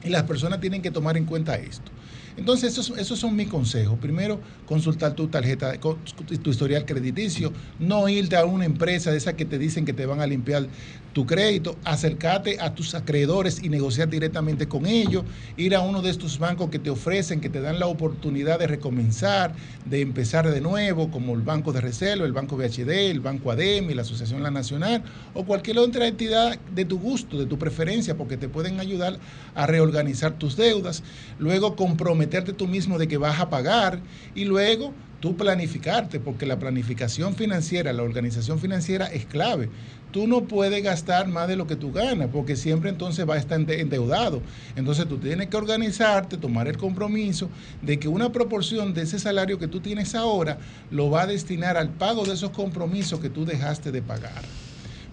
[0.02, 1.92] y las personas tienen que tomar en cuenta esto.
[2.36, 3.98] Entonces, esos, son mis consejos.
[3.98, 9.44] Primero, consultar tu tarjeta, tu historial crediticio, no irte a una empresa de esas que
[9.44, 10.66] te dicen que te van a limpiar
[11.12, 15.24] tu crédito, acercarte a tus acreedores y negociar directamente con ellos,
[15.56, 18.66] ir a uno de estos bancos que te ofrecen, que te dan la oportunidad de
[18.66, 23.50] recomenzar, de empezar de nuevo, como el Banco de Reserva, el Banco BHD, el Banco
[23.50, 28.16] ADEMI, la Asociación La Nacional, o cualquier otra entidad de tu gusto, de tu preferencia,
[28.16, 29.20] porque te pueden ayudar
[29.54, 31.02] a reorganizar tus deudas,
[31.38, 34.02] luego comprometerte tú mismo de que vas a pagar
[34.34, 39.70] y luego tú planificarte, porque la planificación financiera, la organización financiera es clave.
[40.10, 43.38] Tú no puedes gastar más de lo que tú ganas, porque siempre entonces va a
[43.38, 44.42] estar ende- endeudado.
[44.74, 47.48] Entonces tú tienes que organizarte, tomar el compromiso
[47.82, 50.58] de que una proporción de ese salario que tú tienes ahora
[50.90, 54.42] lo va a destinar al pago de esos compromisos que tú dejaste de pagar.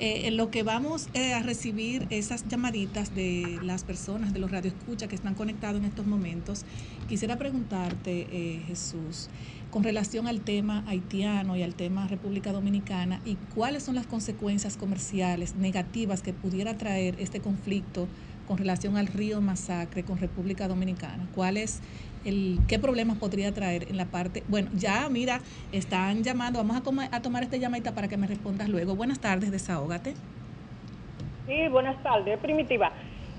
[0.00, 4.50] Eh, en lo que vamos eh, a recibir esas llamaditas de las personas de los
[4.50, 6.64] radioescuchas que están conectados en estos momentos,
[7.08, 9.28] quisiera preguntarte, eh, Jesús,
[9.70, 14.76] con relación al tema haitiano y al tema República Dominicana, y cuáles son las consecuencias
[14.76, 18.08] comerciales negativas que pudiera traer este conflicto
[18.46, 21.26] con relación al río Masacre con República Dominicana.
[21.34, 21.80] ¿Cuál es
[22.24, 24.42] el, qué problemas podría traer en la parte?
[24.48, 25.40] Bueno, ya mira,
[25.72, 28.94] están llamando, vamos a, coma- a tomar esta llamadita para que me respondas luego.
[28.96, 30.14] Buenas tardes, desahógate.
[31.46, 32.92] Sí, buenas tardes, Primitiva.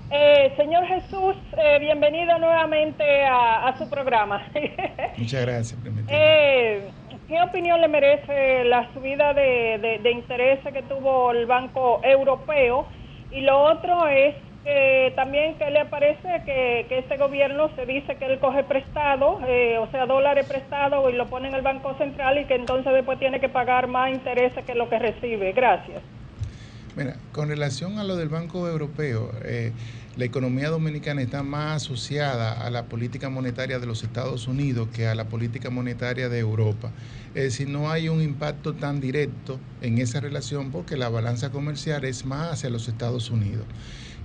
[0.08, 4.40] Eh, señor Jesús, eh, bienvenido nuevamente a, a su programa.
[5.18, 5.80] Muchas gracias.
[5.80, 6.08] Primitiva.
[6.16, 6.88] Eh,
[7.26, 12.86] ¿Qué opinión le merece la subida de, de, de intereses que tuvo el Banco Europeo?
[13.32, 14.36] Y lo otro es
[14.66, 19.38] que también que le parece que, que este gobierno se dice que él coge prestado,
[19.46, 22.92] eh, o sea, dólares prestados y lo pone en el Banco Central y que entonces
[22.92, 25.52] después tiene que pagar más intereses que lo que recibe.
[25.52, 26.02] Gracias.
[26.96, 29.70] Mira, con relación a lo del Banco Europeo, eh,
[30.16, 35.06] la economía dominicana está más asociada a la política monetaria de los Estados Unidos que
[35.06, 36.90] a la política monetaria de Europa.
[37.36, 42.04] Es decir, no hay un impacto tan directo en esa relación porque la balanza comercial
[42.04, 43.66] es más hacia los Estados Unidos.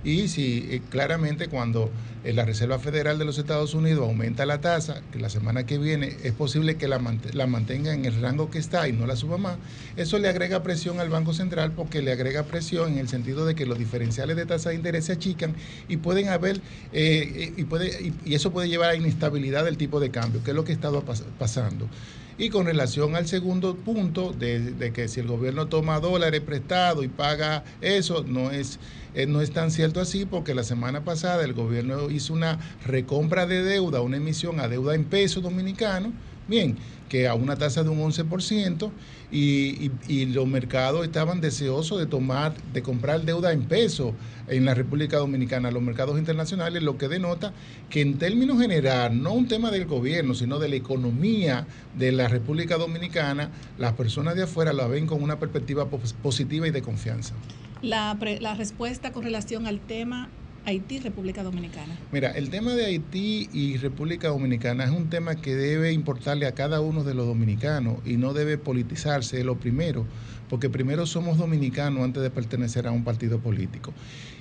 [0.04, 1.92] Y si eh, claramente cuando
[2.24, 5.78] eh, la Reserva Federal de los Estados Unidos aumenta la tasa, que la semana que
[5.78, 7.00] viene es posible que la,
[7.32, 9.58] la mantenga en el rango que está y no la suba más,
[9.96, 13.54] eso le agrega presión al Banco Central porque le agrega presión en el sentido de
[13.54, 15.56] que los diferenciales de tasa de interés se achican
[15.88, 16.62] y pueden haber, eh,
[16.92, 20.54] eh, y, puede, y, eso puede llevar a inestabilidad del tipo de cambio, que es
[20.56, 21.90] lo que ha estado pas- pasando.
[22.36, 27.04] Y con relación al segundo punto, de, de que si el gobierno toma dólares prestados
[27.04, 28.80] y paga eso, no es,
[29.14, 33.46] eh, no es tan cierto así, porque la semana pasada el gobierno hizo una recompra
[33.46, 36.14] de deuda, una emisión a deuda en pesos dominicanos,
[37.08, 38.90] que a una tasa de un 11%,
[39.30, 44.12] y, y- los mercados estaban deseosos de tomar, de comprar deuda en pesos
[44.48, 47.52] en la República Dominicana, los mercados internacionales, lo que denota
[47.88, 51.66] que en términos general, no un tema del gobierno, sino de la economía
[51.98, 56.66] de la República Dominicana, las personas de afuera la ven con una perspectiva pos- positiva
[56.68, 57.34] y de confianza.
[57.80, 58.14] La
[58.56, 60.28] respuesta con relación al tema
[60.64, 61.98] Haití, República Dominicana.
[62.12, 66.52] Mira, el tema de Haití y República Dominicana es un tema que debe importarle a
[66.52, 70.06] cada uno de los dominicanos y no debe politizarse, lo primero,
[70.48, 73.92] porque primero somos dominicanos antes de pertenecer a un partido político.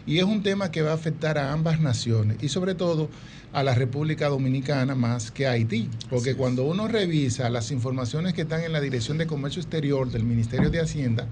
[0.05, 3.09] Y es un tema que va a afectar a ambas naciones y sobre todo
[3.53, 8.43] a la República Dominicana más que a Haití, porque cuando uno revisa las informaciones que
[8.43, 11.27] están en la Dirección de Comercio Exterior del Ministerio de Hacienda,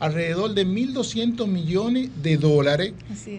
[0.00, 2.92] alrededor de 1.200 millones de dólares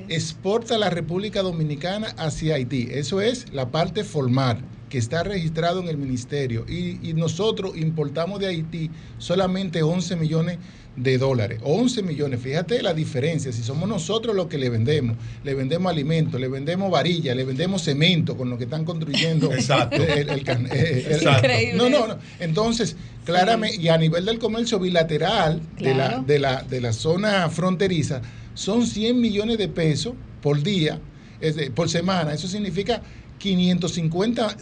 [0.08, 2.88] exporta la República Dominicana hacia Haití.
[2.92, 4.60] Eso es la parte formal
[4.90, 6.66] que está registrado en el ministerio.
[6.68, 11.60] Y, y nosotros importamos de Haití solamente 11 millones de dólares.
[11.64, 12.42] 11 millones.
[12.42, 13.52] Fíjate la diferencia.
[13.54, 17.84] Si somos nosotros los que le vendemos, le vendemos alimentos, le vendemos varillas, le vendemos
[17.84, 19.52] cemento con lo que están construyendo.
[19.54, 19.96] Exacto.
[20.04, 21.48] el- el can- eh, el- Exacto.
[21.76, 22.18] No, no, no.
[22.40, 22.96] Entonces,
[23.26, 28.22] claramente, y a nivel del comercio bilateral de, la, de, la, de la zona fronteriza,
[28.54, 31.00] son 100 millones de pesos por día,
[31.40, 32.34] es de- por semana.
[32.34, 33.02] Eso significa
[33.40, 34.58] 550,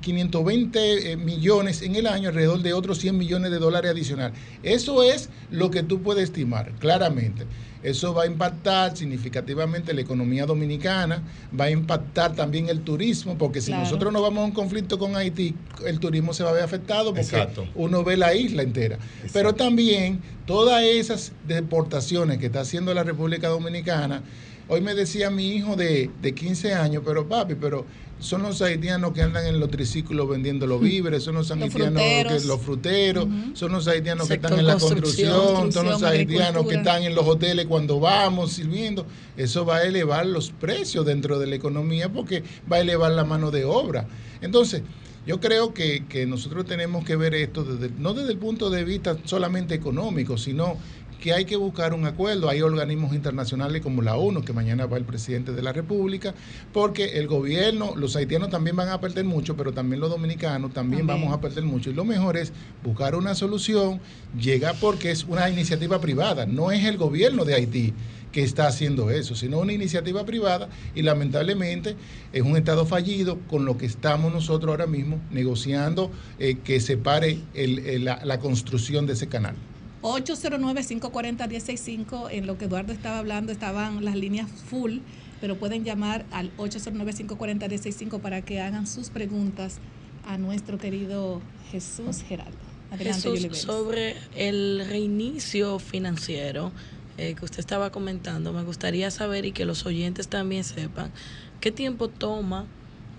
[0.00, 4.38] 520 eh, millones en el año, alrededor de otros 100 millones de dólares adicionales.
[4.62, 7.44] Eso es lo que tú puedes estimar, claramente.
[7.82, 11.22] Eso va a impactar significativamente la economía dominicana,
[11.58, 13.84] va a impactar también el turismo, porque si Claro.
[13.84, 15.54] nosotros no vamos a un conflicto con Haití,
[15.86, 17.66] el turismo se va a ver afectado porque Exacto.
[17.74, 18.98] uno ve la isla entera.
[19.32, 24.22] Pero también todas esas deportaciones que está haciendo la República Dominicana,
[24.68, 27.86] hoy me decía mi hijo de, de 15 años, pero papi, pero
[28.20, 32.46] son los haitianos que andan en los triciclos vendiendo los víveres, son los haitianos que
[32.46, 36.76] los fruteros, son los haitianos que están en la construcción, construcción, son los haitianos que
[36.76, 39.06] están en los hoteles cuando vamos sirviendo.
[39.36, 43.24] Eso va a elevar los precios dentro de la economía porque va a elevar la
[43.24, 44.06] mano de obra.
[44.42, 44.82] Entonces,
[45.26, 48.84] yo creo que, que nosotros tenemos que ver esto desde, no desde el punto de
[48.84, 50.76] vista solamente económico, sino
[51.20, 52.48] que hay que buscar un acuerdo.
[52.48, 56.34] Hay organismos internacionales como la ONU, que mañana va el presidente de la República,
[56.72, 61.06] porque el gobierno, los haitianos también van a perder mucho, pero también los dominicanos también,
[61.06, 61.20] También.
[61.28, 61.90] vamos a perder mucho.
[61.90, 62.52] Y lo mejor es
[62.82, 64.00] buscar una solución,
[64.38, 67.92] llegar porque es una iniciativa privada, no es el gobierno de Haití
[68.32, 71.96] que está haciendo eso, sino una iniciativa privada y lamentablemente
[72.32, 76.96] es un Estado fallido con lo que estamos nosotros ahora mismo negociando eh, que se
[76.96, 79.56] pare el- el- la- la construcción de ese canal.
[80.02, 84.98] 809-540-165, en lo que Eduardo estaba hablando, estaban las líneas full,
[85.40, 89.78] pero pueden llamar al 809-540-165 para que hagan sus preguntas
[90.26, 92.56] a nuestro querido Jesús Geraldo.
[92.90, 96.72] Adelante, Jesús, sobre el reinicio financiero
[97.18, 101.12] eh, que usted estaba comentando, me gustaría saber y que los oyentes también sepan
[101.60, 102.66] qué tiempo toma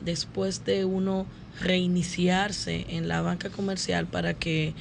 [0.03, 1.25] después de uno
[1.59, 4.73] reiniciarse en la banca comercial para que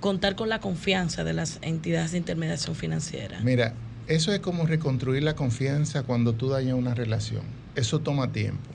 [0.00, 3.40] contar con la confianza de las entidades de intermediación financiera.
[3.42, 3.74] Mira,
[4.08, 7.42] eso es como reconstruir la confianza cuando tú dañas una relación.
[7.76, 8.68] Eso toma tiempo.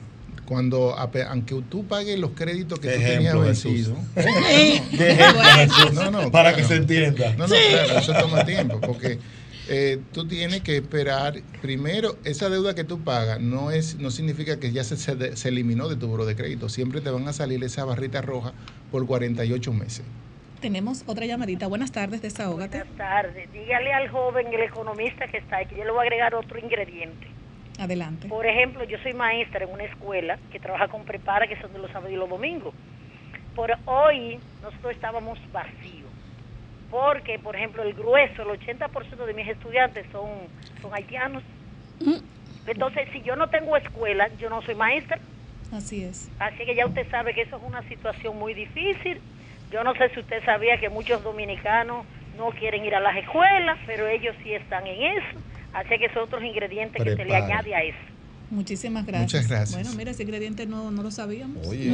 [0.46, 3.98] Cuando, aunque tú pagues los créditos que tú tenías vencidos.
[4.14, 7.32] Ejemplo, Jesús, para que se entienda.
[7.32, 7.60] No, no, Sí.
[7.70, 9.18] claro, eso toma tiempo, porque
[9.68, 11.42] eh, tú tienes que esperar.
[11.60, 15.48] Primero, esa deuda que tú pagas no es no significa que ya se, se, se
[15.48, 16.68] eliminó de tu buro de crédito.
[16.68, 18.52] Siempre te van a salir esa barrita roja
[18.92, 20.02] por 48 meses.
[20.60, 21.66] Tenemos otra llamadita.
[21.66, 22.78] Buenas tardes, desahógate.
[22.78, 23.52] Buenas tardes.
[23.52, 26.58] Dígale al joven, el economista que está ahí, que yo le voy a agregar otro
[26.58, 27.26] ingrediente.
[27.78, 28.26] Adelante.
[28.28, 31.78] Por ejemplo, yo soy maestra en una escuela que trabaja con prepara, que son de
[31.78, 32.74] los sábados y los domingos.
[33.54, 36.10] Por hoy nosotros estábamos vacíos.
[36.90, 40.30] Porque, por ejemplo, el grueso, el 80% de mis estudiantes son,
[40.80, 41.42] son haitianos.
[42.66, 45.18] Entonces, si yo no tengo escuela, yo no soy maestra.
[45.72, 46.30] Así es.
[46.38, 49.20] Así que ya usted sabe que eso es una situación muy difícil.
[49.72, 52.04] Yo no sé si usted sabía que muchos dominicanos
[52.38, 55.38] no quieren ir a las escuelas, pero ellos sí están en eso.
[55.72, 57.98] Así que son otros ingredientes que se le añade a eso.
[58.50, 59.32] Muchísimas gracias.
[59.32, 59.72] Muchas gracias.
[59.82, 61.66] Bueno, mira, ese ingrediente no, no lo sabíamos.
[61.66, 61.90] Oye,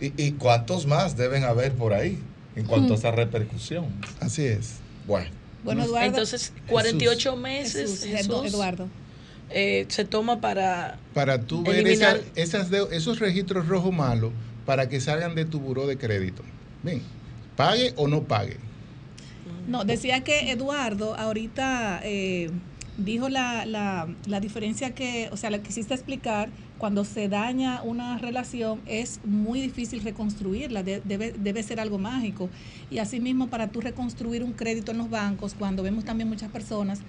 [0.00, 2.18] ¿y, y cuántos más deben haber por ahí
[2.56, 3.86] en cuanto a esa repercusión?
[4.20, 4.80] Así es.
[5.06, 5.30] Bueno.
[5.62, 6.06] Bueno, Eduardo.
[6.08, 8.88] Entonces, 48 meses, Jesús, Jesús, Eduardo.
[9.48, 14.32] eh, se toma para Para tú ver esa- esas deu- esos registros rojos malos
[14.66, 16.42] para que salgan de tu buró de crédito.
[16.84, 17.00] Bien,
[17.56, 18.56] pague o no pague.
[19.66, 22.50] No, decía que Eduardo ahorita eh,
[22.98, 28.18] dijo la, la, la diferencia que, o sea, la quisiste explicar, cuando se daña una
[28.18, 32.50] relación es muy difícil reconstruirla, de- debe, debe ser algo mágico.
[32.90, 37.00] Y asimismo, para tú reconstruir un crédito en los bancos, cuando vemos también muchas personas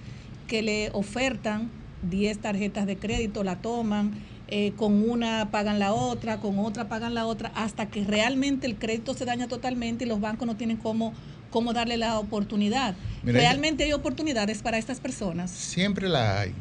[0.48, 1.70] que le ofertan
[2.10, 4.14] 10 tarjetas de crédito, la toman,
[4.48, 8.76] eh, con una pagan la otra, con otra pagan la otra, hasta que realmente el
[8.76, 11.14] crédito se daña totalmente y los bancos no tienen cómo,
[11.50, 12.96] cómo darle la oportunidad.
[13.24, 15.52] Mira, realmente hay oportunidades para estas personas.
[15.52, 16.54] Siempre la hay.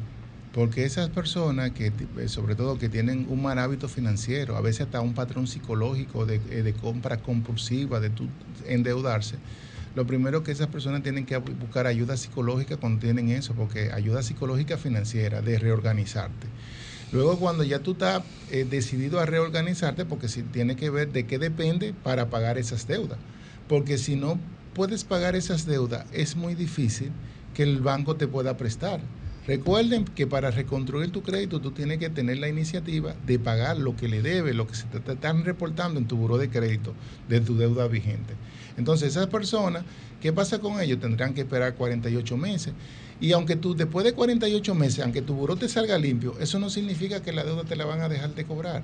[0.53, 4.83] Porque esas personas que, eh, sobre todo que tienen un mal hábito financiero, a veces
[4.83, 8.29] hasta un patrón psicológico de, eh, de compra compulsiva, de tu
[8.69, 9.37] endeudarse,
[9.95, 14.23] lo primero que esas personas tienen que buscar ayuda psicológica cuando tienen eso, porque ayuda
[14.23, 16.47] psicológica financiera, de reorganizarte.
[17.15, 21.27] Luego cuando ya tú estás eh, decidido a reorganizarte, porque si tiene que ver de
[21.27, 23.19] qué depende para pagar esas deudas.
[23.69, 24.37] Porque si no
[24.75, 27.13] puedes pagar esas deudas, es muy difícil
[27.55, 28.99] que el banco te pueda prestar.
[29.47, 33.95] Recuerden que para reconstruir tu crédito tú tienes que tener la iniciativa de pagar lo
[33.95, 36.95] que le debe, lo que se te están reportando en tu buro de crédito
[37.29, 38.35] de tu deuda vigente.
[38.77, 39.85] Entonces esas personas,
[40.21, 40.99] ¿qué pasa con ellos?
[40.99, 42.75] Tendrán que esperar 48 meses.
[43.21, 46.71] Y aunque tú después de 48 meses, aunque tu buro te salga limpio, eso no
[46.71, 48.83] significa que la deuda te la van a dejar de cobrar.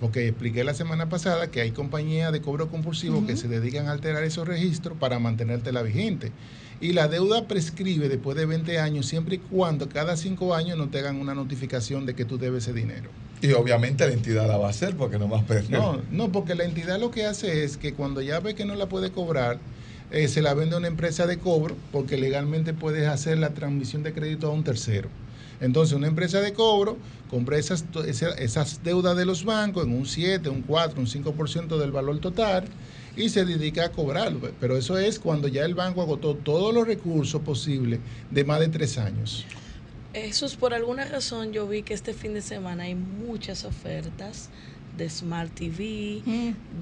[0.00, 3.92] Porque expliqué la semana pasada que hay compañías de cobro compulsivo que se dedican a
[3.92, 6.30] alterar esos registros para mantenerte la vigente.
[6.80, 10.88] Y la deuda prescribe después de 20 años siempre y cuando cada 5 años no
[10.88, 13.10] te hagan una notificación de que tú debes ese dinero.
[13.40, 15.70] Y obviamente la entidad la va a hacer porque no va a perder.
[15.70, 18.76] No, no, porque la entidad lo que hace es que cuando ya ve que no
[18.76, 19.58] la puede cobrar,
[20.10, 24.02] eh, se la vende a una empresa de cobro porque legalmente puedes hacer la transmisión
[24.02, 25.08] de crédito a un tercero.
[25.60, 26.96] Entonces, una empresa de cobro
[27.28, 27.84] compra esas,
[28.38, 32.64] esas deudas de los bancos en un 7, un 4, un 5% del valor total
[33.16, 34.52] y se dedica a cobrarlo.
[34.60, 37.98] Pero eso es cuando ya el banco agotó todos los recursos posibles
[38.30, 39.44] de más de tres años.
[40.14, 44.48] Jesús, por alguna razón yo vi que este fin de semana hay muchas ofertas
[44.98, 46.22] de Smart TV,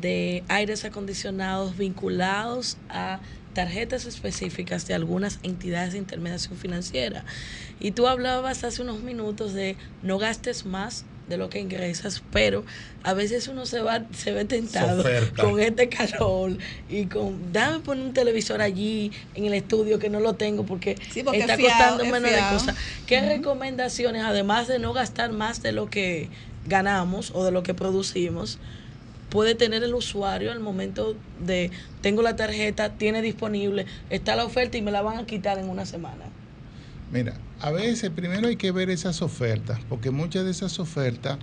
[0.01, 3.21] de aires acondicionados vinculados a
[3.55, 7.25] tarjetas específicas de algunas entidades de intermediación financiera.
[7.79, 12.65] Y tú hablabas hace unos minutos de no gastes más, de lo que ingresas, pero
[13.03, 15.05] a veces uno se va, se ve tentado
[15.37, 16.57] con este calor
[16.89, 20.97] y con, dame poner un televisor allí en el estudio que no lo tengo porque,
[21.11, 22.77] Sí, porque está fiado, costando es menos de cosas.
[23.07, 26.29] ¿Qué recomendaciones, además de no gastar más de lo que
[26.67, 28.59] ganamos o de lo que producimos,
[29.31, 31.71] puede tener el usuario al momento de
[32.01, 35.69] tengo la tarjeta, tiene disponible, está la oferta y me la van a quitar en
[35.69, 36.25] una semana?
[37.13, 41.39] Mira, a veces primero hay que ver esas ofertas, porque muchas de esas ofertas,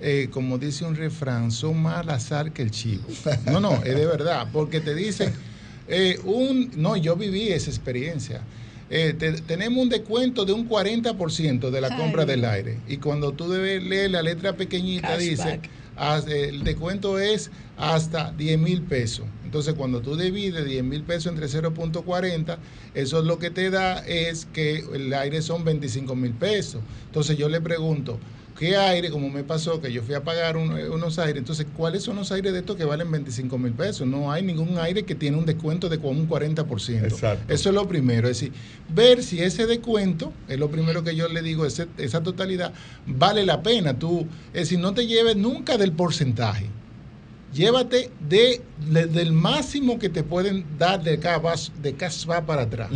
[0.00, 3.04] eh, como dice un refrán, son más al azar que el chivo.
[3.50, 5.32] No, no, es de verdad, porque te dicen,
[5.88, 8.42] eh, un, no, yo viví esa experiencia.
[8.88, 12.78] Eh, te- tenemos un descuento de un 40% de la compra del aire.
[12.86, 15.60] Y cuando tú debes leer la letra pequeñita, dice,
[15.96, 16.28] Cashback.
[16.28, 19.26] el descuento es hasta 10 mil pesos.
[19.44, 22.58] Entonces, cuando tú divides 10 mil pesos entre 0.40,
[22.94, 26.80] eso lo que te da es que el aire son 25 mil pesos.
[27.06, 28.20] Entonces, yo le pregunto,
[28.58, 29.10] ¿qué aire?
[29.10, 31.36] Como me pasó, que yo fui a pagar un- unos aires.
[31.38, 34.06] Entonces, ¿cuáles son los aires de estos que valen 25 mil pesos?
[34.06, 37.04] No hay ningún aire que tiene un descuento de como un 40%.
[37.06, 37.52] Exacto.
[37.52, 38.28] Eso es lo primero.
[38.28, 38.52] Es decir,
[38.88, 42.72] ver si ese descuento, es lo primero que yo le digo, ese- esa totalidad,
[43.06, 43.98] vale la pena.
[43.98, 46.66] Tú, es decir, no te lleves nunca del porcentaje.
[47.56, 48.60] Llévate de,
[48.90, 52.90] de- del máximo que te pueden dar de cashback, de cashback para atrás.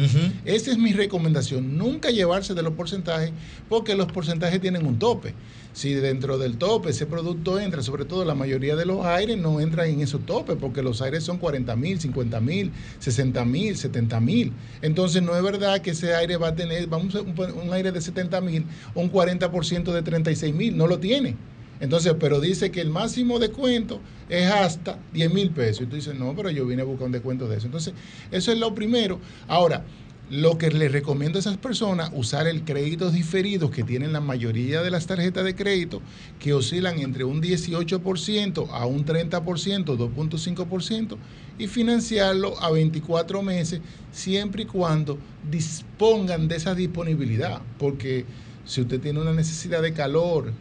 [0.44, 1.78] Esa es mi recomendación.
[1.78, 3.32] Nunca llevarse de los porcentajes,
[3.70, 5.34] porque los porcentajes tienen un tope.
[5.72, 9.60] Si dentro del tope ese producto entra, sobre todo la mayoría de los aires no
[9.60, 14.20] entran en esos topes, porque los aires son 40 mil, 50 mil, 60 mil, 70
[14.20, 14.52] mil.
[14.82, 17.34] Entonces no es verdad que ese aire va a tener, vamos a un,
[17.64, 21.36] un aire de 70 mil, un 40% de 36 mil, no lo tiene.
[21.80, 25.82] Entonces, pero dice que el máximo descuento es hasta 10 mil pesos.
[25.82, 27.66] Y tú dices, no, pero yo vine a buscar un descuento de eso.
[27.66, 27.94] Entonces,
[28.30, 29.18] eso es lo primero.
[29.48, 29.84] Ahora,
[30.30, 34.80] lo que les recomiendo a esas personas, usar el crédito diferido que tienen la mayoría
[34.80, 36.00] de las tarjetas de crédito,
[36.38, 41.16] que oscilan entre un 18% a un 30%, 2.5%,
[41.58, 43.80] y financiarlo a 24 meses,
[44.12, 45.18] siempre y cuando
[45.50, 47.60] dispongan de esa disponibilidad.
[47.78, 48.24] Porque
[48.64, 50.52] si usted tiene una necesidad de calor,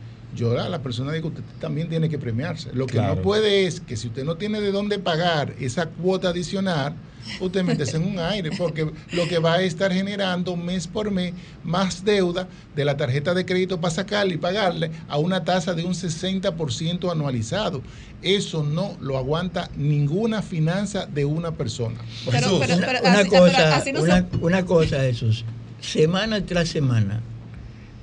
[0.60, 2.70] a la persona digo, usted también tiene que premiarse.
[2.74, 3.16] Lo que Claro.
[3.16, 6.94] no puede es que si usted no tiene de dónde pagar esa cuota adicional,
[7.42, 11.34] usted métese en un aire, porque lo que va a estar generando mes por mes
[11.64, 15.84] más deuda de la tarjeta de crédito para sacarle y pagarle a una tasa de
[15.84, 17.82] un 60% anualizado.
[18.22, 21.98] Eso no lo aguanta ninguna finanza de una persona.
[22.30, 25.44] Pero- una, pero- pero una así- pero cosa, así no una, son- una cosa, Jesús.
[25.82, 27.22] Semana tras semana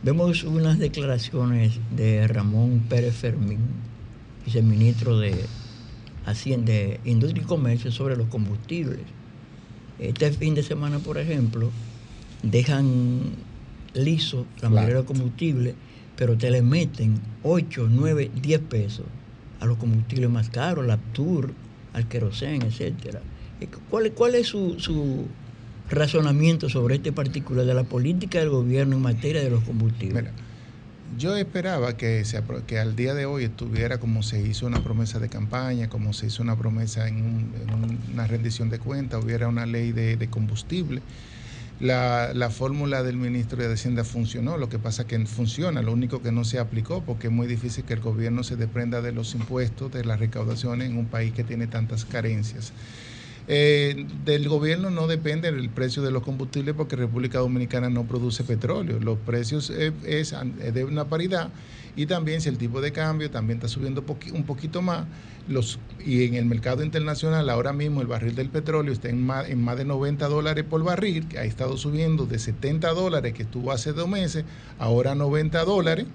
[0.06, 3.58] vemos unas declaraciones de Ramón Pérez Fermín,
[4.44, 5.34] viceministro de
[6.24, 9.00] Hacienda, de Industria y Comercio, sobre los combustibles.
[9.98, 11.72] Este fin de semana, por ejemplo,
[12.44, 13.32] dejan
[13.94, 15.74] liso la mayoría de los combustibles,
[16.14, 19.06] pero te le meten 8, 9, 10 pesos
[19.58, 21.52] a los combustibles más caros, al Aptur,
[21.94, 23.22] al querosén, etcétera.
[23.90, 25.26] ¿Cuál, cuál es su, su
[25.90, 30.24] razonamiento sobre este particular de la política del gobierno en materia de los combustibles?
[31.18, 35.20] Yo esperaba que, se, que al día de hoy estuviera como se hizo una promesa
[35.20, 39.66] de campaña, como se hizo una promesa en, un- una rendición de cuentas, hubiera una
[39.66, 41.00] ley de, de combustible.
[41.78, 46.22] La, la fórmula del ministro de Hacienda funcionó, lo que pasa que funciona, lo único
[46.22, 49.34] que no se aplicó, porque es muy difícil que el gobierno se desprenda de los
[49.34, 52.72] impuestos, de las recaudaciones en un país que tiene tantas carencias.
[53.48, 58.42] Eh, del gobierno no depende el precio de los combustibles porque República Dominicana no produce
[58.42, 58.98] petróleo.
[58.98, 61.50] Los precios eh, es, es de una paridad
[61.94, 65.06] y también si el tipo de cambio también está subiendo un poquito más
[66.04, 69.62] y en el mercado internacional ahora mismo el barril del petróleo está en más, en
[69.62, 73.70] más de 90 dólares por barril, que ha estado subiendo de 70 dólares que estuvo
[73.70, 74.44] hace dos meses,
[74.78, 76.06] ahora a 90 dólares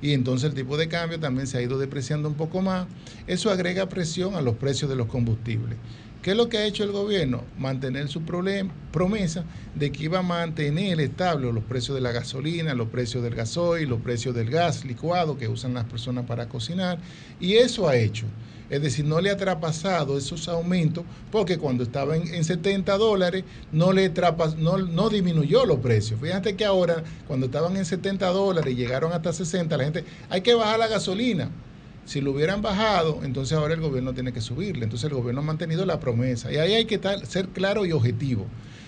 [0.00, 2.88] y entonces el tipo de cambio también se ha ido depreciando un poco más.
[3.28, 5.78] Eso agrega presión a los precios de los combustibles.
[6.22, 7.42] ¿Qué es lo que ha hecho el gobierno?
[7.58, 9.44] Mantener su promesa
[9.74, 13.88] de que iba a mantener estables los precios de la gasolina, los precios del gasoil,
[13.88, 17.00] los precios del gas licuado que usan las personas para cocinar.
[17.40, 18.26] Y eso ha hecho.
[18.70, 23.42] Es decir, no le ha traspasado esos aumentos porque cuando estaba en, en 70 dólares
[23.72, 26.20] no le trapas, no, no disminuyó los precios.
[26.20, 30.40] Fíjate que ahora, cuando estaban en 70 dólares y llegaron hasta 60, la gente, hay
[30.42, 31.50] que bajar la gasolina.
[32.04, 34.84] Si lo hubieran bajado, entonces ahora el gobierno tiene que subirle.
[34.84, 36.52] Entonces el gobierno ha mantenido la promesa.
[36.52, 38.46] Y ahí hay que estar- ser claro y objetivo.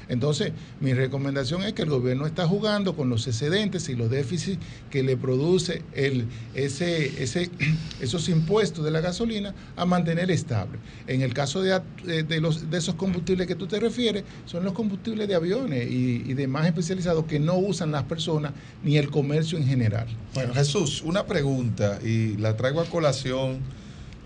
[0.09, 4.59] Entonces, mi recomendación es que el gobierno está jugando con los excedentes y los déficits
[4.91, 7.51] que le produce ese,
[8.01, 10.79] esos impuestos de la gasolina a mantener estable.
[11.07, 14.65] En el caso de, eh, de, los, de esos combustibles que tú te refieres, son
[14.65, 18.53] los combustibles de aviones y, y demás especializados que no usan las personas
[18.83, 20.07] ni el comercio en general.
[20.35, 23.61] Bueno, Jesús, una pregunta y la traigo a colación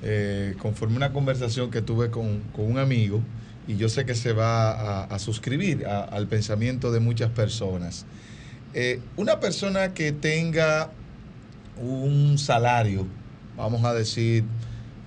[0.03, 3.21] eh, conforme una conversación que tuve con, con un amigo
[3.69, 8.07] y yo sé que se va a, suscribir al pensamiento de muchas personas.
[8.73, 10.91] Eh, una persona que tenga
[11.77, 13.07] un salario,
[13.57, 14.45] vamos a decir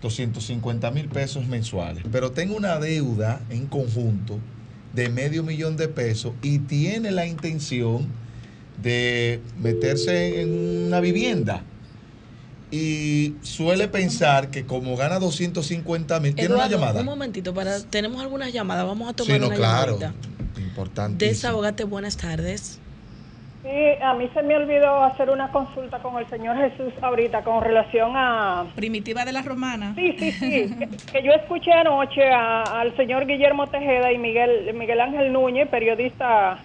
[0.04, 4.40] 250 mil pesos mensuales, pero tenga una deuda en conjunto
[4.94, 8.08] de medio millón de pesos y tiene la intención
[8.84, 11.64] de meterse en una vivienda
[12.72, 17.00] y suele pensar que como gana 250 mil, tiene una llamada.
[17.02, 18.86] Un momentito, para, tenemos algunas llamadas.
[18.86, 20.00] Vamos a tomar Sí, no, una claro.
[20.00, 20.60] llamadita.
[20.62, 21.26] Importante.
[21.26, 22.80] Desahógate, buenas tardes.
[23.64, 23.70] Sí,
[24.02, 28.14] a mí se me olvidó hacer una consulta con el señor Jesús ahorita con relación
[28.16, 28.66] a...
[28.76, 29.94] Primitiva de la Romana.
[29.96, 30.76] Sí, sí, sí.
[30.80, 35.68] que, que yo escuché anoche a- al señor Guillermo Tejeda y Miguel, Miguel Ángel Núñez,
[35.70, 36.58] periodista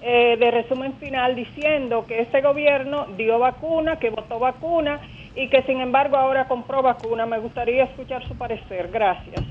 [0.00, 5.00] eh, de resumen final, diciendo que este gobierno dio vacuna, que votó vacuna
[5.36, 7.26] y que sin embargo ahora compró vacuna.
[7.26, 8.90] Me gustaría escuchar su parecer.
[8.90, 9.44] Gracias.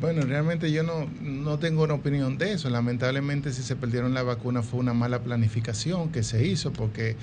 [0.00, 2.70] Bueno, realmente yo no, no tengo una opinión de eso.
[2.70, 7.16] Lamentablemente si se perdieron la vacuna fue una mala planificación que se hizo porque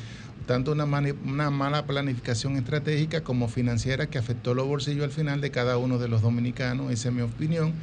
[0.46, 5.50] tanto una, una mala planificación estratégica como financiera que afectó los bolsillos al final de
[5.50, 7.74] cada uno de los dominicanos, esa es mi opinión.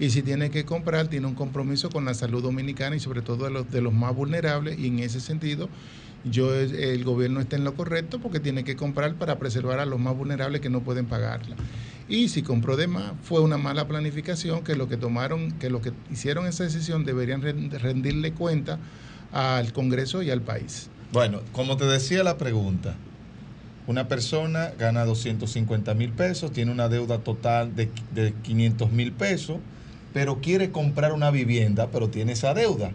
[0.00, 3.44] Y si tiene que comprar, tiene un compromiso con la salud dominicana y sobre todo
[3.44, 5.68] de los, de los más vulnerables y en ese sentido
[6.24, 9.98] yo el gobierno está en lo correcto porque tiene que comprar para preservar a los
[9.98, 11.56] más vulnerables que no pueden pagarla.
[12.08, 15.80] Y si compró de más, fue una mala planificación que lo que tomaron, que lo
[15.80, 18.78] que hicieron esa decisión deberían ren- rendirle cuenta
[19.32, 20.88] al Congreso y al país.
[21.12, 22.96] Bueno, como te decía la pregunta,
[23.86, 29.58] una persona gana 250 mil pesos, tiene una deuda total de, de 500 mil pesos,
[30.12, 32.92] pero quiere comprar una vivienda, pero tiene esa deuda.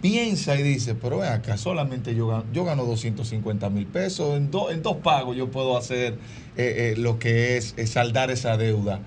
[0.00, 4.50] Piensa y dice, pero ven acá, solamente yo gano, yo gano 250 mil pesos, en,
[4.50, 6.20] do- en dos pagos yo puedo hacer
[6.54, 9.00] eh, eh, lo que es, eh, saldar esa deuda.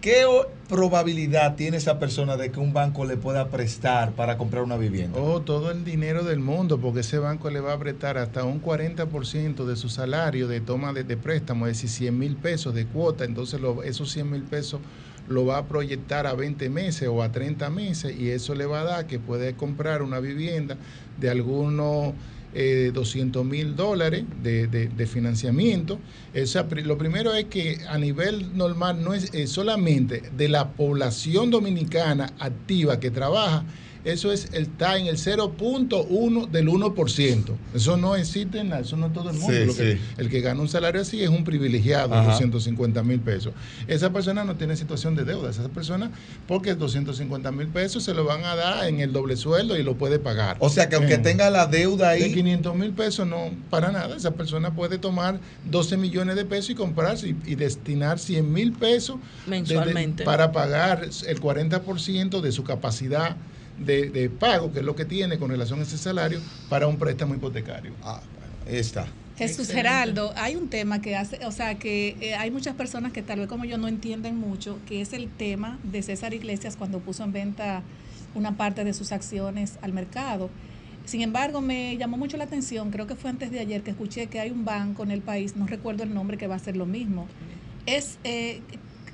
[0.00, 0.24] ¿Qué
[0.68, 5.20] probabilidad tiene esa persona de que un banco le pueda prestar para comprar una vivienda?
[5.20, 8.60] Oh, todo el dinero del mundo, porque ese banco le va a prestar hasta un
[8.60, 12.86] 40% de su salario de toma de, de préstamo, es decir, 100 mil pesos de
[12.86, 13.24] cuota.
[13.24, 14.80] Entonces, esos 100 mil pesos
[15.32, 18.82] lo va a proyectar a 20 meses o a 30 meses y eso le va
[18.82, 20.78] a dar que puede comprar una vivienda
[21.16, 22.14] de algunos
[22.54, 26.02] eh, 200 mil dólares de, de- financiamiento.
[26.68, 31.50] Pri- lo primero es que a nivel normal no es eh, solamente de la población
[31.50, 33.66] dominicana activa que trabaja,
[34.04, 37.44] eso es el, está en el 0.1 del 1%.
[37.74, 39.52] Eso no existe en la- eso no es todo el mundo.
[39.52, 40.00] Sí, Lo que- sí.
[40.18, 42.30] el que gana un salario así es un privilegiado, Ajá.
[42.32, 43.52] 250 mil pesos.
[43.86, 46.10] Esa persona no tiene situación de deuda, esa persona,
[46.48, 49.94] porque 250 mil pesos se lo van a dar en el doble sueldo y lo
[49.96, 50.56] puede pagar.
[50.60, 53.92] O sea que aunque Eh, tenga la deuda ahí, de 500 mil pesos, no, para
[53.92, 54.16] nada.
[54.16, 55.38] Esa persona puede tomar
[55.70, 60.24] 12 millones de pesos y comprarse y, y destinar 100 mil pesos de- de- Mensualmente.
[60.24, 63.36] para pagar el 40% de su capacidad
[63.78, 66.96] de, de pago, que es lo que tiene con relación a ese salario, para un
[66.96, 67.92] préstamo hipotecario.
[68.02, 68.20] Ah,
[68.66, 69.06] ahí está.
[69.36, 73.22] Jesús Geraldo, hay un tema que hace, o sea, que eh, hay muchas personas que
[73.22, 77.00] tal vez como yo no entienden mucho, que es el tema de César Iglesias cuando
[77.00, 77.82] puso en venta
[78.34, 80.50] una parte de sus acciones al mercado.
[81.04, 84.26] Sin embargo, me llamó mucho la atención, creo que fue antes de ayer que escuché
[84.28, 86.76] que hay un banco en el país, no recuerdo el nombre, que va a hacer
[86.76, 87.26] lo mismo.
[87.86, 88.60] Es, eh,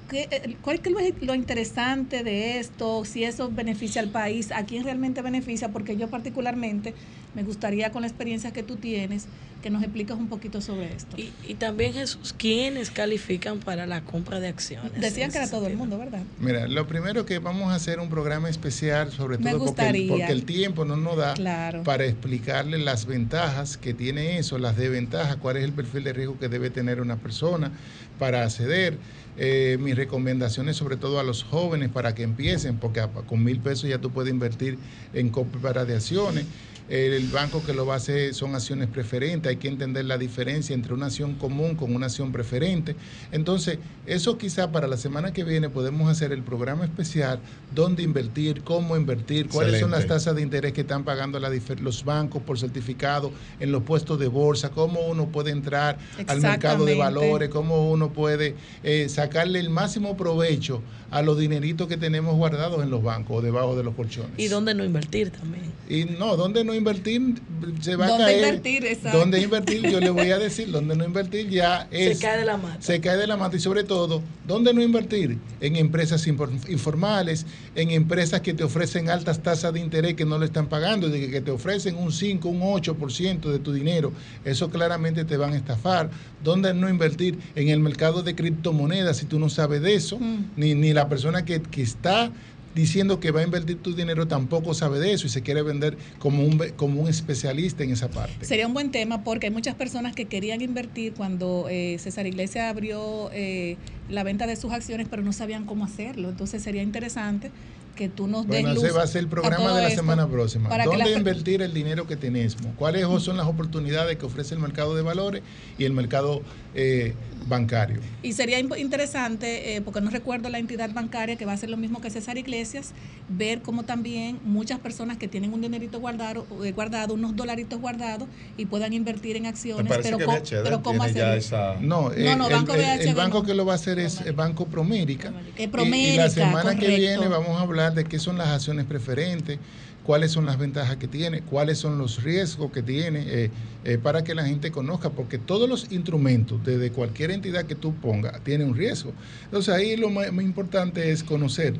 [0.09, 3.05] ¿qué- eh, ¿Cuál es lo interesante de esto?
[3.05, 5.73] Si eso beneficia al país, ¿a quién realmente beneficia?
[5.73, 6.97] Porque yo particularmente
[7.35, 9.27] me gustaría con la experiencia que tú tienes
[9.63, 11.17] que nos expliques un poquito sobre esto.
[11.19, 14.93] Y, y también Jesús, ¿quiénes califican para la compra de acciones?
[15.01, 16.23] Decían que era todo el mundo, ¿verdad?
[16.39, 20.07] Mira, lo primero que vamos a hacer un programa especial, sobre Me todo porque el,
[20.07, 21.83] porque el tiempo no nos da Claro.
[21.83, 26.39] para explicarle las ventajas que tiene eso, las desventajas, cuál es el perfil de riesgo
[26.39, 27.73] que debe tener una persona
[28.17, 28.97] para acceder.
[29.41, 33.59] Eh, mis recomendaciones sobre todo a los jóvenes para que empiecen, porque a- con mil
[33.61, 34.79] pesos ya tú puedes invertir
[35.13, 36.45] en compra de acciones.
[36.89, 39.51] El banco que lo va a hacer son acciones preferentes.
[39.51, 42.97] Hay que entender la diferencia entre una acción común con una acción preferente.
[43.31, 47.41] Entonces, eso quizá para la semana que viene podemos hacer el programa especial,
[47.75, 51.49] dónde invertir, cómo invertir, cuáles son las tasas de interés que están pagando la
[51.81, 56.85] los bancos por certificado en los puestos de bolsa, cómo uno puede entrar al mercado
[56.85, 62.37] de valores, cómo uno puede eh, sacarle el máximo provecho a los dineritos que tenemos
[62.37, 64.33] guardados en los bancos o debajo de los colchones.
[64.37, 65.73] Y dónde no invertir también.
[65.89, 67.35] Y no, ¿dónde no invertir?
[67.81, 68.39] Se va ¿Dónde a caer.
[68.47, 68.87] invertir?
[68.87, 69.19] Exacto.
[69.19, 69.83] ¿Dónde invertir?
[69.91, 71.49] Yo le voy a decir, ¿dónde no invertir?
[71.51, 72.19] Ya Se es.
[72.21, 72.81] cae de la mata.
[72.81, 75.39] Se cae de la mata y sobre todo, ¿dónde no invertir?
[75.61, 77.45] En empresas infor- informales,
[77.75, 81.31] en empresas que te ofrecen altas tasas de interés que no le están pagando, de
[81.31, 84.13] que- te ofrecen un 5, un 8% de tu dinero.
[84.45, 86.11] Eso claramente te van a estafar.
[86.43, 87.39] ¿Dónde no invertir?
[87.57, 90.19] En el mercado de criptomonedas si tú no sabes de eso,
[90.57, 92.31] ni, ni la persona que, que está
[92.79, 95.99] diciendo que va a invertir tu dinero tampoco sabe de eso y se quiere vender
[96.21, 98.45] como un, como un especialista en esa parte.
[98.45, 102.69] Sería un buen tema porque hay muchas personas que querían invertir cuando eh, César Iglesia
[102.69, 103.77] abrió eh,
[104.09, 106.29] la venta de sus acciones, pero no sabían cómo hacerlo.
[106.29, 107.51] Entonces sería interesante
[107.99, 110.01] que tú nos des Bueno, luz ese va a ser el programa de la esto
[110.03, 110.69] semana próxima.
[110.69, 112.57] para ¿Dónde invertir el dinero que tenemos?
[112.77, 115.43] ¿Cuáles son las oportunidades que ofrece el mercado de valores
[115.79, 116.41] y el mercado
[116.77, 117.15] eh,
[117.49, 118.01] bancario?
[118.23, 121.77] Y sería interesante, eh, porque no recuerdo la entidad bancaria que va a hacer lo
[121.77, 122.93] mismo que César Iglesias,
[123.29, 128.29] ver cómo también muchas personas que tienen un dinerito guardado, eh, guardado unos dolaritos guardados
[128.57, 129.93] y puedan invertir en acciones.
[130.03, 133.15] pero, que co- VHD pero ¿cómo esa- No, No, eh, no, el, Banco el- el
[133.17, 133.45] banco no.
[133.45, 135.33] que lo va a hacer es el Banco Promérica.
[135.59, 139.59] Y- la semana que viene vamos a hablar de qué son las acciones preferentes,
[140.05, 143.51] cuáles son las ventajas que tiene, cuáles son los riesgos que tiene, eh,
[143.85, 147.95] eh, para que la gente conozca, porque todos los instrumentos, desde cualquier entidad que tú
[147.95, 149.13] pongas, tiene un riesgo.
[149.45, 151.75] Entonces ahí lo más, más importante es conocer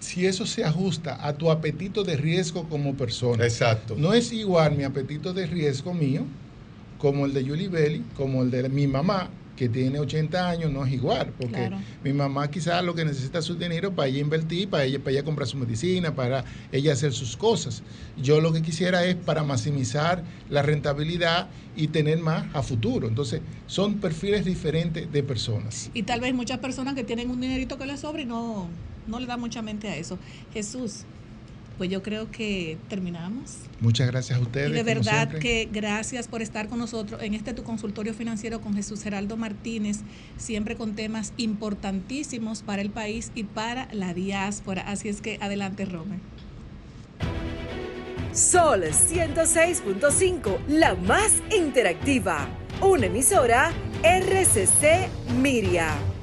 [0.00, 3.42] si eso se ajusta a tu apetito de riesgo como persona.
[3.42, 3.94] Exacto.
[3.96, 6.26] No es igual mi apetito de riesgo mío
[6.98, 10.84] como el de Julie Belli, como el de mi mamá, que tiene 80 años, no
[10.84, 11.78] es igual, porque Claro.
[12.02, 15.12] mi mamá quizás lo que necesita es su dinero para ella invertir, para ella, para
[15.12, 17.82] ella comprar su medicina, para ella hacer sus cosas.
[18.16, 23.08] Yo lo que quisiera es para maximizar la rentabilidad y tener más a futuro.
[23.08, 25.90] Entonces, son perfiles diferentes de personas.
[25.94, 28.68] Y tal vez muchas personas que tienen un dinerito que les sobra y no,
[29.06, 30.18] no le dan mucha mente a eso.
[30.52, 31.04] Jesús,
[31.78, 33.56] pues yo creo que terminamos.
[33.80, 34.70] Muchas gracias a ustedes.
[34.70, 38.74] Y de verdad que gracias por estar con nosotros en este tu consultorio financiero con
[38.74, 40.00] Jesús Geraldo Martínez,
[40.36, 44.82] siempre con temas importantísimos para el país y para la diáspora.
[44.82, 46.18] Así es que adelante, Romer.
[48.32, 52.48] Sol 106.5, la más interactiva.
[52.80, 53.72] Una emisora
[54.02, 55.08] RCC
[55.40, 56.13] Miria.